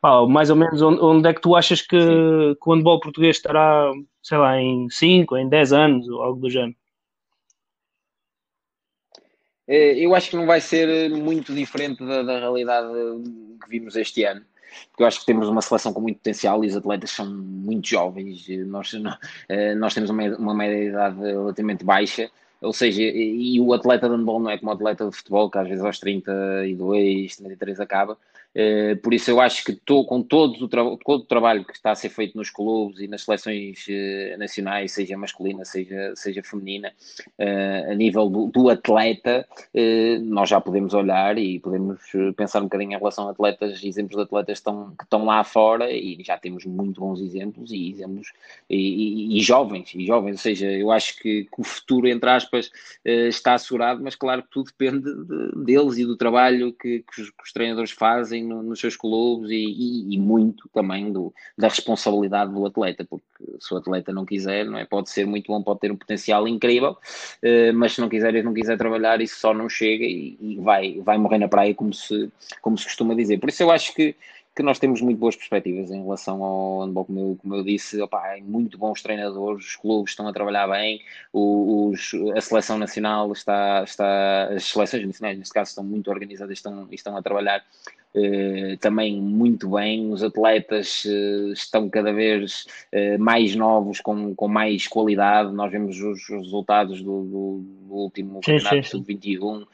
Pá, 0.00 0.24
mais 0.26 0.48
ou 0.48 0.56
menos 0.56 0.80
onde, 0.80 1.00
onde, 1.00 1.28
é 1.28 1.34
que 1.34 1.40
tu 1.40 1.56
achas 1.56 1.82
que, 1.82 1.98
que 1.98 2.68
o 2.68 2.72
handball 2.72 3.00
português 3.00 3.36
estará, 3.36 3.92
sei 4.22 4.38
lá, 4.38 4.60
em 4.60 4.88
5, 4.88 5.36
em 5.36 5.48
10 5.48 5.72
anos 5.72 6.08
ou 6.08 6.22
algo 6.22 6.40
do 6.40 6.48
género? 6.48 6.76
Eh, 9.66 9.98
eu 9.98 10.14
acho 10.14 10.30
que 10.30 10.36
não 10.36 10.46
vai 10.46 10.60
ser 10.60 11.10
muito 11.10 11.52
diferente 11.52 12.04
da, 12.04 12.22
da 12.22 12.38
realidade 12.38 12.88
que 13.62 13.68
vimos 13.68 13.96
este 13.96 14.24
ano 14.24 14.44
porque 14.90 15.02
eu 15.02 15.06
acho 15.06 15.20
que 15.20 15.26
temos 15.26 15.48
uma 15.48 15.62
seleção 15.62 15.92
com 15.92 16.00
muito 16.00 16.18
potencial 16.18 16.64
e 16.64 16.68
os 16.68 16.76
atletas 16.76 17.10
são 17.10 17.26
muito 17.26 17.88
jovens. 17.88 18.46
Nós, 18.66 18.92
eh, 19.48 19.74
nós 19.74 19.94
temos 19.94 20.10
uma, 20.10 20.24
uma 20.36 20.54
média 20.54 20.78
de 20.78 20.88
idade 20.88 21.20
relativamente 21.20 21.84
baixa, 21.84 22.30
ou 22.60 22.72
seja, 22.72 23.02
e 23.02 23.60
o 23.60 23.72
atleta 23.72 24.08
de 24.08 24.16
handball 24.16 24.40
não 24.40 24.50
é 24.50 24.58
como 24.58 24.70
o 24.70 24.74
atleta 24.74 25.08
de 25.08 25.16
futebol, 25.16 25.50
que 25.50 25.58
às 25.58 25.68
vezes 25.68 25.84
aos 25.84 25.98
32, 26.00 27.36
33 27.36 27.80
acaba. 27.80 28.18
Uh, 28.58 28.96
por 28.96 29.14
isso 29.14 29.30
eu 29.30 29.40
acho 29.40 29.62
que 29.62 29.78
com 29.86 30.20
todo 30.20 30.64
o, 30.64 30.68
todo 30.68 31.20
o 31.20 31.24
trabalho 31.24 31.64
que 31.64 31.72
está 31.74 31.92
a 31.92 31.94
ser 31.94 32.08
feito 32.08 32.36
nos 32.36 32.50
clubes 32.50 32.98
e 32.98 33.06
nas 33.06 33.22
seleções 33.22 33.86
uh, 33.86 34.36
nacionais, 34.36 34.90
seja 34.90 35.16
masculina, 35.16 35.64
seja, 35.64 36.12
seja 36.16 36.42
feminina, 36.42 36.92
uh, 37.38 37.92
a 37.92 37.94
nível 37.94 38.28
do, 38.28 38.46
do 38.48 38.68
atleta, 38.68 39.46
nós 40.22 40.48
já 40.48 40.60
podemos 40.60 40.92
olhar 40.92 41.38
e 41.38 41.60
podemos 41.60 42.00
pensar 42.36 42.60
um 42.60 42.64
bocadinho 42.64 42.94
em 42.94 42.98
relação 42.98 43.28
a 43.28 43.30
atletas, 43.30 43.84
exemplos 43.84 44.16
de 44.16 44.22
atletas 44.22 44.58
estão, 44.58 44.92
que 44.96 45.04
estão 45.04 45.24
lá 45.24 45.44
fora 45.44 45.92
e 45.92 46.20
já 46.24 46.36
temos 46.36 46.64
muito 46.64 47.00
bons 47.00 47.20
exemplos 47.20 47.70
e 47.70 47.90
exemplos 47.90 48.32
e, 48.68 48.76
e, 48.76 49.38
e 49.38 49.40
jovens, 49.40 49.94
e 49.94 50.04
jovens, 50.04 50.32
ou 50.32 50.38
seja, 50.38 50.66
eu 50.66 50.90
acho 50.90 51.16
que, 51.18 51.44
que 51.44 51.60
o 51.60 51.62
futuro, 51.62 52.08
entre 52.08 52.28
aspas, 52.28 52.70
está 53.04 53.54
assegurado, 53.54 54.02
mas 54.02 54.16
claro 54.16 54.42
que 54.42 54.50
tudo 54.50 54.70
depende 54.70 55.02
de, 55.02 55.64
deles 55.64 55.98
e 55.98 56.04
do 56.04 56.16
trabalho 56.16 56.72
que, 56.72 57.04
que, 57.12 57.22
os, 57.22 57.30
que 57.30 57.44
os 57.44 57.52
treinadores 57.52 57.92
fazem 57.92 58.47
no, 58.48 58.62
nos 58.62 58.80
seus 58.80 58.96
clubes 58.96 59.50
e, 59.50 59.54
e, 59.54 60.14
e, 60.14 60.18
muito 60.18 60.68
também 60.72 61.12
do, 61.12 61.32
da 61.56 61.68
responsabilidade 61.68 62.52
do 62.52 62.66
atleta, 62.66 63.04
porque 63.04 63.24
se 63.60 63.72
o 63.74 63.76
atleta 63.76 64.12
não 64.12 64.24
quiser, 64.24 64.64
não 64.64 64.78
é? 64.78 64.84
pode 64.84 65.10
ser 65.10 65.26
muito 65.26 65.46
bom, 65.46 65.62
pode 65.62 65.80
ter 65.80 65.92
um 65.92 65.96
potencial 65.96 66.48
incrível, 66.48 66.92
uh, 66.92 67.74
mas 67.74 67.94
se 67.94 68.00
não 68.00 68.08
quiser 68.08 68.34
e 68.34 68.42
não 68.42 68.54
quiser 68.54 68.76
trabalhar, 68.78 69.20
isso 69.20 69.38
só 69.38 69.52
não 69.52 69.68
chega 69.68 70.04
e, 70.04 70.36
e, 70.40 70.56
vai, 70.56 71.00
vai 71.00 71.18
morrer 71.18 71.38
na 71.38 71.48
praia, 71.48 71.74
como 71.74 71.92
se, 71.92 72.30
como 72.62 72.76
se 72.78 72.84
costuma 72.84 73.14
dizer. 73.14 73.38
Por 73.38 73.48
isso 73.48 73.62
eu 73.62 73.70
acho 73.70 73.94
que 73.94 74.16
que 74.58 74.62
nós 74.64 74.80
temos 74.80 75.00
muito 75.00 75.18
boas 75.18 75.36
perspectivas 75.36 75.92
em 75.92 76.02
relação 76.02 76.42
ao 76.42 76.80
handball, 76.80 77.04
como 77.04 77.20
eu, 77.20 77.38
como 77.40 77.54
eu 77.54 77.62
disse, 77.62 78.02
opa, 78.02 78.36
é 78.36 78.40
muito 78.40 78.76
bons 78.76 79.00
treinadores, 79.00 79.64
os 79.64 79.76
clubes 79.76 80.10
estão 80.10 80.26
a 80.26 80.32
trabalhar 80.32 80.66
bem, 80.66 81.00
os, 81.32 82.10
a 82.36 82.40
seleção 82.40 82.76
nacional 82.76 83.30
está, 83.30 83.84
está, 83.84 84.48
as 84.48 84.64
seleções 84.64 85.06
nacionais 85.06 85.38
neste 85.38 85.54
caso 85.54 85.68
estão 85.68 85.84
muito 85.84 86.10
organizadas, 86.10 86.58
estão, 86.58 86.88
estão 86.90 87.16
a 87.16 87.22
trabalhar 87.22 87.64
também 88.80 89.20
muito 89.20 89.70
bem. 89.70 90.10
Os 90.10 90.22
atletas 90.22 91.04
uh, 91.04 91.52
estão 91.52 91.88
cada 91.88 92.12
vez 92.12 92.66
uh, 92.92 93.18
mais 93.18 93.54
novos, 93.54 94.00
com, 94.00 94.34
com 94.34 94.48
mais 94.48 94.86
qualidade. 94.86 95.52
Nós 95.52 95.70
vemos 95.70 96.00
os, 96.00 96.28
os 96.28 96.28
resultados 96.28 97.02
do, 97.02 97.24
do, 97.24 97.64
do 97.88 97.94
último 97.94 98.40
sim, 98.44 98.58
campeonato 98.58 98.88
sub-21. 98.88 99.66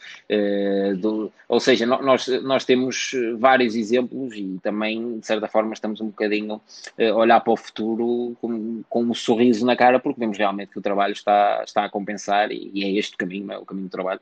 ou 1.49 1.61
seja, 1.61 1.87
nós, 1.87 2.27
nós 2.43 2.65
temos 2.65 3.13
vários 3.39 3.75
exemplos 3.75 4.35
e 4.35 4.59
também, 4.63 5.19
de 5.19 5.27
certa 5.27 5.49
forma, 5.49 5.73
estamos 5.73 6.01
um 6.01 6.07
bocadinho 6.07 6.61
a 6.99 7.15
olhar 7.15 7.41
para 7.41 7.53
o 7.53 7.57
futuro 7.57 8.37
com, 8.41 8.83
com 8.89 9.03
um 9.03 9.15
sorriso 9.15 9.65
na 9.65 9.77
cara, 9.77 9.99
porque 9.99 10.21
vemos 10.21 10.39
realmente 10.39 10.71
que 10.71 10.79
o 10.79 10.83
trabalho 10.83 11.13
está, 11.13 11.63
está 11.65 11.85
a 11.85 11.91
compensar 11.91 12.51
e, 12.51 12.71
e 12.75 12.85
é 12.85 12.91
este 12.91 13.15
o 13.15 13.19
caminho, 13.19 13.53
é 13.53 13.59
o 13.59 13.65
caminho 13.65 13.87
do 13.87 13.91
trabalho. 13.91 14.21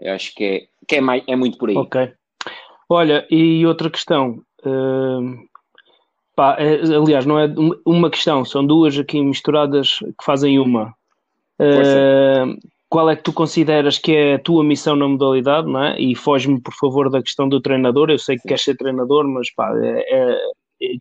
Eu 0.00 0.14
acho 0.14 0.34
que 0.34 0.44
é, 0.44 0.66
que 0.88 0.96
é, 0.96 1.00
mais, 1.00 1.22
é 1.26 1.36
muito 1.36 1.58
por 1.58 1.68
aí. 1.68 1.76
Ok. 1.76 2.12
Olha, 2.88 3.26
e 3.30 3.64
outra 3.66 3.90
questão. 3.90 4.42
Uh, 4.64 5.38
pá, 6.34 6.56
é, 6.58 6.80
aliás, 6.96 7.24
não 7.26 7.38
é 7.38 7.46
uma 7.86 8.10
questão, 8.10 8.44
são 8.44 8.66
duas 8.66 8.98
aqui 8.98 9.22
misturadas 9.22 9.98
que 9.98 10.24
fazem 10.24 10.58
uma. 10.58 10.94
Uh, 11.60 12.58
qual 12.88 13.08
é 13.08 13.14
que 13.14 13.22
tu 13.22 13.32
consideras 13.32 13.98
que 13.98 14.12
é 14.12 14.34
a 14.34 14.38
tua 14.38 14.64
missão 14.64 14.96
na 14.96 15.06
modalidade, 15.06 15.68
não 15.68 15.84
é? 15.84 16.00
E 16.00 16.16
foge-me, 16.16 16.60
por 16.60 16.74
favor, 16.74 17.08
da 17.08 17.22
questão 17.22 17.48
do 17.48 17.60
treinador. 17.60 18.10
Eu 18.10 18.18
sei 18.18 18.36
que 18.36 18.42
Sim. 18.42 18.48
queres 18.48 18.64
ser 18.64 18.76
treinador, 18.76 19.28
mas 19.28 19.48
pá, 19.54 19.72
é, 19.80 20.04
é, 20.10 20.38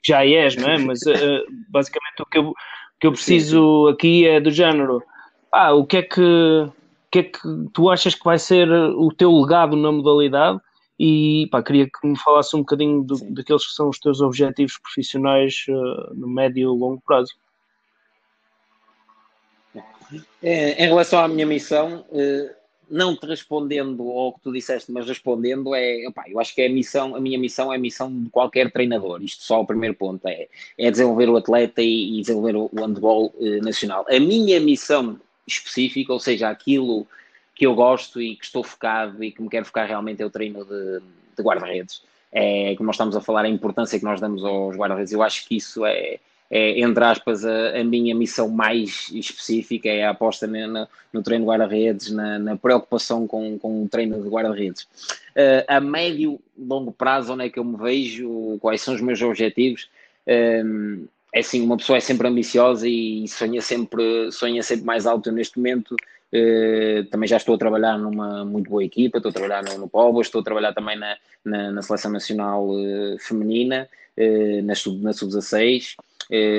já 0.05 0.23
és, 0.23 0.55
não 0.55 0.69
é? 0.69 0.77
Mas 0.85 1.01
uh, 1.01 1.43
basicamente 1.69 2.21
o 2.21 2.25
que 2.25 2.37
eu, 2.37 2.53
que 2.99 3.07
eu 3.07 3.11
preciso 3.11 3.87
Sim. 3.87 3.93
aqui 3.93 4.27
é 4.27 4.39
do 4.39 4.51
género. 4.51 5.01
Pá, 5.49 5.71
o 5.71 5.85
que 5.85 5.97
é 5.97 6.01
que 6.03 6.69
que 7.11 7.19
é 7.19 7.23
que 7.23 7.39
tu 7.73 7.89
achas 7.89 8.13
que 8.15 8.23
vai 8.23 8.37
ser 8.37 8.69
o 8.71 9.11
teu 9.11 9.31
legado 9.31 9.75
na 9.75 9.91
modalidade? 9.91 10.59
E 10.99 11.47
pá, 11.49 11.63
queria 11.63 11.85
que 11.85 12.05
me 12.07 12.17
falasse 12.17 12.55
um 12.55 12.59
bocadinho 12.59 13.03
do, 13.03 13.15
daqueles 13.33 13.65
que 13.65 13.73
são 13.73 13.89
os 13.89 13.99
teus 13.99 14.19
objetivos 14.19 14.77
profissionais 14.77 15.65
uh, 15.69 16.13
no 16.13 16.27
médio 16.27 16.61
e 16.61 16.65
longo 16.65 17.01
prazo. 17.05 17.33
É, 20.41 20.83
em 20.83 20.87
relação 20.87 21.19
à 21.19 21.27
minha 21.27 21.45
missão, 21.45 22.05
uh, 22.09 22.49
não 22.89 23.15
te 23.15 23.25
respondendo 23.25 24.09
ao 24.09 24.33
que 24.33 24.41
tu 24.41 24.51
disseste, 24.51 24.91
mas 24.91 25.07
respondendo, 25.07 25.73
é, 25.73 26.05
eu 26.27 26.39
acho 26.39 26.53
que 26.53 26.61
é 26.61 26.65
a 26.65 26.69
missão, 26.69 27.15
a 27.15 27.19
minha 27.21 27.39
missão 27.39 27.71
é 27.71 27.77
a 27.77 27.79
missão 27.79 28.23
de 28.23 28.29
qualquer 28.29 28.69
treinador. 28.69 29.23
Isto 29.23 29.43
só 29.43 29.61
o 29.61 29.65
primeiro 29.65 29.95
ponto 29.95 30.27
é, 30.27 30.47
é 30.77 30.91
desenvolver 30.91 31.29
o 31.29 31.37
atleta 31.37 31.81
e, 31.81 32.19
e 32.19 32.21
desenvolver 32.21 32.55
o, 32.57 32.69
o 32.73 32.85
handball 32.85 33.33
uh, 33.35 33.63
nacional. 33.63 34.05
A 34.09 34.19
minha 34.19 34.59
missão 34.59 35.17
específico, 35.53 36.13
ou 36.13 36.19
seja, 36.19 36.49
aquilo 36.49 37.07
que 37.59 37.65
eu 37.65 37.75
gosto 37.75 38.21
e 38.21 38.37
que 38.37 38.45
estou 38.45 38.63
focado 38.63 39.21
e 39.21 39.31
que 39.31 39.41
me 39.41 39.49
quero 39.49 39.65
focar 39.65 39.85
realmente 39.85 40.21
é 40.21 40.25
o 40.25 40.29
treino 40.29 40.63
de, 40.63 41.01
de 41.35 41.43
guarda-redes. 41.43 42.01
É, 42.31 42.73
como 42.77 42.87
nós 42.87 42.95
estamos 42.95 43.15
a 43.17 43.21
falar, 43.21 43.43
a 43.43 43.49
importância 43.49 43.99
que 43.99 44.05
nós 44.05 44.21
damos 44.21 44.45
aos 44.45 44.77
guarda-redes, 44.77 45.11
eu 45.11 45.21
acho 45.21 45.45
que 45.45 45.57
isso 45.57 45.85
é, 45.85 46.19
é 46.49 46.79
entre 46.79 47.03
aspas, 47.03 47.43
a, 47.43 47.79
a, 47.79 47.83
minha 47.83 48.15
missão 48.15 48.47
mais 48.47 49.09
específica, 49.11 49.89
é 49.89 50.05
a 50.05 50.11
aposta 50.11 50.47
no, 50.47 50.87
no 51.11 51.21
treino 51.21 51.43
de 51.43 51.49
guarda-redes, 51.49 52.11
na, 52.11 52.39
na, 52.39 52.55
preocupação 52.55 53.27
com, 53.27 53.59
com 53.59 53.83
o 53.83 53.89
treino 53.89 54.21
de 54.21 54.29
guarda-redes. 54.29 54.83
Uh, 55.35 55.65
a 55.67 55.81
médio, 55.81 56.39
longo 56.57 56.93
prazo, 56.93 57.33
onde 57.33 57.45
é 57.45 57.49
que 57.49 57.59
eu 57.59 57.63
me 57.65 57.77
vejo, 57.77 58.57
quais 58.61 58.81
são 58.81 58.95
os 58.95 59.01
meus 59.01 59.21
objetivos? 59.21 59.89
Um, 60.25 61.07
é 61.33 61.39
assim, 61.39 61.61
uma 61.61 61.77
pessoa 61.77 61.97
é 61.97 61.99
sempre 61.99 62.27
ambiciosa 62.27 62.87
e 62.87 63.27
sonha 63.27 63.61
sempre, 63.61 64.31
sonha 64.31 64.63
sempre 64.63 64.85
mais 64.85 65.05
alto. 65.05 65.31
neste 65.31 65.57
momento 65.57 65.95
eh, 66.31 67.05
também 67.09 67.27
já 67.27 67.37
estou 67.37 67.55
a 67.55 67.57
trabalhar 67.57 67.97
numa 67.97 68.45
muito 68.45 68.69
boa 68.69 68.83
equipa, 68.83 69.17
estou 69.17 69.29
a 69.29 69.33
trabalhar 69.33 69.63
no, 69.63 69.77
no 69.79 69.89
Povo, 69.89 70.21
estou 70.21 70.41
a 70.41 70.43
trabalhar 70.43 70.73
também 70.73 70.97
na, 70.97 71.17
na, 71.43 71.71
na 71.71 71.81
Seleção 71.81 72.11
Nacional 72.11 72.67
eh, 72.77 73.17
Feminina, 73.19 73.87
eh, 74.15 74.61
na 74.61 74.75
Sub-16. 74.75 75.95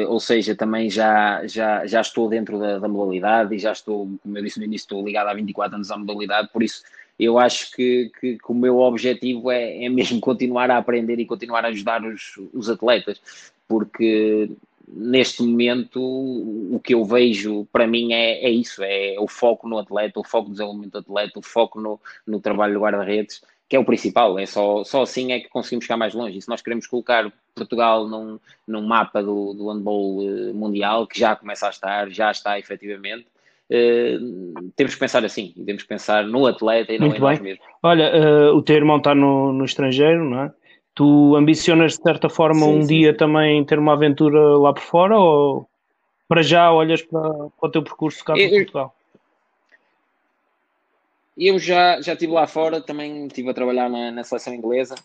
ou 0.09 0.19
seja, 0.21 0.55
também 0.57 0.91
já, 0.91 1.47
já, 1.47 1.87
já 1.87 2.01
estou 2.01 2.29
dentro 2.29 2.59
da, 2.59 2.79
da 2.79 2.89
modalidade 2.89 3.55
e 3.55 3.59
já 3.59 3.73
estou, 3.73 4.09
como 4.23 4.39
eu 4.39 4.43
disse 4.43 4.59
no 4.59 4.65
início, 4.65 4.85
estou 4.85 5.05
ligado 5.05 5.29
há 5.29 5.35
24 5.35 5.77
anos 5.77 5.91
à 5.91 5.97
modalidade, 5.97 6.49
por 6.53 6.63
isso 6.63 6.83
eu 7.25 7.39
acho 7.39 7.71
que, 7.73 8.11
que, 8.21 8.39
que, 8.39 8.51
o 8.51 8.55
meu 8.55 8.79
objetivo 8.79 9.51
é, 9.51 9.85
é 9.85 9.89
mesmo 9.89 10.19
continuar 10.21 10.71
a 10.71 10.79
aprender 10.79 11.19
e 11.19 11.27
continuar 11.27 11.65
a 11.65 11.69
ajudar 11.69 12.05
os, 12.05 12.39
os 12.53 12.69
atletas 12.69 13.21
porque 13.71 14.51
neste 14.89 15.45
momento 15.45 16.01
o 16.03 16.81
que 16.83 16.95
eu 16.95 17.05
vejo 17.05 17.65
para 17.73 17.87
mim 17.87 18.13
é, 18.13 18.45
é 18.45 18.51
isso, 18.51 18.83
é 18.83 19.15
o 19.21 19.29
foco 19.29 19.69
no 19.69 19.79
atleta, 19.79 20.19
o 20.19 20.25
foco 20.25 20.49
no 20.49 20.55
desenvolvimento 20.55 20.93
do 20.93 20.99
atleta, 20.99 21.39
o 21.39 21.43
foco 21.43 21.81
no, 21.81 22.01
no 22.27 22.41
trabalho 22.41 22.75
do 22.75 22.81
guarda-redes, 22.81 23.41
que 23.69 23.77
é 23.77 23.79
o 23.79 23.85
principal, 23.85 24.37
é 24.37 24.47
só, 24.47 24.83
só 24.83 25.03
assim 25.03 25.31
é 25.31 25.39
que 25.39 25.49
conseguimos 25.49 25.85
chegar 25.85 25.97
mais 25.97 26.13
longe. 26.13 26.37
E 26.37 26.43
se 26.43 26.49
nós 26.49 26.61
queremos 26.61 26.89
colocar 26.89 27.33
Portugal 27.55 28.09
num, 28.09 28.41
num 28.67 28.83
mapa 28.83 29.23
do, 29.23 29.55
do 29.55 29.71
handball 29.71 30.23
eh, 30.25 30.53
mundial, 30.53 31.07
que 31.07 31.21
já 31.21 31.37
começa 31.37 31.69
a 31.69 31.71
estar, 31.71 32.11
já 32.11 32.33
está 32.33 32.59
efetivamente, 32.59 33.29
Uh, 33.71 34.69
temos 34.75 34.95
que 34.95 35.01
pensar 35.01 35.25
assim, 35.25 35.55
temos 35.65 35.83
que 35.83 35.89
pensar 35.89 36.25
no 36.25 36.45
atleta 36.45 36.93
e 36.93 36.99
não 36.99 37.15
em 37.15 37.21
nós 37.21 37.39
mesmos. 37.39 37.65
Olha, 37.81 38.11
uh, 38.13 38.57
o 38.57 38.63
teu 38.63 38.75
irmão 38.75 38.97
está 38.97 39.15
no, 39.15 39.53
no 39.53 39.65
estrangeiro, 39.65 40.29
não 40.29 40.43
é? 40.43 40.53
Tu 40.93 41.37
ambicionas 41.37 41.93
de 41.93 42.03
certa 42.03 42.29
forma 42.29 42.67
sim, 42.67 42.79
um 42.79 42.83
sim, 42.83 42.89
dia 42.89 43.17
também 43.17 43.65
ter 43.65 43.79
uma 43.79 43.93
aventura 43.93 44.59
lá 44.59 44.73
por 44.73 44.83
fora 44.83 45.17
ou 45.17 45.69
para 46.27 46.43
já 46.43 46.73
olhas 46.73 47.01
para, 47.01 47.21
para 47.31 47.69
o 47.69 47.71
teu 47.71 47.83
percurso 47.83 48.25
cá 48.25 48.37
em 48.37 48.51
Portugal? 48.51 48.95
Eu 51.39 51.59
já, 51.59 52.01
já 52.01 52.15
estive 52.15 52.33
lá 52.33 52.49
fora, 52.49 52.81
também 52.81 53.29
estive 53.29 53.51
a 53.51 53.55
trabalhar 53.55 53.89
na, 53.89 54.11
na 54.11 54.25
seleção 54.25 54.53
inglesa, 54.53 54.97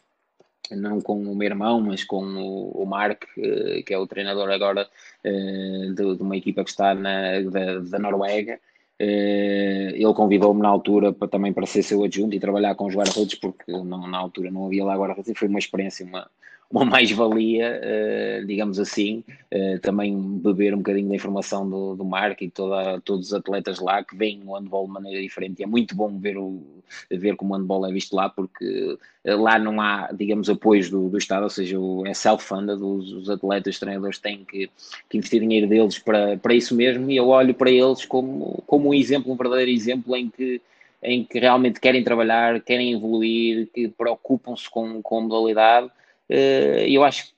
não 0.72 1.01
com 1.01 1.22
o 1.22 1.36
meu 1.36 1.45
irmão, 1.45 1.82
mas 1.82 2.03
com 2.03 2.24
o, 2.24 2.84
o 2.84 2.86
Mark, 2.86 3.24
eh, 3.38 3.84
que 3.86 3.93
é 3.93 3.97
o 3.97 4.07
treinador 4.07 4.49
agora 4.49 4.89
eh, 5.24 5.91
de, 5.93 6.16
de 6.16 6.22
uma 6.22 6.38
equipa 6.38 6.63
que 6.63 6.70
está 6.70 6.95
na, 6.95 7.41
da, 7.41 7.80
da 7.80 7.99
Noruega. 7.99 8.59
Uh, 8.97 9.91
ele 9.93 10.13
convidou-me 10.13 10.61
na 10.61 10.70
altura 10.70 11.11
para, 11.11 11.28
também 11.28 11.51
para 11.51 11.66
ser 11.66 11.84
seu 11.84 12.01
adjunto 12.05 12.34
e 12.34 12.39
trabalhar 12.39 12.76
com 12.76 12.86
os 12.86 12.95
guarda-redes, 12.95 13.36
porque 13.36 13.70
não, 13.70 14.07
na 14.07 14.18
altura 14.18 14.49
não 14.49 14.68
havia 14.68 14.86
lá 14.86 14.95
guarda-redes 14.95 15.30
e 15.30 15.36
foi 15.36 15.49
uma 15.49 15.59
experiência, 15.59 16.05
uma, 16.05 16.30
uma 16.70 16.84
mais-valia, 16.84 17.80
uh, 17.82 18.45
digamos 18.45 18.80
assim, 18.80 19.24
uh, 19.53 19.80
também 19.80 20.20
beber 20.39 20.74
um 20.74 20.78
bocadinho 20.78 21.09
da 21.09 21.16
informação 21.16 21.70
do, 21.70 21.95
do 21.95 22.03
Marco 22.03 22.43
e 22.43 22.49
toda, 22.49 22.99
todos 23.01 23.28
os 23.28 23.34
atletas 23.34 23.80
lá 23.80 24.03
que 24.03 24.16
veem 24.16 24.41
o 24.45 24.55
handball 24.55 24.88
de 24.88 24.93
maneira 24.93 25.22
diferente. 25.22 25.59
E 25.59 25.63
é 25.63 25.68
muito 25.68 25.95
bom 25.95 26.18
ver, 26.18 26.38
o, 26.38 26.61
ver 27.09 27.36
como 27.36 27.53
o 27.53 27.57
handball 27.57 27.86
é 27.86 27.91
visto 27.91 28.16
lá, 28.16 28.30
porque 28.30 28.97
uh, 29.26 29.41
lá 29.41 29.59
não 29.59 29.80
há, 29.80 30.11
digamos, 30.11 30.49
apoios 30.49 30.89
do, 30.89 31.07
do 31.07 31.18
Estado, 31.18 31.43
ou 31.43 31.49
seja, 31.49 31.80
o, 31.80 32.05
é 32.05 32.13
self-funded, 32.13 32.82
os, 32.82 33.11
os, 33.13 33.30
atletas, 33.30 33.76
os 33.76 33.80
treinadores 33.80 34.18
têm 34.18 34.43
que, 34.43 34.70
que, 35.09 35.18
investir 35.18 35.41
dinheiro 35.41 35.68
deles 35.68 35.99
para, 35.99 36.38
para 36.38 36.53
isso 36.53 36.76
mesmo, 36.76 37.09
e 37.11 37.16
eu 37.16 37.28
olho 37.28 37.53
para 37.53 37.70
eles 37.70 38.05
como, 38.05 38.63
como 38.66 38.89
um 38.89 38.93
exemplo, 38.93 39.32
um 39.32 39.38
verdadeiro 39.38 39.72
exemplo 39.72 40.16
em 40.16 40.30
que 40.30 40.61
em 41.03 41.24
que 41.24 41.39
realmente 41.39 41.80
querem 41.80 42.03
trabalhar, 42.03 42.59
querem 42.61 42.93
evoluir, 42.93 43.70
que 43.72 43.88
preocupam-se 43.88 44.68
com, 44.68 45.03
com 45.03 45.20
a 45.20 45.22
modalidade 45.22 45.88
eh, 45.88 45.91
eu 46.30 47.04
acho 47.04 47.34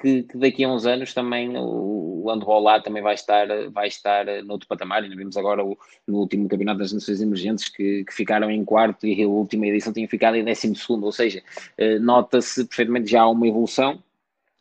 que, 0.00 0.22
que, 0.22 0.38
daqui 0.38 0.64
a 0.64 0.68
uns 0.68 0.86
anos 0.86 1.12
também 1.12 1.56
o, 1.56 2.22
o 2.24 2.30
handball 2.30 2.62
lá 2.62 2.80
também 2.80 3.02
vai 3.02 3.14
estar, 3.14 3.46
vai 3.70 3.88
estar 3.88 4.26
noutro 4.44 4.68
patamar. 4.68 5.04
E 5.04 5.14
vimos 5.14 5.36
agora 5.36 5.64
o, 5.64 5.76
no 6.06 6.18
último 6.18 6.48
Campeonato 6.48 6.78
das 6.78 6.92
Nações 6.92 7.20
Emergentes 7.20 7.68
que, 7.68 8.04
que, 8.04 8.14
ficaram 8.14 8.50
em 8.50 8.64
quarto 8.64 9.06
e 9.06 9.22
a 9.22 9.28
última 9.28 9.66
edição 9.66 9.92
tinha 9.92 10.08
ficado 10.08 10.36
em 10.36 10.44
décimo 10.44 10.76
segundo, 10.76 11.04
ou 11.04 11.12
seja, 11.12 11.42
uh, 11.78 12.00
nota-se 12.00 12.64
perfeitamente 12.64 13.10
já 13.10 13.26
uma 13.26 13.46
evolução 13.46 14.02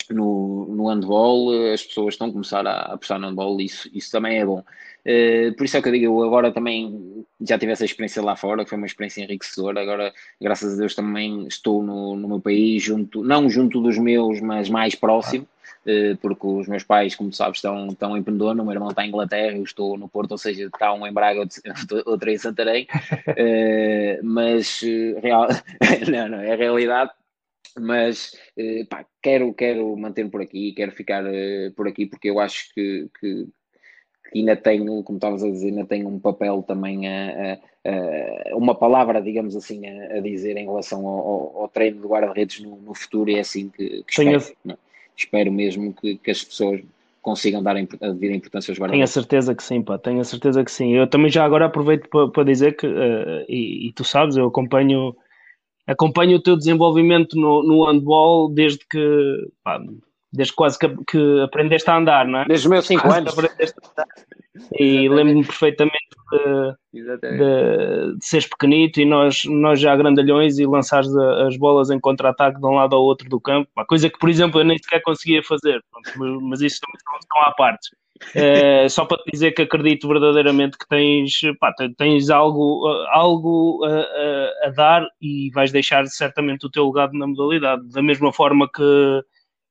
no, 0.10 0.68
no 0.68 0.88
handball, 0.88 1.74
as 1.74 1.84
pessoas 1.84 2.14
estão 2.14 2.28
a 2.28 2.32
começar 2.32 2.66
a 2.66 2.93
apostar 2.93 3.20
no 3.20 3.28
handball, 3.28 3.60
isso, 3.60 3.89
isso 3.93 4.12
também 4.12 4.39
é 4.39 4.45
bom. 4.45 4.64
Uh, 5.06 5.56
por 5.56 5.64
isso 5.64 5.78
é 5.78 5.82
que 5.82 5.88
eu 5.88 5.93
digo, 5.93 6.06
eu 6.06 6.24
agora 6.24 6.52
também 6.52 7.26
já 7.41 7.58
tive 7.58 7.72
essa 7.72 7.86
experiência 7.86 8.22
lá 8.22 8.36
fora, 8.36 8.64
que 8.64 8.70
foi 8.70 8.78
uma 8.78 8.88
experiência 8.88 9.24
enriquecedora. 9.24 9.82
Agora, 9.82 10.14
graças 10.41 10.74
a 10.74 10.78
Deus, 10.78 10.95
também 10.95 11.48
estou 11.48 11.84
no, 11.84 12.16
no 12.16 12.28
meu 12.28 12.39
país, 12.39 12.84
junto, 12.84 13.24
não 13.24 13.50
junto 13.50 13.82
dos 13.82 13.98
meus, 13.98 14.41
mas 14.41 14.70
mais 14.70 14.95
próximo, 14.95 15.48
uh, 15.86 16.18
porque 16.18 16.45
os 16.45 16.68
meus 16.68 16.84
pais, 16.84 17.16
como 17.16 17.30
tu 17.30 17.36
sabes, 17.36 17.58
estão, 17.58 17.88
estão 17.88 18.18
em 18.18 18.24
Pendona, 18.24 18.62
o 18.62 18.66
meu 18.66 18.74
irmão 18.74 18.89
está 18.89 19.06
em 19.06 19.10
Inglaterra, 19.10 19.56
eu 19.56 19.64
estou 19.64 19.98
no 19.98 20.10
Porto, 20.10 20.32
ou 20.32 20.38
seja, 20.38 20.66
está 20.66 20.93
um 20.93 21.06
em 21.06 21.14
Braga, 21.14 21.48
outro 22.06 22.30
em 22.30 22.38
Santarém. 22.38 22.88
Uh, 23.30 24.20
mas, 24.24 24.82
real, 25.22 25.48
não, 26.12 26.30
não, 26.30 26.39
é 26.39 26.54
a 26.54 26.58
realidade 26.58 27.12
mas 27.80 28.32
pá, 28.89 29.06
quero, 29.22 29.54
quero 29.54 29.95
manter 29.95 30.28
por 30.32 30.41
aqui, 30.41 30.72
quero 30.72 30.91
ficar 30.93 31.24
por 31.76 31.88
aqui 31.88 32.08
porque 32.08 32.32
eu 32.32 32.39
acho 32.39 32.74
que, 32.74 33.08
que 33.20 33.48
ainda 34.34 34.55
tenho, 34.55 35.03
como 35.03 35.17
estavas 35.17 35.43
a 35.43 35.49
dizer, 35.49 35.69
ainda 35.69 35.86
tenho 35.86 36.07
um 36.07 36.19
papel 36.19 36.63
também, 36.63 37.07
a, 37.07 37.57
a, 37.86 38.51
a 38.51 38.55
uma 38.55 38.75
palavra, 38.75 39.21
digamos 39.21 39.55
assim, 39.55 39.88
a, 39.88 40.17
a 40.17 40.19
dizer 40.19 40.57
em 40.57 40.65
relação 40.65 41.05
ao, 41.07 41.61
ao, 41.61 41.67
treino 41.69 42.01
de 42.01 42.07
guarda-redes 42.07 42.59
no, 42.61 42.78
no, 42.78 42.93
futuro 42.93 43.30
e 43.30 43.36
é 43.36 43.39
assim 43.39 43.69
que, 43.69 44.03
que 44.03 44.11
espero. 44.11 44.43
É? 44.69 44.78
espero 45.15 45.51
mesmo 45.51 45.93
que, 45.93 46.17
que, 46.17 46.32
as 46.32 46.43
pessoas 46.43 46.82
consigam 47.21 47.63
dar 47.63 47.75
a 47.75 47.82
devida 47.82 48.36
importância 48.36 48.71
aos 48.71 48.80
guarda-redes. 48.80 48.91
Tenho 48.91 49.03
a 49.03 49.07
certeza 49.07 49.55
que 49.55 49.63
sim, 49.63 49.82
pá, 49.82 49.97
tenho 49.97 50.19
a 50.19 50.23
certeza 50.23 50.63
que 50.63 50.71
sim. 50.71 50.93
Eu 50.93 51.07
também 51.07 51.32
já 51.32 51.43
agora 51.43 51.65
aproveito 51.65 52.07
para, 52.09 52.30
para 52.30 52.43
dizer 52.43 52.75
que, 52.75 52.88
uh, 52.88 53.45
e, 53.49 53.88
e, 53.88 53.93
tu 53.93 54.03
sabes, 54.03 54.38
eu 54.38 54.45
acompanho 54.47 55.15
acompanho 55.88 56.38
o 56.38 56.41
teu 56.41 56.57
desenvolvimento 56.57 57.39
no, 57.39 57.63
no 57.63 57.86
handball 57.86 58.49
desde 58.49 58.86
que 58.89 59.49
pá, 59.63 59.82
desde 60.32 60.53
quase 60.53 60.78
que, 60.78 60.89
que, 61.09 61.41
aprendeste 61.41 61.89
a 61.89 61.97
andar, 61.97 62.28
não 62.28 62.39
é? 62.39 62.45
Desde 62.45 62.67
os 62.67 62.71
meus 62.71 62.88
5 62.88 63.11
anos. 63.11 63.36
E 64.78 65.07
lembro-me 65.07 65.45
perfeitamente 65.45 65.97
de, 66.32 67.03
de, 67.03 67.17
de, 67.17 68.25
seres 68.25 68.47
pequenito 68.47 68.99
e 68.99 69.05
nós, 69.05 69.43
nós 69.45 69.80
já 69.80 69.95
grandalhões 69.95 70.57
e 70.57 70.65
lançares 70.65 71.15
as 71.15 71.55
bolas 71.57 71.89
em 71.89 71.99
contra-ataque 71.99 72.59
de 72.59 72.65
um 72.65 72.75
lado 72.75 72.95
ao 72.95 73.03
outro 73.03 73.30
do 73.30 73.39
campo, 73.39 73.69
uma 73.75 73.86
coisa 73.86 74.09
que, 74.09 74.17
por 74.17 74.30
exemplo, 74.30 74.59
eu 74.59 74.65
nem 74.65 74.78
sequer 74.78 75.01
conseguia 75.01 75.43
fazer, 75.43 75.80
mas, 75.93 76.41
mas 76.41 76.61
isso 76.61 76.80
também 76.82 77.19
estão 77.19 77.41
à 77.43 77.51
parte. 77.51 77.89
É, 78.34 78.89
só 78.89 79.05
para 79.05 79.17
te 79.17 79.32
dizer 79.32 79.51
que 79.51 79.61
acredito 79.61 80.07
verdadeiramente 80.07 80.78
que 80.78 80.88
tens, 80.88 81.34
pá, 81.59 81.73
tens 81.97 82.30
algo, 82.30 82.88
algo 83.11 83.86
a, 83.86 83.99
a, 83.99 84.67
a, 84.67 84.69
dar 84.71 85.07
e 85.21 85.51
vais 85.53 85.71
deixar 85.71 86.05
certamente 86.07 86.65
o 86.65 86.69
teu 86.69 86.88
legado 86.88 87.13
na 87.13 87.28
modalidade, 87.28 87.88
da 87.89 88.01
mesma 88.01 88.34
forma 88.34 88.67
que 88.73 89.23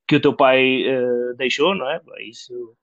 que 0.07 0.16
o 0.16 0.20
teu 0.20 0.34
pai 0.34 0.82
uh, 0.82 1.36
deixou, 1.36 1.74
não 1.74 1.88
é? 1.90 2.00
Isso 2.20 2.76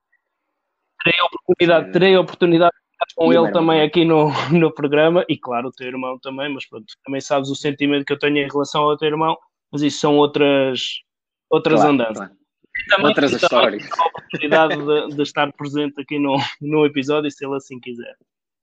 terei 1.03 1.19
a 1.19 1.26
oportunidade, 1.26 1.91
terei 1.91 2.15
a 2.15 2.21
oportunidade 2.21 2.71
de 2.76 2.93
estar 2.93 3.15
com 3.15 3.34
ele 3.34 3.51
também 3.51 3.82
aqui 3.82 4.05
no, 4.05 4.30
no 4.51 4.74
programa 4.74 5.26
e 5.28 5.38
claro, 5.38 5.67
o 5.67 5.71
teu 5.71 5.88
irmão 5.88 6.17
também, 6.19 6.53
mas 6.53 6.65
pronto, 6.65 6.86
também 7.03 7.21
sabes 7.21 7.49
o 7.49 7.55
sentimento 7.55 8.05
que 8.05 8.13
eu 8.13 8.19
tenho 8.19 8.38
em 8.38 8.47
relação 8.47 8.84
ao 8.84 8.97
teu 8.97 9.07
irmão, 9.07 9.38
mas 9.71 9.82
isso 9.82 9.99
são 9.99 10.17
outras 10.17 11.01
outras 11.49 11.82
claro, 11.82 11.93
andanças. 11.93 12.17
Claro. 12.17 12.43
Também, 12.89 13.07
outras 13.07 13.32
histórias. 13.34 13.89
a 13.99 14.07
oportunidade 14.07 14.76
de, 14.78 15.15
de, 15.15 15.21
estar 15.21 15.53
presente 15.53 16.01
aqui 16.01 16.17
no, 16.17 16.38
no 16.59 16.86
episódio, 16.86 17.30
se 17.30 17.45
ele 17.45 17.55
assim 17.55 17.80
quiser. 17.80 18.15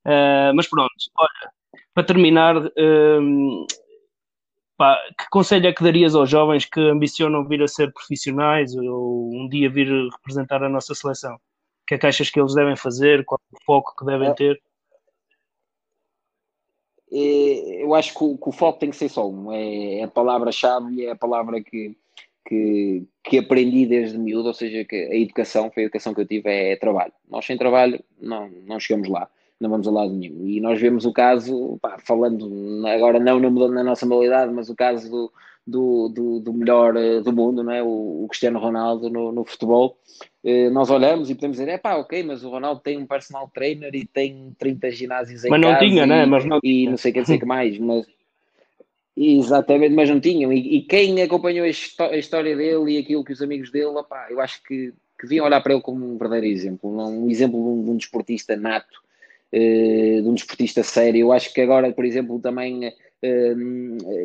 Uh, 0.04 0.52
mas 0.54 0.66
pronto, 0.66 0.90
olha, 1.16 1.52
para 1.94 2.04
terminar, 2.04 2.56
uh, 2.56 3.66
Pá, 4.80 4.98
que 5.18 5.28
conselho 5.28 5.66
é 5.66 5.74
que 5.74 5.84
darias 5.84 6.14
aos 6.14 6.30
jovens 6.30 6.64
que 6.64 6.80
ambicionam 6.80 7.44
vir 7.44 7.62
a 7.62 7.68
ser 7.68 7.92
profissionais 7.92 8.74
ou 8.74 9.28
um 9.30 9.46
dia 9.46 9.68
vir 9.68 9.86
representar 10.10 10.64
a 10.64 10.70
nossa 10.70 10.94
seleção? 10.94 11.34
O 11.34 11.40
que 11.86 11.96
é 11.96 11.98
que 11.98 12.06
achas 12.06 12.30
que 12.30 12.40
eles 12.40 12.54
devem 12.54 12.74
fazer? 12.74 13.22
Qual 13.26 13.38
é 13.38 13.56
o 13.56 13.62
foco 13.62 13.94
que 13.94 14.06
devem 14.06 14.30
é. 14.30 14.32
ter? 14.32 14.62
É, 17.12 17.84
eu 17.84 17.94
acho 17.94 18.14
que 18.14 18.24
o, 18.24 18.38
que 18.38 18.48
o, 18.48 18.52
foco 18.52 18.78
tem 18.78 18.88
que 18.88 18.96
ser 18.96 19.10
só 19.10 19.28
um. 19.28 19.52
É, 19.52 19.98
é 19.98 20.04
a 20.04 20.08
palavra-chave, 20.08 21.04
é 21.04 21.10
a 21.10 21.16
palavra 21.16 21.62
que, 21.62 21.94
que, 22.48 23.06
que, 23.22 23.36
aprendi 23.36 23.84
desde 23.84 24.16
miúdo, 24.16 24.48
ou 24.48 24.54
seja, 24.54 24.82
que 24.86 24.96
a 24.96 25.14
educação, 25.14 25.70
foi 25.70 25.82
a 25.82 25.86
educação 25.86 26.14
que 26.14 26.22
eu 26.22 26.26
tive, 26.26 26.48
é, 26.48 26.72
é 26.72 26.76
trabalho. 26.76 27.12
Nós 27.28 27.44
sem 27.44 27.58
trabalho 27.58 28.02
não, 28.18 28.48
não 28.48 28.80
chegamos 28.80 29.10
lá 29.10 29.28
não 29.60 29.68
vamos 29.68 29.86
a 29.86 29.90
lado 29.90 30.12
nenhum. 30.12 30.46
E 30.46 30.60
nós 30.60 30.80
vemos 30.80 31.04
o 31.04 31.12
caso, 31.12 31.78
pá, 31.82 31.98
falando 31.98 32.86
agora 32.86 33.20
não 33.20 33.38
na, 33.38 33.68
na, 33.68 33.84
nossa 33.84 34.06
modalidade, 34.06 34.52
mas 34.52 34.70
o 34.70 34.74
caso 34.74 35.10
do, 35.10 35.32
do, 35.66 36.08
do, 36.08 36.40
do 36.40 36.52
melhor 36.54 36.96
eh, 36.96 37.20
do 37.20 37.32
mundo, 37.32 37.62
não 37.62 37.72
é? 37.72 37.82
o, 37.82 38.24
o 38.24 38.26
Cristiano 38.28 38.58
Ronaldo 38.58 39.10
no, 39.10 39.30
no 39.30 39.44
futebol. 39.44 39.98
Eh, 40.42 40.70
nós 40.70 40.88
olhamos 40.88 41.28
e 41.28 41.34
podemos 41.34 41.58
dizer, 41.58 41.70
é 41.70 41.76
pá, 41.76 41.96
ok, 41.96 42.22
mas 42.22 42.42
o 42.42 42.48
Ronaldo 42.48 42.80
tem 42.80 42.96
um 42.96 43.06
personal 43.06 43.50
trainer 43.52 43.94
e 43.94 44.06
tem 44.06 44.56
30 44.58 44.90
ginásios 44.90 45.44
em 45.44 45.50
mas 45.50 45.60
não 45.60 45.78
tinha, 45.78 46.04
e, 46.04 46.06
né? 46.06 46.24
Mas 46.24 46.44
não 46.46 46.58
e 46.62 46.88
não 46.88 46.96
sei 46.96 47.10
o 47.10 47.14
que 47.14 47.22
dizer 47.22 47.38
que 47.38 47.46
mais, 47.46 47.78
mas 47.78 48.06
Exatamente, 49.22 49.94
mas 49.94 50.08
não 50.08 50.18
tinham. 50.18 50.50
E, 50.50 50.76
e, 50.76 50.82
quem 50.82 51.20
acompanhou 51.20 51.66
a, 51.66 52.16
história 52.16 52.56
dele 52.56 52.92
e 52.92 52.98
aquilo 52.98 53.22
que 53.22 53.32
os 53.34 53.42
amigos 53.42 53.70
dele, 53.70 53.88
opá, 53.88 54.28
eu 54.30 54.40
acho 54.40 54.62
que, 54.62 54.94
que 55.18 55.24
deviam 55.24 55.44
olhar 55.44 55.60
para 55.60 55.74
ele 55.74 55.82
como 55.82 56.06
um 56.06 56.16
verdadeiro 56.16 56.46
exemplo, 56.46 56.90
um 56.90 57.28
exemplo 57.28 57.60
de 57.62 57.68
um, 57.68 57.84
de 57.84 57.90
um 57.90 57.96
desportista 57.98 58.56
nato 58.56 59.02
de 59.52 60.28
um 60.28 60.34
desportista 60.34 60.82
sério. 60.82 61.20
Eu 61.20 61.32
acho 61.32 61.52
que 61.52 61.60
agora, 61.60 61.90
por 61.92 62.04
exemplo, 62.04 62.38
também 62.38 62.92
eh, 63.22 63.54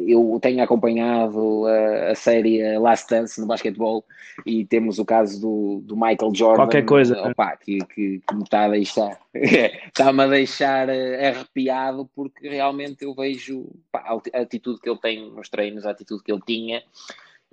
eu 0.08 0.40
tenho 0.42 0.64
acompanhado 0.64 1.66
a, 1.68 2.12
a, 2.12 2.16
série 2.16 2.78
Last 2.78 3.10
Dance 3.10 3.42
no 3.42 3.48
basquetebol 3.48 4.06
e 4.46 4.64
temos 4.66 5.00
o 5.00 5.06
caso 5.06 5.42
do, 5.42 5.82
do 5.84 5.96
Michael 5.96 6.34
Jordan. 6.34 6.64
Qualquer 6.64 6.86
coisa. 6.86 7.22
Opa, 7.22 7.58
que, 7.58 7.80
que, 7.80 8.22
que, 8.26 8.36
me 8.36 8.44
está 8.44 8.66
a 8.66 8.70
deixar, 8.70 9.20
está-me 9.34 10.24
a 10.24 10.28
deixar 10.28 10.88
eh, 10.88 11.28
arrepiado 11.28 12.10
porque 12.16 12.48
realmente 12.48 13.04
eu 13.04 13.14
vejo 13.14 13.68
pá, 13.92 14.18
a 14.34 14.40
atitude 14.40 14.80
que 14.80 14.90
ele 14.90 15.00
tem 15.00 15.30
nos 15.30 15.50
treinos, 15.50 15.86
a 15.86 15.92
atitude 15.92 16.24
que 16.24 16.32
ele 16.32 16.42
tinha 16.46 16.82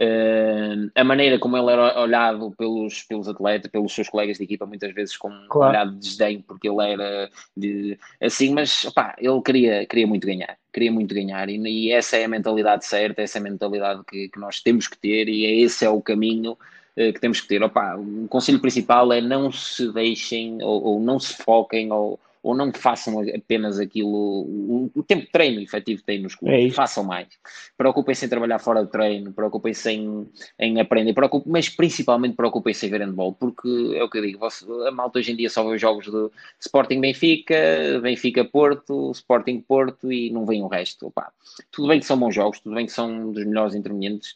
Uh, 0.01 0.91
a 0.95 1.05
maneira 1.05 1.39
como 1.39 1.57
ele 1.57 1.71
era 1.71 2.01
olhado 2.01 2.51
pelos, 2.57 3.03
pelos 3.03 3.29
atletas, 3.29 3.71
pelos 3.71 3.95
seus 3.95 4.09
colegas 4.09 4.39
de 4.39 4.45
equipa, 4.45 4.65
muitas 4.65 4.93
vezes 4.95 5.17
com 5.17 5.29
claro. 5.49 5.67
um 5.67 5.69
olhar 5.69 5.87
de 5.87 5.99
desdém, 5.99 6.41
porque 6.41 6.69
ele 6.69 6.83
era 6.83 7.31
de, 7.57 7.99
assim, 8.21 8.55
mas 8.55 8.85
opá, 8.87 9.15
ele 9.19 9.41
queria, 9.43 9.87
queria 9.87 10.07
muito 10.07 10.27
ganhar, 10.27 10.57
queria 10.73 10.91
muito 10.91 11.15
ganhar, 11.15 11.49
e, 11.51 11.59
e 11.59 11.93
essa 11.93 12.17
é 12.17 12.25
a 12.25 12.29
mentalidade 12.29 12.87
certa, 12.87 13.21
essa 13.21 13.39
é 13.39 13.41
a 13.41 13.45
mentalidade 13.45 14.03
que, 14.09 14.29
que 14.31 14.41
nós 14.41 14.61
temos 14.61 14.89
que 14.89 14.97
ter, 14.97 15.29
e 15.29 15.63
esse 15.63 15.85
é 15.85 15.91
o 15.91 16.01
caminho 16.01 16.53
uh, 16.53 17.13
que 17.13 17.21
temos 17.21 17.41
que 17.41 17.49
ter. 17.49 17.63
Opa, 17.63 17.95
o 17.97 18.27
conselho 18.29 18.61
principal 18.61 19.13
é 19.13 19.21
não 19.21 19.53
se 19.53 19.93
deixem 19.93 20.63
ou, 20.63 20.83
ou 20.83 21.01
não 21.01 21.21
se 21.21 21.35
foquem 21.35 21.93
ou 21.93 22.19
ou 22.43 22.55
não 22.55 22.73
façam 22.73 23.21
apenas 23.35 23.79
aquilo, 23.79 24.11
o, 24.11 24.91
o 24.95 25.03
tempo 25.03 25.23
de 25.23 25.31
treino 25.31 25.61
efetivo 25.61 26.01
que 26.01 26.07
têm 26.07 26.21
nos 26.21 26.35
clubes, 26.35 26.73
é 26.73 26.75
façam 26.75 27.05
mais. 27.05 27.29
Preocupem-se 27.77 28.27
em 28.27 28.29
trabalhar 28.29 28.59
fora 28.59 28.83
do 28.83 28.91
treino, 28.91 29.33
preocupem-se 29.33 29.91
em, 29.91 30.29
em 30.59 30.81
aprender, 30.81 31.13
preocupem 31.13 31.53
mas 31.53 31.69
principalmente 31.69 32.35
preocupem-se 32.35 32.87
em 32.87 32.91
ver 32.91 33.03
handball, 33.03 33.33
porque 33.33 33.69
é 33.95 34.03
o 34.03 34.11
que 34.11 34.19
eu 34.19 34.23
digo, 34.23 34.45
a 34.87 34.91
malta 34.91 35.19
hoje 35.19 35.33
em 35.33 35.37
dia 35.37 35.49
só 35.49 35.63
vê 35.63 35.75
os 35.75 35.81
jogos 35.81 36.07
de 36.07 36.31
Sporting 36.59 37.01
Benfica, 37.01 37.55
Benfica 38.03 38.45
Porto, 38.45 39.11
Sporting 39.13 39.61
Porto 39.61 40.13
e 40.13 40.31
não 40.31 40.45
vem 40.45 40.63
o 40.63 40.67
resto. 40.67 41.07
Opa, 41.07 41.33
tudo 41.71 41.89
bem 41.89 42.01
que 42.01 42.07
são 42.07 42.19
bons 42.19 42.35
jogos, 42.35 42.61
tudo 42.61 42.75
bem 42.75 42.87
que 42.87 42.93
são 42.93 43.31
dos 43.33 43.45
melhores 43.45 43.75
intervenientes, 43.75 44.35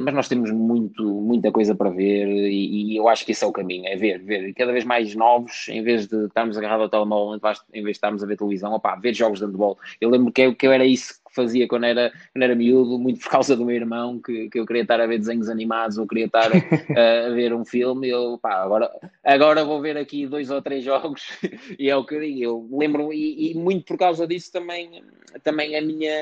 mas 0.00 0.14
nós 0.14 0.28
temos 0.28 0.50
muito, 0.50 1.04
muita 1.04 1.52
coisa 1.52 1.74
para 1.74 1.90
ver 1.90 2.26
e, 2.26 2.92
e, 2.92 2.96
eu 2.96 3.08
acho 3.08 3.24
que 3.24 3.32
esse 3.32 3.44
é 3.44 3.46
o 3.46 3.52
caminho, 3.52 3.86
é 3.86 3.96
ver, 3.96 4.18
ver, 4.18 4.48
e 4.48 4.54
cada 4.54 4.72
vez 4.72 4.84
mais 4.84 5.14
novos, 5.14 5.68
em 5.68 5.82
vez 5.82 6.08
de 6.08 6.26
estarmos 6.26 6.58
agarrados 6.58 6.84
ao 6.84 6.88
telemóvel, 6.88 7.40
em 7.72 7.82
vez 7.82 7.84
de 7.84 7.90
estarmos 7.90 8.22
a 8.22 8.26
ver 8.26 8.36
televisão, 8.36 8.72
opá, 8.72 8.96
ver 8.96 9.14
jogos 9.14 9.38
de 9.38 9.46
handball. 9.46 9.78
Eu 10.00 10.10
lembro 10.10 10.32
que 10.32 10.42
eu, 10.42 10.54
que 10.54 10.66
eu 10.66 10.72
era 10.72 10.84
isso 10.84 11.14
que 11.24 11.34
fazia 11.34 11.68
quando 11.68 11.84
era, 11.84 12.12
quando 12.32 12.42
era 12.42 12.54
miúdo, 12.54 12.98
muito 12.98 13.20
por 13.20 13.30
causa 13.30 13.56
do 13.56 13.64
meu 13.64 13.76
irmão, 13.76 14.20
que, 14.20 14.50
que 14.50 14.58
eu 14.58 14.66
queria 14.66 14.82
estar 14.82 15.00
a 15.00 15.06
ver 15.06 15.18
desenhos 15.18 15.48
animados 15.48 15.98
ou 15.98 16.06
queria 16.06 16.26
estar 16.26 16.50
a, 16.50 17.26
a 17.28 17.30
ver 17.30 17.54
um 17.54 17.64
filme, 17.64 18.08
eu, 18.08 18.38
pá, 18.38 18.62
agora, 18.62 18.90
agora 19.22 19.64
vou 19.64 19.80
ver 19.80 19.96
aqui 19.96 20.26
dois 20.26 20.50
ou 20.50 20.60
três 20.60 20.82
jogos 20.82 21.22
e 21.78 21.88
é 21.88 21.96
o 21.96 22.04
que 22.04 22.16
eu 22.16 22.20
digo, 22.20 22.42
eu 22.42 22.68
lembro, 22.72 23.12
e, 23.12 23.52
e 23.52 23.54
muito 23.54 23.84
por 23.84 23.96
causa 23.96 24.26
disso 24.26 24.50
também, 24.52 25.04
também 25.44 25.76
a 25.76 25.80
minha, 25.80 26.12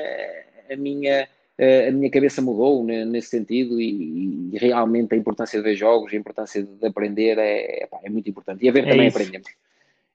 a 0.71 0.77
minha 0.77 1.29
a 1.59 1.91
minha 1.91 2.11
cabeça 2.11 2.41
mudou 2.41 2.85
nesse 2.85 3.31
sentido 3.31 3.81
e, 3.81 4.51
e, 4.53 4.59
realmente 4.59 5.13
a 5.13 5.17
importância 5.17 5.59
de 5.59 5.65
ver 5.65 5.75
jogos, 5.75 6.13
a 6.13 6.17
importância 6.17 6.63
de 6.63 6.87
aprender 6.87 7.37
é, 7.39 7.89
é 8.03 8.11
muito 8.11 8.31
importante. 8.31 8.65
E 8.65 8.69
a 8.69 8.73
ver 8.73 8.87
é 8.87 8.91
também 8.91 9.09
isso. 9.09 9.17
aprendemos. 9.17 9.49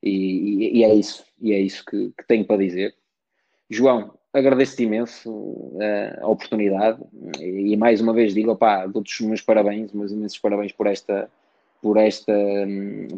E, 0.02 0.10
e, 0.10 0.78
e, 0.80 0.84
é 0.84 0.94
isso, 0.94 1.26
e 1.42 1.54
é 1.54 1.60
isso 1.60 1.84
que, 1.86 2.12
que 2.18 2.28
tenho 2.28 2.46
para 2.46 2.58
dizer. 2.58 2.96
João, 3.70 4.14
agradeço-te 4.34 4.84
imenso 4.84 5.30
uh, 5.30 6.22
a 6.22 6.28
oportunidade 6.28 7.00
e 7.40 7.76
mais 7.78 8.02
uma 8.02 8.14
vez 8.14 8.34
digo, 8.34 8.52
opá, 8.52 8.86
dou-te 8.88 9.22
os 9.22 9.28
meus 9.28 9.42
parabéns, 9.42 9.92
meus 9.94 10.12
imensos 10.12 10.40
parabéns 10.40 10.72
por 10.72 10.88
esta, 10.88 11.30
por, 11.82 11.98
esta, 11.98 12.34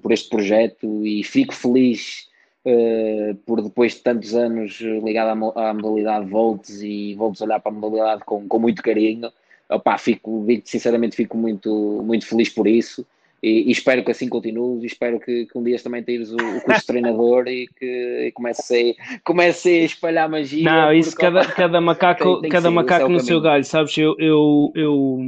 por 0.01 0.11
este 0.11 0.29
projeto 0.29 1.05
e 1.05 1.23
fico 1.23 1.53
feliz 1.53 2.27
uh, 2.65 3.35
por 3.45 3.61
depois 3.61 3.93
de 3.93 3.99
tantos 4.01 4.33
anos 4.35 4.79
ligado 4.81 5.29
à, 5.55 5.69
à 5.69 5.73
modalidade 5.73 6.29
volts 6.29 6.81
e 6.81 7.13
voltes 7.15 7.41
a 7.41 7.45
olhar 7.45 7.59
para 7.59 7.71
a 7.71 7.75
modalidade 7.75 8.23
com, 8.25 8.47
com 8.47 8.59
muito 8.59 8.81
carinho. 8.81 9.31
Opa, 9.69 9.97
fico, 9.97 10.45
sinceramente 10.63 11.15
fico 11.15 11.37
muito, 11.37 12.01
muito 12.03 12.27
feliz 12.27 12.49
por 12.49 12.67
isso 12.67 13.05
e, 13.45 13.67
e 13.67 13.71
espero 13.71 14.03
que 14.03 14.11
assim 14.11 14.27
continue 14.27 14.83
e 14.83 14.87
espero 14.87 15.19
que, 15.19 15.45
que 15.45 15.57
um 15.57 15.63
dia 15.63 15.77
também 15.79 16.01
tires 16.01 16.31
o, 16.31 16.35
o 16.35 16.61
curso 16.61 16.81
de 16.81 16.87
treinador 16.87 17.47
e 17.47 17.67
que 17.67 18.25
e 18.27 18.31
comece, 18.31 18.95
a, 18.97 19.19
comece 19.23 19.69
a 19.69 19.85
espalhar 19.85 20.29
magia. 20.29 20.63
Não, 20.63 20.93
isso 20.93 21.15
cada, 21.15 21.45
cada 21.45 21.79
macaco, 21.79 22.23
tem, 22.23 22.41
tem 22.41 22.49
cada 22.49 22.71
macaco 22.71 23.07
no 23.07 23.19
seu 23.19 23.39
galho, 23.39 23.63
sabes? 23.63 23.95
Eu, 23.97 24.15
eu, 24.17 24.71
eu 24.73 25.19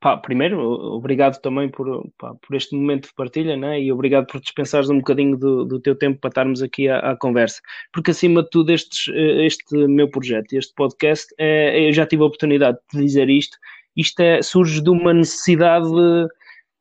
pá, 0.00 0.16
primeiro, 0.16 0.60
obrigado 0.60 1.40
também 1.40 1.68
por, 1.68 2.08
pá, 2.18 2.34
por 2.34 2.56
este 2.56 2.74
momento 2.74 3.08
de 3.08 3.14
partilha 3.14 3.56
né? 3.56 3.80
e 3.80 3.92
obrigado 3.92 4.26
por 4.26 4.40
dispensares 4.40 4.90
um 4.90 4.98
bocadinho 4.98 5.36
do, 5.36 5.64
do 5.64 5.80
teu 5.80 5.94
tempo 5.96 6.20
para 6.20 6.28
estarmos 6.28 6.62
aqui 6.62 6.88
à, 6.88 6.98
à, 6.98 7.16
conversa. 7.16 7.60
Porque 7.92 8.10
acima 8.10 8.42
de 8.42 8.50
tudo, 8.50 8.72
estes, 8.72 9.12
este 9.14 9.74
meu 9.86 10.08
projeto, 10.08 10.52
este 10.52 10.74
podcast, 10.74 11.34
é, 11.38 11.88
eu 11.88 11.92
já 11.92 12.06
tive 12.06 12.22
a 12.22 12.26
oportunidade 12.26 12.78
de 12.92 13.00
dizer 13.00 13.28
isto. 13.28 13.56
Isto 13.96 14.20
é, 14.20 14.42
surge 14.42 14.80
de 14.80 14.90
uma 14.90 15.12
necessidade 15.12 15.88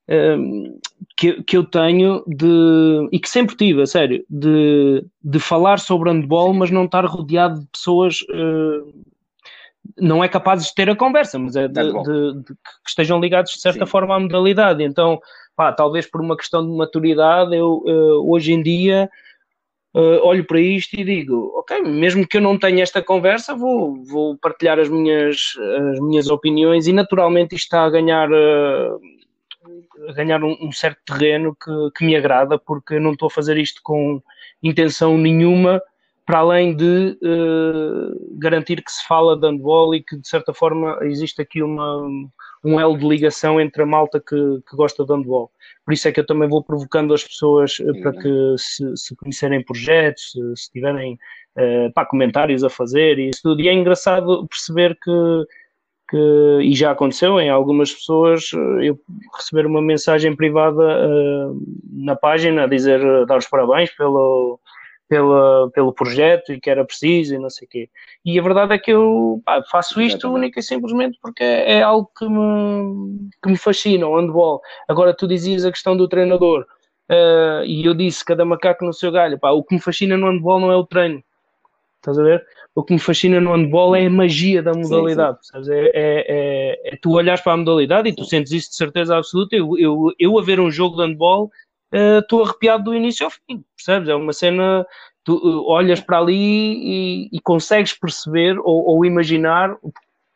um, 0.09 0.79
que, 1.15 1.43
que 1.43 1.57
eu 1.57 1.63
tenho 1.63 2.23
de 2.27 3.09
e 3.11 3.19
que 3.19 3.29
sempre 3.29 3.55
tive, 3.55 3.81
a 3.81 3.85
sério, 3.85 4.23
de, 4.29 5.03
de 5.23 5.39
falar 5.39 5.79
sobre 5.79 6.11
handball, 6.11 6.53
mas 6.53 6.71
não 6.71 6.85
estar 6.85 7.05
rodeado 7.05 7.59
de 7.61 7.67
pessoas 7.67 8.21
uh, 8.21 9.05
não 9.97 10.23
é 10.23 10.27
capazes 10.27 10.67
de 10.67 10.75
ter 10.75 10.89
a 10.89 10.95
conversa, 10.95 11.37
mas 11.37 11.55
é 11.55 11.67
de, 11.67 11.81
de, 11.81 12.33
de 12.41 12.53
que 12.53 12.89
estejam 12.89 13.19
ligados 13.19 13.53
de 13.53 13.61
certa 13.61 13.85
Sim. 13.85 13.91
forma 13.91 14.15
à 14.15 14.19
modalidade. 14.19 14.83
Então, 14.83 15.19
pá, 15.55 15.71
talvez 15.71 16.05
por 16.05 16.21
uma 16.21 16.35
questão 16.35 16.65
de 16.65 16.75
maturidade, 16.75 17.55
eu 17.55 17.83
uh, 17.85 18.31
hoje 18.31 18.53
em 18.53 18.61
dia 18.61 19.09
uh, 19.93 20.25
olho 20.25 20.45
para 20.45 20.59
isto 20.59 20.93
e 20.93 21.03
digo, 21.03 21.51
ok, 21.55 21.81
mesmo 21.81 22.27
que 22.27 22.37
eu 22.37 22.41
não 22.41 22.57
tenha 22.57 22.83
esta 22.83 23.01
conversa, 23.01 23.55
vou, 23.55 24.03
vou 24.03 24.37
partilhar 24.37 24.79
as 24.79 24.89
minhas, 24.89 25.53
as 25.93 25.99
minhas 25.99 26.29
opiniões 26.29 26.87
e 26.87 26.93
naturalmente 26.93 27.55
isto 27.55 27.65
está 27.65 27.83
a 27.83 27.89
ganhar. 27.89 28.29
Uh, 28.31 28.99
a 30.07 30.13
ganhar 30.13 30.43
um, 30.43 30.55
um 30.61 30.71
certo 30.71 30.99
terreno 31.05 31.55
que, 31.55 31.71
que, 31.97 32.05
me 32.05 32.15
agrada, 32.15 32.57
porque 32.57 32.99
não 32.99 33.11
estou 33.11 33.27
a 33.27 33.31
fazer 33.31 33.57
isto 33.57 33.81
com 33.83 34.21
intenção 34.63 35.17
nenhuma, 35.17 35.81
para 36.27 36.39
além 36.39 36.75
de 36.75 37.17
uh, 37.23 38.37
garantir 38.37 38.83
que 38.83 38.91
se 38.91 39.07
fala 39.07 39.37
de 39.37 39.47
handball 39.47 39.95
e 39.95 40.03
que, 40.03 40.17
de 40.17 40.27
certa 40.27 40.53
forma, 40.53 40.99
existe 41.03 41.41
aqui 41.41 41.63
uma, 41.63 42.05
um 42.61 42.77
elo 42.77 42.97
de 42.97 43.07
ligação 43.07 43.61
entre 43.61 43.81
a 43.81 43.85
malta 43.85 44.19
que, 44.19 44.35
que 44.69 44.75
gosta 44.75 45.05
de 45.05 45.13
handball. 45.13 45.49
Por 45.85 45.93
isso 45.93 46.05
é 46.05 46.11
que 46.11 46.19
eu 46.19 46.25
também 46.25 46.49
vou 46.49 46.61
provocando 46.61 47.13
as 47.13 47.23
pessoas 47.23 47.79
uh, 47.79 48.01
para 48.01 48.11
que 48.11 48.55
se, 48.57 48.97
se 48.97 49.15
conhecerem 49.15 49.63
projetos, 49.63 50.33
se, 50.33 50.63
se 50.63 50.71
tiverem 50.73 51.13
uh, 51.57 51.93
pá, 51.93 52.05
comentários 52.05 52.61
a 52.61 52.69
fazer 52.69 53.17
e 53.19 53.29
isso 53.29 53.39
tudo. 53.41 53.61
E 53.61 53.69
é 53.69 53.73
engraçado 53.73 54.45
perceber 54.47 54.97
que 55.01 55.11
que, 56.09 56.59
e 56.61 56.73
já 56.73 56.91
aconteceu 56.91 57.37
em 57.37 57.49
algumas 57.49 57.91
pessoas, 57.91 58.49
eu 58.81 58.97
receber 59.35 59.65
uma 59.65 59.81
mensagem 59.81 60.33
privada 60.33 61.51
na 61.91 62.15
página 62.15 62.63
a 62.63 62.65
dizer, 62.65 63.25
dar 63.25 63.37
os 63.37 63.45
parabéns 63.45 63.91
pelo, 63.91 64.57
pela, 65.07 65.69
pelo 65.71 65.93
projeto 65.93 66.51
e 66.51 66.59
que 66.59 66.69
era 66.69 66.85
preciso 66.85 67.35
e 67.35 67.39
não 67.39 67.49
sei 67.49 67.65
o 67.65 67.69
quê. 67.69 67.89
E 68.25 68.37
a 68.37 68.41
verdade 68.41 68.73
é 68.73 68.77
que 68.77 68.91
eu 68.91 69.41
pá, 69.45 69.63
faço 69.69 70.01
isto 70.01 70.31
única 70.31 70.59
e 70.59 70.63
simplesmente 70.63 71.17
porque 71.21 71.43
é, 71.43 71.77
é, 71.77 71.81
algo 71.81 72.09
que 72.17 72.27
me, 72.27 73.29
que 73.41 73.49
me 73.49 73.57
fascina, 73.57 74.07
o 74.07 74.19
handball. 74.19 74.61
Agora, 74.87 75.13
tu 75.13 75.27
dizias 75.27 75.65
a 75.65 75.71
questão 75.71 75.95
do 75.95 76.07
treinador, 76.07 76.65
uh, 77.09 77.63
e 77.65 77.85
eu 77.85 77.93
disse, 77.93 78.25
cada 78.25 78.45
macaco 78.45 78.85
no 78.85 78.93
seu 78.93 79.11
galho, 79.11 79.39
pá, 79.39 79.51
o 79.51 79.63
que 79.63 79.75
me 79.75 79.81
fascina 79.81 80.17
no 80.17 80.29
handball 80.29 80.59
não 80.59 80.71
é 80.71 80.75
o 80.75 80.85
treino, 80.85 81.23
estás 82.01 82.19
a 82.19 82.23
ver? 82.23 82.45
o 82.77 82.83
que 82.83 82.93
me 82.93 82.99
fascina 82.99 83.41
no 83.41 83.53
handball 83.53 83.95
é 83.95 84.05
a 84.05 84.09
magia 84.09 84.61
da 84.61 84.71
modalidade. 84.71 85.39
Sim, 85.41 85.63
sim. 85.63 85.71
É, 85.73 85.79
é, 85.79 85.91
é, 85.95 86.93
é, 86.93 86.99
tu 87.01 87.13
olhares 87.13 87.41
para 87.41 87.53
a 87.53 87.57
modalidade 87.57 88.07
e 88.07 88.13
tu 88.13 88.23
sentes 88.23 88.51
isso 88.51 88.69
de 88.69 88.75
certeza 88.75 89.17
absoluta. 89.17 89.55
Eu, 89.55 89.75
eu, 89.79 90.13
eu 90.19 90.37
a 90.37 90.43
ver 90.43 90.59
um 90.59 90.69
jogo 90.69 90.95
de 90.95 91.01
handball 91.01 91.49
estou 91.91 92.41
uh, 92.41 92.43
arrepiado 92.43 92.83
do 92.83 92.95
início 92.95 93.25
ao 93.25 93.31
fim, 93.31 93.63
percebes? 93.75 94.09
É 94.09 94.15
uma 94.15 94.33
cena. 94.33 94.85
Tu 95.23 95.35
uh, 95.35 95.69
olhas 95.69 95.99
para 95.99 96.19
ali 96.19 96.33
e, 96.33 97.29
e 97.33 97.39
consegues 97.41 97.93
perceber 97.93 98.57
ou, 98.59 98.85
ou, 98.87 99.05
imaginar, 99.05 99.75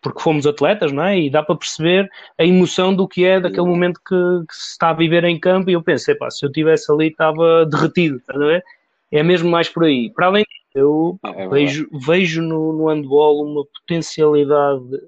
porque 0.02 0.20
fomos 0.20 0.45
atletas, 0.45 0.91
não 0.91 1.04
é? 1.04 1.20
E 1.20 1.30
dá 1.30 1.41
para 1.41 1.56
perceber 1.56 2.10
a 2.38 2.45
emoção 2.45 2.93
do 2.93 3.08
que 3.08 3.24
é 3.24 3.39
daquele 3.39 3.68
momento 3.68 4.02
que, 4.06 4.16
que 4.47 4.56
se 4.56 4.72
está 4.72 4.89
a 4.89 4.93
viver 4.93 5.24
em 5.24 5.39
campo. 5.39 5.70
E 5.70 5.74
eu 5.74 5.84
pensei, 5.84 6.16
pá, 6.16 6.30
se 6.30 6.45
eu 6.45 6.49
estivesse 6.49 6.91
ali 6.91 7.08
estava 7.08 7.66
derretido, 7.66 8.18
estás 8.18 8.41
a 8.41 8.45
ver? 8.45 8.64
É 9.12 9.24
mesmo 9.24 9.49
mais 9.49 9.70
por 9.70 9.86
aí. 9.86 10.12
Para 10.14 10.28
além 10.28 10.45
eu 10.74 11.20
é, 11.26 11.43
é 11.43 11.47
vejo, 11.47 11.88
vejo 11.91 12.41
no, 12.41 12.74
no 12.74 12.88
handball 12.88 13.45
uma 13.45 13.66
potencialidade 13.66 15.02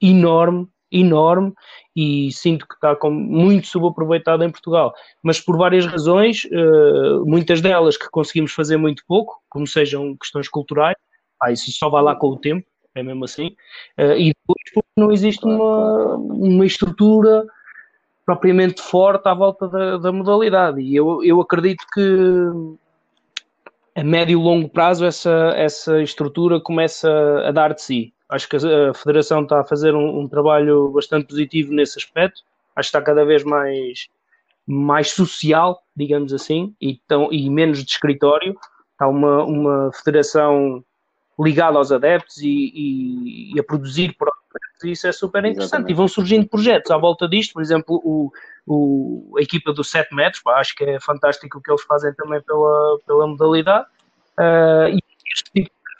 enorme, 0.00 0.68
enorme, 0.90 1.52
e 1.94 2.30
sinto 2.32 2.66
que 2.66 2.74
está 2.74 2.96
muito 3.08 3.66
subaproveitado 3.66 4.44
em 4.44 4.50
Portugal. 4.50 4.92
Mas 5.22 5.40
por 5.40 5.56
várias 5.56 5.86
razões, 5.86 6.44
uh, 6.44 7.24
muitas 7.26 7.60
delas 7.60 7.96
que 7.96 8.08
conseguimos 8.10 8.52
fazer 8.52 8.76
muito 8.76 9.02
pouco, 9.06 9.40
como 9.48 9.66
sejam 9.66 10.16
questões 10.16 10.48
culturais, 10.48 10.96
ah, 11.42 11.52
isso 11.52 11.70
só 11.72 11.88
vai 11.88 12.02
lá 12.02 12.14
com 12.14 12.28
o 12.28 12.38
tempo, 12.38 12.66
é 12.94 13.02
mesmo 13.02 13.24
assim, 13.24 13.48
uh, 13.98 14.16
e 14.16 14.32
depois 14.32 14.72
porque 14.74 14.88
não 14.96 15.12
existe 15.12 15.44
uma, 15.44 16.16
uma 16.16 16.64
estrutura 16.64 17.44
propriamente 18.24 18.82
forte 18.82 19.28
à 19.28 19.34
volta 19.34 19.68
da, 19.68 19.96
da 19.98 20.12
modalidade. 20.12 20.80
E 20.80 20.96
eu, 20.96 21.22
eu 21.22 21.40
acredito 21.40 21.84
que 21.94 22.00
a 23.94 24.04
médio 24.04 24.38
e 24.38 24.42
longo 24.42 24.68
prazo 24.68 25.06
essa, 25.06 25.54
essa 25.56 26.02
estrutura 26.02 26.60
começa 26.60 27.08
a 27.46 27.52
dar 27.52 27.72
de 27.72 27.80
si. 27.80 28.14
Acho 28.28 28.48
que 28.48 28.56
a, 28.56 28.94
Federação 28.94 29.42
está 29.42 29.60
a 29.60 29.64
fazer 29.64 29.94
um, 29.94 30.20
um, 30.20 30.28
trabalho 30.28 30.88
bastante 30.90 31.26
positivo 31.26 31.72
nesse 31.72 31.98
aspecto. 31.98 32.42
Acho 32.74 32.90
que 32.90 32.96
está 32.96 33.02
cada 33.02 33.24
vez 33.24 33.44
mais, 33.44 34.08
mais 34.66 35.10
social, 35.12 35.82
digamos 35.94 36.32
assim, 36.32 36.74
e, 36.80 37.00
tão, 37.06 37.32
e 37.32 37.48
menos 37.48 37.84
de 37.84 37.90
escritório. 37.90 38.56
Está 38.92 39.08
uma, 39.08 39.44
uma 39.44 39.90
federação 39.92 40.84
ligada 41.38 41.78
aos 41.78 41.92
adeptos 41.92 42.38
e, 42.38 42.72
e, 42.74 43.54
e 43.54 43.60
a 43.60 43.62
produzir 43.62 44.16
projetos, 44.16 44.84
e 44.84 44.92
isso 44.92 45.06
é 45.06 45.12
super 45.12 45.40
interessante. 45.40 45.64
Exatamente. 45.64 45.92
E 45.92 45.94
vão 45.94 46.08
surgindo 46.08 46.48
projetos 46.48 46.90
à 46.90 46.96
volta 46.96 47.28
disto, 47.28 47.52
por 47.52 47.62
exemplo, 47.62 48.00
o, 48.02 48.32
o, 48.66 49.36
a 49.38 49.42
equipa 49.42 49.72
dos 49.72 49.90
7 49.90 50.14
metros, 50.14 50.42
pá, 50.42 50.58
acho 50.58 50.74
que 50.74 50.84
é 50.84 50.98
fantástico 50.98 51.58
o 51.58 51.62
que 51.62 51.70
eles 51.70 51.82
fazem 51.82 52.12
também 52.14 52.40
pela, 52.42 52.98
pela 53.06 53.26
modalidade. 53.26 53.86
Uh, 54.38 54.88
e 54.88 55.02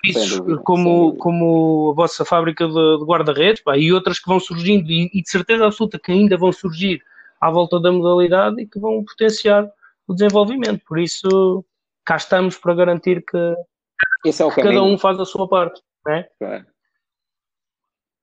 serviços, 0.05 0.61
como, 0.65 1.17
como 1.17 1.91
a 1.93 1.95
vossa 1.95 2.25
fábrica 2.25 2.67
de, 2.67 2.99
de 2.99 3.05
guarda-redes, 3.05 3.63
e 3.77 3.93
outras 3.93 4.19
que 4.19 4.29
vão 4.29 4.41
surgindo, 4.41 4.91
e, 4.91 5.11
e, 5.13 5.23
de 5.23 5.29
certeza 5.29 5.67
absoluta 5.67 5.99
que 5.99 6.13
ainda 6.13 6.37
vão 6.37 6.53
surgir 6.53 7.03
à 7.41 7.51
volta 7.51 7.81
da 7.81 7.93
modalidade 7.93 8.61
e 8.61 8.67
que 8.67 8.79
vão 8.79 9.05
potenciar 9.05 9.69
o 10.07 10.15
desenvolvimento. 10.15 10.83
Por 10.87 10.99
isso, 10.99 11.65
cá 12.05 12.17
estamos 12.17 12.57
para 12.57 12.75
garantir 12.75 13.25
que, 13.25 13.37
é 13.37 14.31
que 14.31 14.63
cada 14.63 14.83
um 14.83 14.97
faz 14.99 15.19
a 15.19 15.25
sua 15.25 15.49
parte. 15.49 15.81
Né? 16.07 16.27
Claro. 16.39 16.67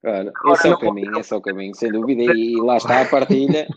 Claro, 0.04 0.34
esse 0.52 0.68
é 0.68 0.74
o 0.74 0.78
caminho, 0.78 1.18
esse 1.18 1.34
é 1.34 1.38
o 1.38 1.42
caminho, 1.42 1.76
sem 1.76 1.90
dúvida, 1.90 2.24
e 2.36 2.60
lá 2.60 2.76
está 2.76 3.02
a 3.02 3.06
partilha, 3.06 3.68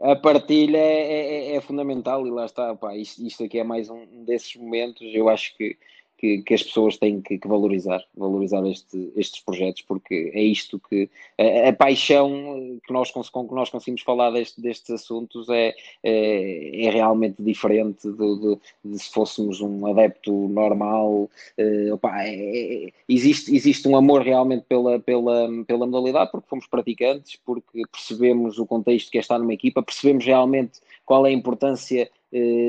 a 0.00 0.14
partilha 0.14 0.78
é, 0.78 1.52
é, 1.52 1.56
é, 1.56 1.60
fundamental 1.60 2.26
e 2.26 2.30
lá 2.30 2.46
está, 2.46 2.74
pá, 2.74 2.96
isto, 2.96 3.24
isto 3.24 3.44
aqui 3.44 3.58
é 3.58 3.64
mais 3.64 3.90
um 3.90 4.24
desses 4.24 4.54
momentos, 4.56 5.02
eu 5.12 5.28
acho 5.28 5.56
que 5.56 5.76
que, 6.18 6.42
que 6.42 6.52
as 6.52 6.62
pessoas 6.62 6.96
têm 6.96 7.20
que, 7.20 7.38
que 7.38 7.48
valorizar, 7.48 8.02
valorizar 8.16 8.66
este, 8.66 9.12
estes 9.16 9.40
projetos, 9.40 9.82
porque 9.82 10.32
é 10.34 10.42
isto 10.42 10.80
que 10.90 11.08
a, 11.38 11.68
a, 11.68 11.72
paixão 11.72 12.78
que 12.84 12.92
nós, 12.92 13.10
com 13.10 13.48
que 13.48 13.54
nós 13.54 13.70
conseguimos 13.70 14.02
falar 14.02 14.30
deste, 14.32 14.60
destes 14.60 14.90
assuntos 14.90 15.48
é, 15.48 15.74
é, 16.02 16.86
é 16.86 16.90
realmente 16.90 17.40
diferente 17.40 18.10
de, 18.10 18.40
de, 18.40 18.58
de, 18.84 18.98
se 18.98 19.10
fôssemos 19.12 19.60
um 19.60 19.86
adepto 19.86 20.32
normal. 20.48 21.30
Uh, 21.56 21.94
opa, 21.94 22.24
é, 22.24 22.86
é, 22.86 22.92
existe, 23.08 23.54
existe 23.54 23.86
um 23.86 23.96
amor 23.96 24.22
realmente 24.22 24.64
pela, 24.68 24.98
pela, 24.98 25.48
pela 25.66 25.86
modalidade, 25.86 26.32
porque 26.32 26.48
fomos 26.48 26.66
praticantes, 26.66 27.38
porque 27.46 27.82
percebemos 27.92 28.58
o 28.58 28.66
contexto 28.66 29.10
que 29.10 29.18
é 29.18 29.38
numa 29.38 29.54
equipa, 29.54 29.82
percebemos 29.82 30.24
realmente 30.24 30.80
qual 31.04 31.26
é 31.26 31.30
a 31.30 31.32
importância 31.32 32.02
eh, 32.02 32.10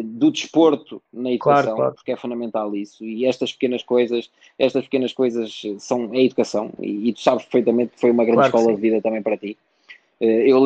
do 0.03 0.31
desporto 0.31 1.01
na 1.11 1.31
educação, 1.31 1.63
claro, 1.63 1.75
claro. 1.75 1.95
porque 1.95 2.11
é 2.11 2.15
fundamental 2.15 2.73
isso. 2.75 3.03
E 3.03 3.25
estas 3.25 3.51
pequenas 3.51 3.83
coisas, 3.83 4.29
estas 4.57 4.85
pequenas 4.85 5.11
coisas 5.11 5.61
são 5.79 6.11
a 6.11 6.17
educação, 6.17 6.71
e, 6.79 7.09
e 7.09 7.13
tu 7.13 7.19
sabes 7.19 7.43
perfeitamente 7.43 7.93
que 7.93 7.99
foi 7.99 8.11
uma 8.11 8.23
grande 8.23 8.49
claro 8.49 8.57
escola 8.57 8.75
de 8.75 8.81
vida 8.81 9.01
também 9.01 9.21
para 9.21 9.37
ti. 9.37 9.57
Eh, 10.21 10.51
eu, 10.51 10.61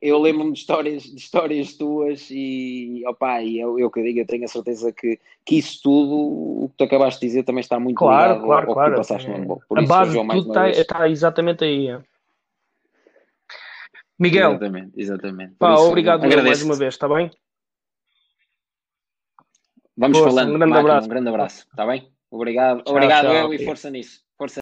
eu 0.00 0.18
lembro-me 0.18 0.52
de 0.52 0.58
histórias, 0.58 1.02
de 1.02 1.16
histórias 1.16 1.74
tuas 1.74 2.28
e, 2.30 3.02
opa, 3.06 3.42
e 3.42 3.60
eu, 3.60 3.78
eu 3.78 3.90
que 3.90 4.02
digo, 4.02 4.20
eu 4.20 4.26
tenho 4.26 4.44
a 4.44 4.48
certeza 4.48 4.90
que, 4.92 5.18
que 5.44 5.58
isso 5.58 5.80
tudo, 5.82 6.64
o 6.64 6.68
que 6.70 6.76
tu 6.78 6.84
acabaste 6.84 7.20
de 7.20 7.26
dizer, 7.26 7.42
também 7.42 7.60
está 7.60 7.78
muito 7.78 7.98
claro, 7.98 8.34
ligado 8.34 8.46
claro, 8.46 8.68
ao, 8.68 8.74
claro. 8.74 8.90
que 8.90 8.96
tu 8.96 8.98
passaste 9.00 9.28
no 9.28 9.36
handball. 9.36 9.62
Por 9.68 9.78
a 9.78 9.82
isso, 9.82 9.88
base 9.88 10.12
João, 10.12 10.28
tudo 10.28 10.48
está, 10.48 10.70
está, 10.70 11.08
exatamente 11.08 11.64
aí. 11.64 11.88
É. 11.88 12.00
Miguel. 14.18 14.50
Exatamente, 14.52 14.92
exatamente. 14.96 15.54
Pá, 15.58 15.74
isso, 15.74 15.82
obrigado 15.82 16.26
mais 16.26 16.62
uma 16.62 16.76
vez, 16.76 16.94
está 16.94 17.06
bem? 17.06 17.30
Vamos 19.96 20.18
força, 20.18 20.34
falando. 20.34 20.54
Um 20.54 20.58
grande, 20.58 20.78
abraço. 20.78 21.06
um 21.06 21.08
grande 21.10 21.28
abraço, 21.28 21.66
está 21.70 21.86
bem? 21.86 22.12
Obrigado, 22.30 22.82
tchau, 22.82 22.94
obrigado 22.94 23.26
tchau, 23.26 23.34
eu 23.34 23.54
e 23.54 23.64
força 23.64 23.90
nisso. 23.90 24.23